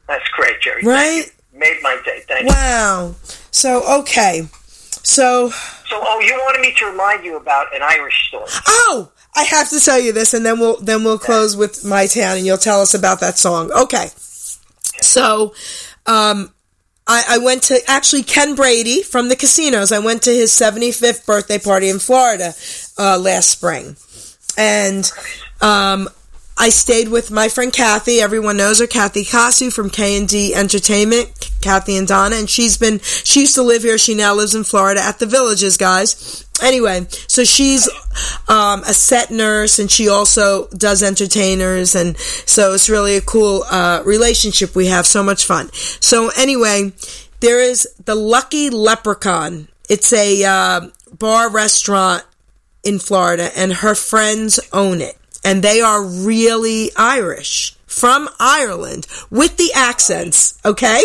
That's 0.07 0.27
great, 0.29 0.59
Geri. 0.61 0.84
Right? 0.84 1.32
Made 1.53 1.77
my 1.82 1.97
day. 2.03 2.23
Thank 2.27 2.41
you. 2.43 2.47
Wow. 2.49 3.15
So, 3.51 3.99
okay. 4.01 4.47
So, 5.03 5.49
So, 5.49 5.99
oh, 6.01 6.19
you 6.19 6.34
wanted 6.34 6.61
me 6.61 6.73
to 6.79 6.86
remind 6.88 7.23
you 7.23 7.38
about 7.38 7.73
an 7.73 7.82
Irish 7.82 8.27
story. 8.27 8.45
oh, 8.67 9.11
I 9.36 9.43
have 9.43 9.69
to 9.69 9.79
tell 9.79 9.99
you 9.99 10.11
this 10.11 10.34
and 10.34 10.45
then 10.45 10.59
we'll 10.59 10.77
then 10.82 11.03
we'll 11.05 11.17
close 11.17 11.55
with 11.55 11.86
my 11.86 12.05
town 12.07 12.38
and 12.38 12.45
you'll 12.45 12.57
tell 12.57 12.82
us 12.82 12.93
about 12.93 13.19
that 13.21 13.38
song. 13.38 13.71
Okay. 13.71 14.07
So, 15.01 15.53
um 16.05 16.51
I, 17.08 17.24
I 17.30 17.38
went 17.39 17.64
to 17.64 17.80
actually 17.88 18.24
Ken 18.24 18.56
Brady 18.56 19.04
from 19.04 19.30
the 19.30 19.36
casinos. 19.36 19.91
I 19.91 19.99
went 19.99 20.24
to 20.24 20.32
his 20.32 20.52
75th 20.52 21.26
birthday 21.26 21.60
party 21.60 21.89
in 21.89 21.99
Florida 21.99 22.54
uh, 22.97 23.18
last 23.20 23.49
spring. 23.49 23.95
And 24.58 25.10
um, 25.62 26.10
I 26.58 26.70
stayed 26.70 27.10
with 27.10 27.32
my 27.32 27.49
friend 27.49 27.74
Kathy. 27.74 28.20
Everyone 28.20 28.58
knows 28.58 28.80
her, 28.80 28.88
Kathy 28.88 29.24
Kasu 29.24 29.74
from 29.74 29.89
K 29.89 30.18
and 30.18 30.28
D 30.28 30.54
Entertainment. 30.54 31.52
Kathy 31.62 31.95
and 31.95 32.08
Donna, 32.08 32.36
and 32.36 32.49
she's 32.49 32.78
been 32.78 32.99
she 32.99 33.41
used 33.41 33.56
to 33.56 33.64
live 33.64 33.84
here. 33.84 33.97
She 33.97 34.16
now 34.16 34.34
lives 34.34 34.56
in 34.56 34.64
Florida 34.64 35.02
at 35.02 35.20
the 35.20 35.26
Villages, 35.26 35.78
guys. 35.78 36.45
Anyway, 36.62 37.08
so 37.28 37.43
she's 37.43 37.88
um, 38.47 38.82
a 38.82 38.93
set 38.93 39.32
nurse, 39.32 39.80
and 39.80 39.89
she 39.89 40.10
also 40.10 40.68
does 40.70 41.02
entertainers, 41.04 41.95
and 41.95 42.18
so 42.18 42.74
it's 42.74 42.89
really 42.89 43.16
a 43.16 43.22
cool 43.22 43.64
uh, 43.70 44.02
relationship 44.06 44.76
we 44.76 44.88
have. 44.88 45.06
So 45.06 45.24
much 45.24 45.45
fun. 45.45 45.72
So 45.74 46.30
anyway, 46.38 46.93
there 47.39 47.62
is 47.62 47.88
the 48.06 48.16
Lucky 48.16 48.70
Leprechaun. 48.70 49.68
It's 49.89 50.12
a 50.14 50.43
uh, 50.43 50.82
bar 51.18 51.49
restaurant 51.49 52.24
in 52.84 52.99
Florida, 52.99 53.52
and 53.56 53.74
her 53.74 53.95
friends 53.95 54.60
own 54.74 55.02
it. 55.02 55.18
And 55.43 55.63
they 55.63 55.81
are 55.81 56.03
really 56.03 56.91
Irish 56.95 57.75
from 57.87 58.29
Ireland 58.39 59.07
with 59.29 59.57
the 59.57 59.71
accents, 59.75 60.57
okay? 60.63 61.03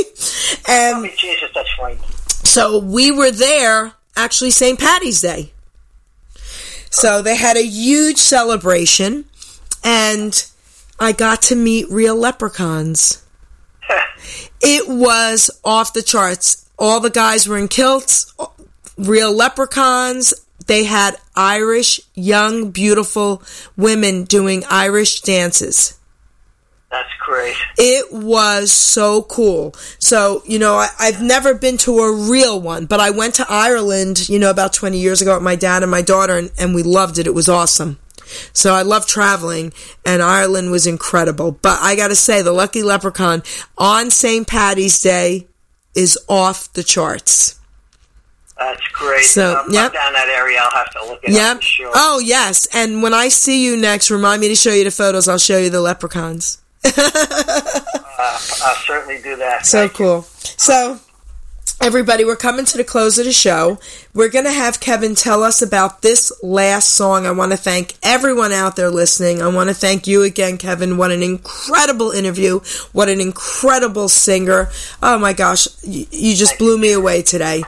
And 0.68 1.10
Jesus, 1.16 1.50
that's 1.54 1.78
right. 1.80 1.98
so 2.44 2.78
we 2.78 3.10
were 3.10 3.30
there 3.30 3.92
actually 4.14 4.50
St. 4.50 4.78
Patty's 4.78 5.20
Day. 5.20 5.52
So 6.90 7.20
they 7.22 7.36
had 7.36 7.56
a 7.56 7.64
huge 7.66 8.16
celebration, 8.18 9.24
and 9.84 10.46
I 10.98 11.12
got 11.12 11.42
to 11.42 11.56
meet 11.56 11.90
real 11.90 12.16
leprechauns. 12.16 13.22
It 14.62 14.88
was 14.88 15.50
off 15.64 15.92
the 15.92 16.02
charts. 16.02 16.68
All 16.78 16.98
the 16.98 17.10
guys 17.10 17.46
were 17.46 17.58
in 17.58 17.68
kilts, 17.68 18.34
real 18.96 19.32
leprechauns. 19.32 20.34
They 20.66 20.84
had 20.84 21.16
Irish, 21.34 22.00
young, 22.14 22.70
beautiful 22.70 23.42
women 23.76 24.24
doing 24.24 24.64
Irish 24.68 25.20
dances. 25.20 25.98
That's 26.90 27.12
great. 27.20 27.56
It 27.76 28.12
was 28.12 28.70
so 28.70 29.22
cool. 29.22 29.74
So, 29.98 30.42
you 30.46 30.58
know, 30.58 30.76
I, 30.76 30.88
I've 30.98 31.20
never 31.20 31.54
been 31.54 31.78
to 31.78 31.98
a 31.98 32.30
real 32.30 32.60
one, 32.60 32.86
but 32.86 33.00
I 33.00 33.10
went 33.10 33.34
to 33.36 33.46
Ireland, 33.48 34.28
you 34.28 34.38
know, 34.38 34.50
about 34.50 34.72
20 34.72 34.98
years 34.98 35.20
ago 35.20 35.34
with 35.34 35.42
my 35.42 35.56
dad 35.56 35.82
and 35.82 35.90
my 35.90 36.02
daughter, 36.02 36.38
and, 36.38 36.50
and 36.58 36.74
we 36.74 36.82
loved 36.82 37.18
it. 37.18 37.26
It 37.26 37.34
was 37.34 37.48
awesome. 37.48 37.98
So 38.52 38.74
I 38.74 38.82
love 38.82 39.06
traveling, 39.06 39.72
and 40.04 40.22
Ireland 40.22 40.70
was 40.70 40.86
incredible. 40.86 41.52
But 41.52 41.80
I 41.80 41.96
gotta 41.96 42.16
say, 42.16 42.42
the 42.42 42.52
Lucky 42.52 42.82
Leprechaun 42.82 43.42
on 43.76 44.10
St. 44.10 44.46
Patty's 44.46 45.00
Day 45.00 45.48
is 45.94 46.18
off 46.28 46.72
the 46.72 46.82
charts. 46.82 47.55
That's 48.58 48.80
great. 48.92 49.24
So, 49.24 49.58
um, 49.58 49.66
yep. 49.70 49.92
Down 49.92 50.12
that 50.14 50.28
area. 50.28 50.58
I'll 50.62 50.70
have 50.70 50.90
to 50.92 51.04
look 51.06 51.20
it 51.22 51.32
Yep. 51.32 51.50
up 51.50 51.56
for 51.58 51.62
sure. 51.62 51.90
Oh, 51.94 52.18
yes. 52.18 52.66
And 52.72 53.02
when 53.02 53.12
I 53.12 53.28
see 53.28 53.62
you 53.64 53.76
next, 53.76 54.10
remind 54.10 54.40
me 54.40 54.48
to 54.48 54.56
show 54.56 54.72
you 54.72 54.84
the 54.84 54.90
photos. 54.90 55.28
I'll 55.28 55.36
show 55.38 55.58
you 55.58 55.68
the 55.70 55.80
leprechauns. 55.82 56.58
Uh, 58.18 58.38
I'll 58.64 58.74
certainly 58.86 59.20
do 59.22 59.36
that. 59.36 59.66
So 59.66 59.80
Thank 59.80 59.98
you. 59.98 60.04
cool. 60.06 60.22
So, 60.56 60.98
everybody, 61.80 62.24
we're 62.24 62.36
coming 62.36 62.64
to 62.64 62.76
the 62.76 62.84
close 62.84 63.18
of 63.18 63.24
the 63.26 63.32
show. 63.32 63.78
We're 64.14 64.28
going 64.30 64.44
to 64.44 64.52
have 64.52 64.80
Kevin 64.80 65.14
tell 65.14 65.42
us 65.42 65.62
about 65.62 66.02
this 66.02 66.32
last 66.42 66.90
song. 66.90 67.26
I 67.26 67.30
want 67.32 67.52
to 67.52 67.56
thank 67.58 67.94
everyone 68.02 68.52
out 68.52 68.76
there 68.76 68.90
listening. 68.90 69.42
I 69.42 69.48
want 69.48 69.68
to 69.68 69.74
thank 69.74 70.06
you 70.06 70.22
again, 70.22 70.58
Kevin. 70.58 70.96
What 70.96 71.10
an 71.12 71.22
incredible 71.22 72.10
interview. 72.10 72.60
What 72.92 73.08
an 73.08 73.20
incredible 73.20 74.08
singer. 74.08 74.68
Oh 75.02 75.18
my 75.18 75.32
gosh, 75.32 75.68
you, 75.84 76.06
you 76.10 76.34
just 76.34 76.58
blew 76.58 76.78
me 76.78 76.92
away 76.92 77.22
today. 77.22 77.62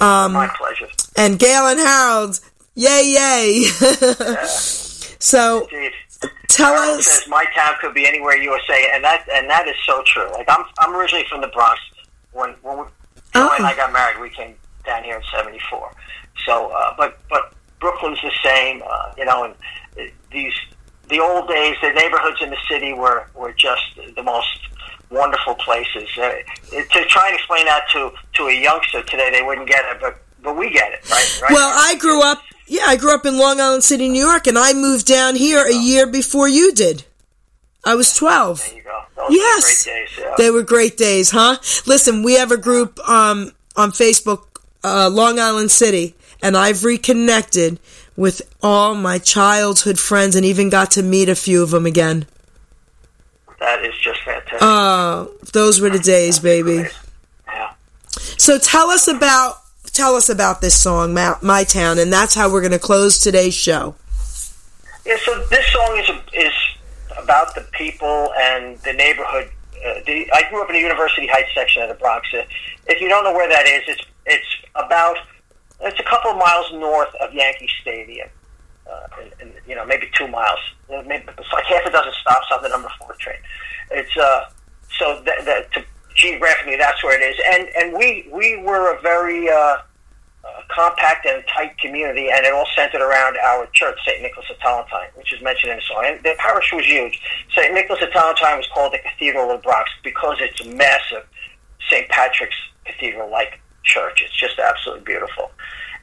Um, 0.00 0.32
My 0.32 0.48
pleasure. 0.56 0.88
and 1.16 1.38
Gail 1.38 1.66
and 1.68 1.78
Harold, 1.78 2.40
yay, 2.74 3.14
yay. 3.16 3.64
so, 5.18 5.68
Indeed. 5.72 5.92
tell 6.48 6.74
Harold 6.74 6.98
us. 6.98 7.06
says 7.06 7.28
my 7.28 7.44
town 7.54 7.74
could 7.80 7.94
be 7.94 8.06
anywhere 8.06 8.36
USA, 8.36 8.90
and 8.92 9.02
that 9.04 9.26
and 9.32 9.48
that 9.48 9.68
is 9.68 9.76
so 9.86 10.02
true. 10.04 10.30
Like 10.32 10.46
I'm 10.48 10.64
I'm 10.80 10.94
originally 10.94 11.24
from 11.28 11.40
the 11.40 11.48
Bronx. 11.48 11.80
When 12.32 12.50
when 12.62 12.78
we, 12.78 12.84
And 13.34 13.44
Oh. 13.44 13.64
I 13.64 13.74
got 13.74 13.92
married, 13.92 14.20
we 14.20 14.30
came 14.30 14.54
down 14.84 15.04
here 15.04 15.16
in 15.16 15.22
'74. 15.34 15.90
So, 16.46 16.68
uh, 16.68 16.94
but 16.96 17.18
but 17.28 17.52
Brooklyn's 17.80 18.20
the 18.22 18.32
same. 18.44 18.82
Uh, 18.88 19.12
you 19.16 19.24
know, 19.24 19.44
and 19.44 19.54
uh, 19.98 20.10
these 20.30 20.54
the 21.08 21.20
old 21.20 21.48
days, 21.48 21.76
the 21.82 21.90
neighborhoods 21.92 22.40
in 22.42 22.50
the 22.50 22.56
city 22.70 22.92
were 22.92 23.26
were 23.34 23.52
just 23.52 23.82
the 24.16 24.22
most 24.22 24.58
wonderful 25.10 25.54
places. 25.56 26.08
Uh, 26.18 26.30
to 26.70 27.04
try 27.06 27.26
and 27.28 27.36
explain 27.36 27.64
that 27.66 27.84
to 27.92 28.12
to 28.34 28.46
a 28.48 28.52
youngster 28.60 29.02
today, 29.04 29.30
they 29.30 29.42
wouldn't 29.42 29.68
get 29.68 29.84
it, 29.90 30.00
but 30.00 30.18
but 30.42 30.56
we 30.56 30.70
get 30.70 30.92
it, 30.92 31.08
right? 31.10 31.40
right? 31.42 31.52
Well, 31.52 31.70
I 31.72 31.94
grew 31.96 32.20
up, 32.22 32.42
yeah, 32.66 32.82
I 32.86 32.96
grew 32.96 33.14
up 33.14 33.24
in 33.24 33.38
Long 33.38 33.60
Island 33.60 33.84
City, 33.84 34.08
New 34.08 34.24
York, 34.26 34.46
and 34.48 34.58
I 34.58 34.72
moved 34.72 35.06
down 35.06 35.36
here 35.36 35.64
a 35.64 35.74
year 35.74 36.06
before 36.06 36.48
you 36.48 36.72
did. 36.72 37.04
I 37.84 37.94
was 37.94 38.12
12. 38.14 38.74
There 39.28 39.36
you 39.36 39.38
go. 39.38 39.54
Those 39.54 39.64
Yes. 39.64 39.84
days. 39.84 40.08
Yeah. 40.18 40.34
They 40.38 40.50
were 40.50 40.62
great 40.62 40.96
days, 40.96 41.30
huh? 41.30 41.56
Listen, 41.86 42.22
we 42.22 42.34
have 42.34 42.50
a 42.52 42.56
group 42.56 42.98
um, 43.08 43.52
on 43.76 43.90
Facebook, 43.92 44.44
uh, 44.84 45.08
Long 45.10 45.38
Island 45.38 45.70
City, 45.70 46.14
and 46.42 46.56
I've 46.56 46.84
reconnected 46.84 47.78
with 48.16 48.42
all 48.62 48.94
my 48.94 49.18
childhood 49.18 49.98
friends 49.98 50.36
and 50.36 50.44
even 50.44 50.68
got 50.70 50.90
to 50.92 51.02
meet 51.02 51.28
a 51.28 51.34
few 51.34 51.62
of 51.62 51.70
them 51.70 51.86
again. 51.86 52.26
that 53.60 53.84
is 53.84 53.94
just 53.98 54.20
fantastic. 54.22 54.58
Oh, 54.60 55.30
those 55.52 55.80
were 55.80 55.88
the 55.90 55.98
days, 55.98 56.38
baby. 56.40 56.88
yeah. 57.46 57.72
So 58.36 58.58
tell 58.58 58.90
us 58.90 59.08
about 59.08 59.56
tell 59.92 60.14
us 60.16 60.28
about 60.28 60.60
this 60.60 60.74
song, 60.74 61.14
Ma- 61.14 61.38
My 61.42 61.64
Town, 61.64 61.98
and 61.98 62.12
that's 62.12 62.34
how 62.34 62.50
we're 62.50 62.60
going 62.62 62.72
to 62.72 62.78
close 62.78 63.18
today's 63.20 63.54
show. 63.54 63.94
Yeah, 65.06 65.16
so 65.24 65.44
this 65.50 65.66
song 65.72 65.98
is 65.98 66.08
is 66.08 66.21
about 67.22 67.54
the 67.54 67.62
people 67.72 68.32
and 68.38 68.78
the 68.78 68.92
neighborhood. 68.92 69.50
Uh, 69.84 70.00
the, 70.06 70.30
I 70.32 70.48
grew 70.50 70.62
up 70.62 70.68
in 70.68 70.74
the 70.74 70.80
University 70.80 71.26
Heights 71.26 71.50
section 71.54 71.82
of 71.82 71.88
the 71.88 71.94
Bronx. 71.94 72.28
Uh, 72.32 72.42
if 72.86 73.00
you 73.00 73.08
don't 73.08 73.24
know 73.24 73.32
where 73.32 73.48
that 73.48 73.66
is, 73.66 73.82
it's 73.88 74.02
it's 74.26 74.46
about 74.74 75.16
it's 75.80 75.98
a 75.98 76.04
couple 76.04 76.30
of 76.30 76.36
miles 76.36 76.72
north 76.72 77.14
of 77.20 77.32
Yankee 77.34 77.68
Stadium, 77.80 78.28
uh, 78.90 79.06
and, 79.20 79.32
and, 79.40 79.52
you 79.66 79.74
know 79.74 79.84
maybe 79.84 80.08
two 80.14 80.28
miles. 80.28 80.60
Uh, 80.92 81.02
Maybe 81.06 81.24
it's 81.38 81.52
like 81.52 81.64
half 81.64 81.86
a 81.86 81.90
dozen 81.90 82.12
stops 82.20 82.46
on 82.52 82.62
the 82.62 82.68
number 82.68 82.88
four 82.98 83.14
train. 83.18 83.38
It's 83.90 84.16
uh 84.16 84.44
so 84.98 85.22
that, 85.24 85.44
that 85.46 85.72
to, 85.72 85.84
geographically 86.14 86.76
that's 86.76 87.02
where 87.02 87.18
it 87.20 87.24
is, 87.24 87.40
and 87.52 87.68
and 87.76 87.98
we 87.98 88.28
we 88.32 88.62
were 88.62 88.94
a 88.94 89.00
very 89.00 89.48
uh, 89.48 89.78
uh, 90.44 90.62
compact 90.68 91.26
and 91.26 91.44
tight 91.46 91.78
community, 91.78 92.28
and 92.30 92.44
it 92.44 92.52
all 92.52 92.66
centered 92.74 93.00
around 93.00 93.36
our 93.38 93.66
church, 93.72 93.98
St. 94.04 94.22
Nicholas 94.22 94.46
of 94.50 94.58
Tolentine, 94.60 95.08
which 95.14 95.32
is 95.32 95.40
mentioned 95.42 95.72
in 95.72 95.78
the 95.78 95.82
song. 95.82 96.02
And 96.04 96.22
the 96.22 96.34
parish 96.38 96.72
was 96.72 96.84
huge. 96.84 97.20
St. 97.54 97.72
Nicholas 97.72 98.02
of 98.02 98.12
Tolentine 98.12 98.56
was 98.56 98.66
called 98.74 98.92
the 98.92 98.98
Cathedral 98.98 99.50
of 99.50 99.60
the 99.60 99.62
Bronx 99.62 99.90
because 100.02 100.38
it's 100.40 100.60
a 100.60 100.68
massive 100.74 101.24
St. 101.88 102.08
Patrick's 102.08 102.56
Cathedral-like 102.86 103.60
church. 103.84 104.22
It's 104.24 104.36
just 104.38 104.58
absolutely 104.58 105.04
beautiful. 105.04 105.50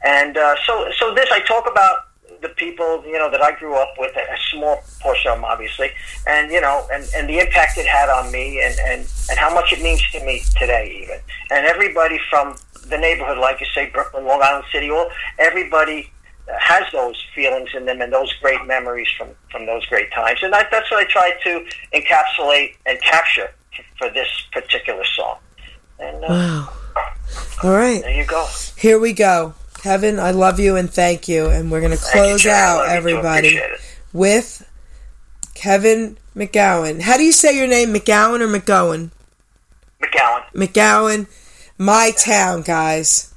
And 0.06 0.38
uh, 0.38 0.56
so, 0.66 0.90
so 0.98 1.14
this 1.14 1.30
I 1.32 1.42
talk 1.42 1.70
about 1.70 2.10
the 2.42 2.50
people 2.50 3.04
you 3.06 3.18
know 3.18 3.30
that 3.30 3.42
I 3.42 3.52
grew 3.52 3.76
up 3.76 3.94
with, 3.98 4.16
a 4.16 4.38
small 4.52 4.82
portion 5.02 5.32
of 5.32 5.38
them, 5.38 5.46
obviously, 5.46 5.92
and 6.28 6.52
you 6.52 6.62
know, 6.62 6.88
and, 6.92 7.06
and 7.16 7.28
the 7.28 7.40
impact 7.40 7.78
it 7.78 7.86
had 7.86 8.10
on 8.10 8.32
me, 8.32 8.62
and, 8.62 8.76
and 8.80 9.02
and 9.30 9.40
how 9.40 9.54
much 9.54 9.74
it 9.74 9.82
means 9.82 10.02
to 10.12 10.24
me 10.26 10.42
today, 10.58 11.02
even. 11.04 11.20
And 11.52 11.66
everybody 11.66 12.20
from 12.30 12.56
the 12.90 12.98
neighborhood, 12.98 13.38
like 13.38 13.60
you 13.60 13.68
say, 13.74 13.90
Brooklyn, 13.90 14.26
Long 14.26 14.42
Island 14.42 14.66
City, 14.72 14.90
all 14.90 15.10
everybody 15.38 16.12
has 16.60 16.84
those 16.92 17.16
feelings 17.36 17.70
in 17.76 17.86
them 17.86 18.02
and 18.02 18.12
those 18.12 18.34
great 18.42 18.66
memories 18.66 19.08
from 19.18 19.30
from 19.52 19.66
those 19.66 19.86
great 19.86 20.12
times, 20.12 20.40
and 20.44 20.52
that, 20.54 20.70
that's 20.72 20.90
what 20.92 21.00
I 21.00 21.10
try 21.10 21.32
to 21.44 21.66
encapsulate 21.94 22.76
and 22.86 23.00
capture 23.02 23.50
for 23.98 24.10
this 24.10 24.28
particular 24.52 25.04
song. 25.16 25.38
And 26.00 26.24
uh, 26.24 26.28
Wow. 26.30 26.74
All 27.64 27.72
right. 27.72 28.02
There 28.02 28.16
you 28.16 28.26
go. 28.26 28.48
Here 28.78 29.00
we 29.00 29.14
go. 29.14 29.54
Kevin, 29.76 30.20
I 30.20 30.32
love 30.32 30.60
you 30.60 30.76
and 30.76 30.90
thank 30.90 31.28
you. 31.28 31.48
And 31.48 31.72
we're 31.72 31.82
going 31.82 31.96
to 31.96 32.04
you, 32.04 32.12
close 32.12 32.46
out, 32.46 32.84
you 32.84 32.86
too. 32.88 32.92
everybody, 32.92 33.62
with 34.14 34.70
Kevin 35.56 36.18
McGowan. 36.36 37.02
How 37.02 37.18
do 37.18 37.24
you 37.24 37.32
say 37.32 37.58
your 37.58 37.68
name? 37.68 37.94
McGowan 37.94 38.42
or 38.42 38.48
McGowan? 38.48 39.12
McGowan. 40.02 40.44
McGowan, 40.54 41.28
my 41.80 42.12
town, 42.12 42.62
guys. 42.62 43.34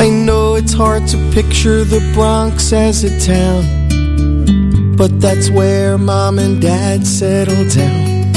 I 0.00 0.08
know 0.08 0.54
it's 0.54 0.72
hard 0.72 1.06
to 1.08 1.18
picture 1.32 1.84
the 1.84 2.00
Bronx 2.14 2.72
as 2.72 3.04
a 3.04 3.20
town, 3.20 4.96
but 4.96 5.20
that's 5.20 5.50
where 5.50 5.98
mom 5.98 6.38
and 6.38 6.62
dad 6.62 7.06
settled 7.06 7.68
down 7.74 8.32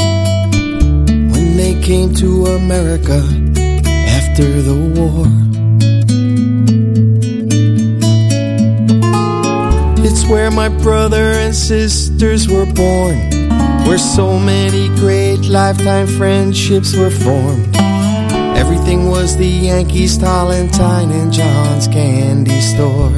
when 1.32 1.56
they 1.56 1.82
came 1.82 2.14
to 2.16 2.48
America 2.48 3.24
after 4.10 4.62
the 4.62 4.76
war. 5.00 5.43
It's 10.16 10.26
where 10.26 10.52
my 10.52 10.70
brother 10.70 11.32
and 11.42 11.56
sisters 11.56 12.48
were 12.48 12.68
born, 12.68 13.18
where 13.88 13.98
so 13.98 14.38
many 14.38 14.88
great 14.90 15.42
lifetime 15.50 16.06
friendships 16.06 16.96
were 16.96 17.10
formed. 17.10 17.76
Everything 18.56 19.10
was 19.10 19.36
the 19.38 19.48
Yankees, 19.48 20.20
Tolentine, 20.20 21.10
and 21.10 21.34
John's 21.34 21.88
candy 21.88 22.62
store. 22.62 23.10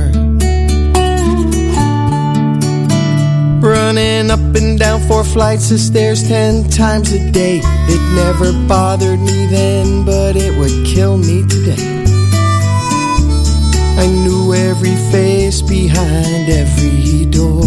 Running 3.59 4.31
up 4.31 4.55
and 4.55 4.79
down 4.79 5.01
four 5.01 5.25
flights 5.25 5.71
of 5.71 5.81
stairs 5.81 6.25
ten 6.25 6.63
times 6.69 7.11
a 7.11 7.19
day. 7.29 7.59
It 7.61 8.01
never 8.15 8.53
bothered 8.69 9.19
me 9.19 9.47
then, 9.47 10.05
but 10.05 10.37
it 10.37 10.57
would 10.57 10.85
kill 10.85 11.17
me 11.17 11.45
today. 11.45 11.94
I 13.97 14.07
knew 14.07 14.53
every 14.53 14.95
face 15.11 15.61
behind 15.61 16.49
every 16.49 17.25
door. 17.25 17.63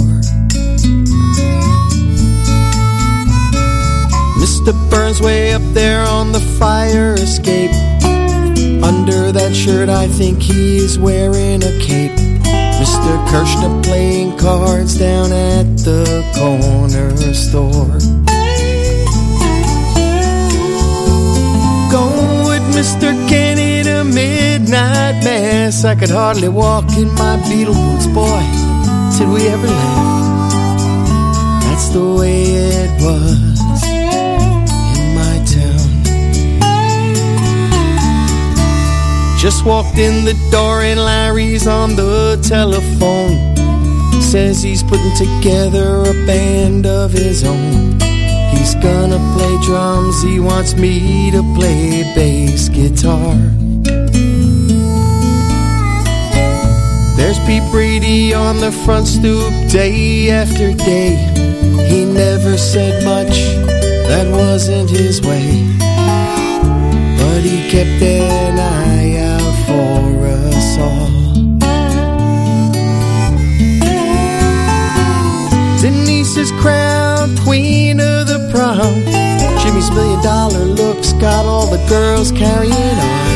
Mr. 4.38 4.72
Burns 4.90 5.20
way 5.20 5.52
up 5.54 5.62
there 5.72 6.02
on 6.02 6.32
the 6.32 6.40
fire 6.58 7.14
escape. 7.14 7.72
Under 8.82 9.32
that 9.32 9.52
shirt, 9.54 9.88
I 9.88 10.06
think 10.06 10.42
he's 10.42 10.98
wearing 10.98 11.62
a 11.62 11.78
cape. 11.80 12.12
Mr. 12.78 13.26
Kirshner 13.28 13.82
playing 13.82 14.36
cards 14.36 14.98
down 14.98 15.32
at 15.32 15.66
the 15.78 16.22
corner 16.36 17.16
store. 17.34 17.98
Going 21.90 22.48
with 22.48 22.62
Mr. 22.76 23.10
Kenny 23.28 23.82
to 23.82 24.04
midnight 24.68 25.24
mass. 25.24 25.84
I 25.84 25.94
could 25.94 26.10
hardly 26.10 26.48
walk 26.48 26.84
in 26.96 27.08
my 27.14 27.36
Beatle 27.48 27.74
boots, 27.74 28.06
boy. 28.06 28.42
Did 29.16 29.28
we 29.28 29.48
ever 29.48 29.66
laugh? 29.66 30.52
That's 31.62 31.88
the 31.88 32.04
way 32.18 32.42
it 32.42 32.90
was 33.00 33.60
in 33.88 35.14
my 35.14 35.36
town. 35.54 35.88
Just 39.38 39.64
walked 39.64 39.98
in 39.98 40.24
the 40.24 40.34
door 40.50 40.82
and 40.82 41.00
Larry's 41.00 41.66
on 41.66 41.96
the 41.96 42.38
telephone. 42.42 43.56
Says 44.20 44.62
he's 44.62 44.82
putting 44.82 45.14
together 45.16 46.02
a 46.02 46.26
band 46.26 46.86
of 46.86 47.12
his 47.12 47.44
own. 47.44 47.98
He's 48.50 48.74
gonna 48.74 49.20
play 49.34 49.58
drums, 49.62 50.22
he 50.22 50.40
wants 50.40 50.74
me 50.74 51.30
to 51.30 51.42
play 51.54 52.02
bass 52.14 52.68
guitar. 52.68 53.67
There's 57.28 57.46
Pete 57.46 57.70
Brady 57.70 58.32
on 58.32 58.56
the 58.56 58.72
front 58.72 59.06
stoop 59.06 59.52
day 59.70 60.30
after 60.30 60.72
day. 60.72 61.14
He 61.86 62.06
never 62.06 62.56
said 62.56 63.04
much, 63.04 63.36
that 64.08 64.26
wasn't 64.32 64.88
his 64.88 65.20
way. 65.20 65.62
But 67.18 67.42
he 67.42 67.68
kept 67.70 68.00
an 68.00 68.58
eye 68.58 69.18
out 69.18 69.54
for 69.66 70.24
us 70.26 70.78
all. 70.78 71.08
Denise 75.82 76.38
is 76.38 76.50
crowned 76.52 77.38
queen 77.40 78.00
of 78.00 78.26
the 78.26 78.48
prom. 78.50 79.04
Jimmy's 79.60 79.90
million 79.90 80.22
dollar 80.22 80.64
looks 80.64 81.12
got 81.12 81.44
all 81.44 81.66
the 81.66 81.86
girls 81.90 82.32
carrying 82.32 82.72
on. 82.72 83.27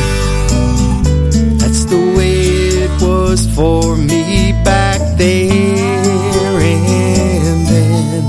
Was 3.33 3.55
for 3.55 3.97
me 3.97 4.51
back 4.63 5.01
there 5.17 6.55
and 6.73 7.59
then 7.73 8.23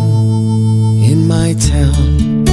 in 1.11 1.29
my 1.29 1.53
town. 1.75 2.45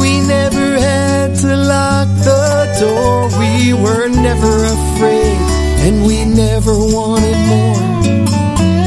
We 0.00 0.12
never 0.34 0.66
had 0.78 1.36
to 1.44 1.56
lock 1.56 2.08
the 2.30 2.46
door. 2.80 3.28
We 3.38 3.74
were 3.74 4.08
never 4.08 4.54
afraid, 4.78 5.38
and 5.84 6.06
we 6.06 6.24
never 6.24 6.74
wanted 6.96 7.38
more. 7.52 7.82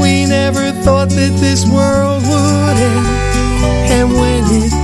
We 0.02 0.26
never 0.26 0.72
thought 0.84 1.10
that 1.10 1.34
this 1.40 1.68
world 1.68 2.24
would 2.24 2.78
end, 2.92 3.08
and 3.96 4.08
when 4.20 4.42
it 4.64 4.77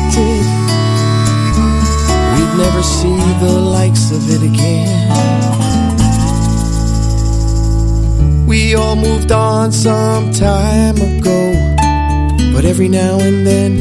never 2.63 2.83
see 2.83 3.19
the 3.45 3.55
likes 3.77 4.11
of 4.11 4.21
it 4.35 4.41
again. 4.51 4.87
We 8.47 8.75
all 8.75 8.95
moved 8.95 9.31
on 9.31 9.71
some 9.71 10.31
time 10.31 10.95
ago, 11.11 11.41
but 12.53 12.63
every 12.63 12.87
now 12.87 13.19
and 13.19 13.45
then, 13.45 13.73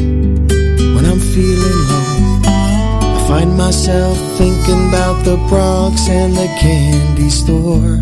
when 0.95 1.05
I'm 1.05 1.21
feeling 1.35 1.79
low, 1.91 2.41
I 3.15 3.25
find 3.29 3.57
myself 3.57 4.17
thinking 4.37 4.89
about 4.89 5.23
the 5.23 5.37
Bronx 5.49 6.09
and 6.09 6.33
the 6.35 6.49
candy 6.59 7.29
store. 7.29 7.95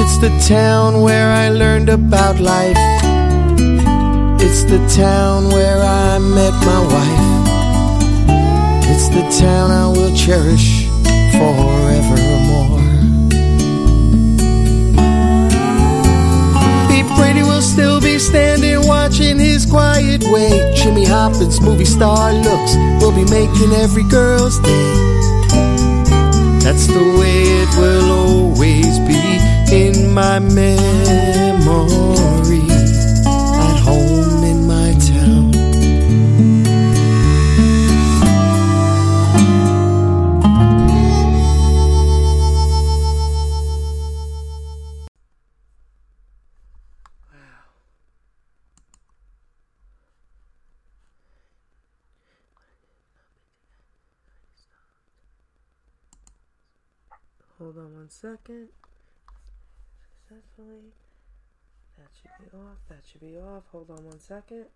It's 0.00 0.16
the 0.18 0.32
town 0.54 1.00
where 1.00 1.30
I 1.30 1.48
learned 1.48 1.88
about 1.88 2.38
life. 2.40 2.93
It's 4.56 4.62
the 4.62 4.78
town 5.02 5.48
where 5.50 5.82
I 5.82 6.16
met 6.20 6.52
my 6.64 6.80
wife. 6.94 7.26
It's 8.88 9.08
the 9.08 9.26
town 9.44 9.72
I 9.72 9.88
will 9.88 10.14
cherish 10.14 10.86
forevermore. 11.34 12.78
Pete 16.86 17.10
Brady 17.16 17.42
will 17.42 17.62
still 17.62 18.00
be 18.00 18.20
standing 18.20 18.86
watching 18.86 19.40
his 19.40 19.66
quiet 19.66 20.22
way. 20.30 20.72
Jimmy 20.76 21.04
Hopkins' 21.04 21.60
movie 21.60 21.84
star 21.84 22.32
looks 22.32 22.76
will 23.02 23.10
be 23.10 23.24
making 23.24 23.72
every 23.72 24.04
girl's 24.04 24.60
day. 24.60 24.94
That's 26.62 26.86
the 26.86 27.16
way 27.18 27.42
it 27.62 27.76
will 27.76 28.08
always 28.12 29.00
be 29.00 29.18
in 29.74 30.14
my 30.14 30.38
memory. 30.38 32.13
Second. 58.14 58.68
Successfully. 60.28 60.92
That 61.98 62.08
should 62.14 62.30
be 62.38 62.56
off. 62.56 62.78
That 62.88 63.02
should 63.10 63.20
be 63.20 63.36
off. 63.36 63.64
Hold 63.72 63.90
on 63.90 64.04
one 64.04 64.20
second. 64.20 64.66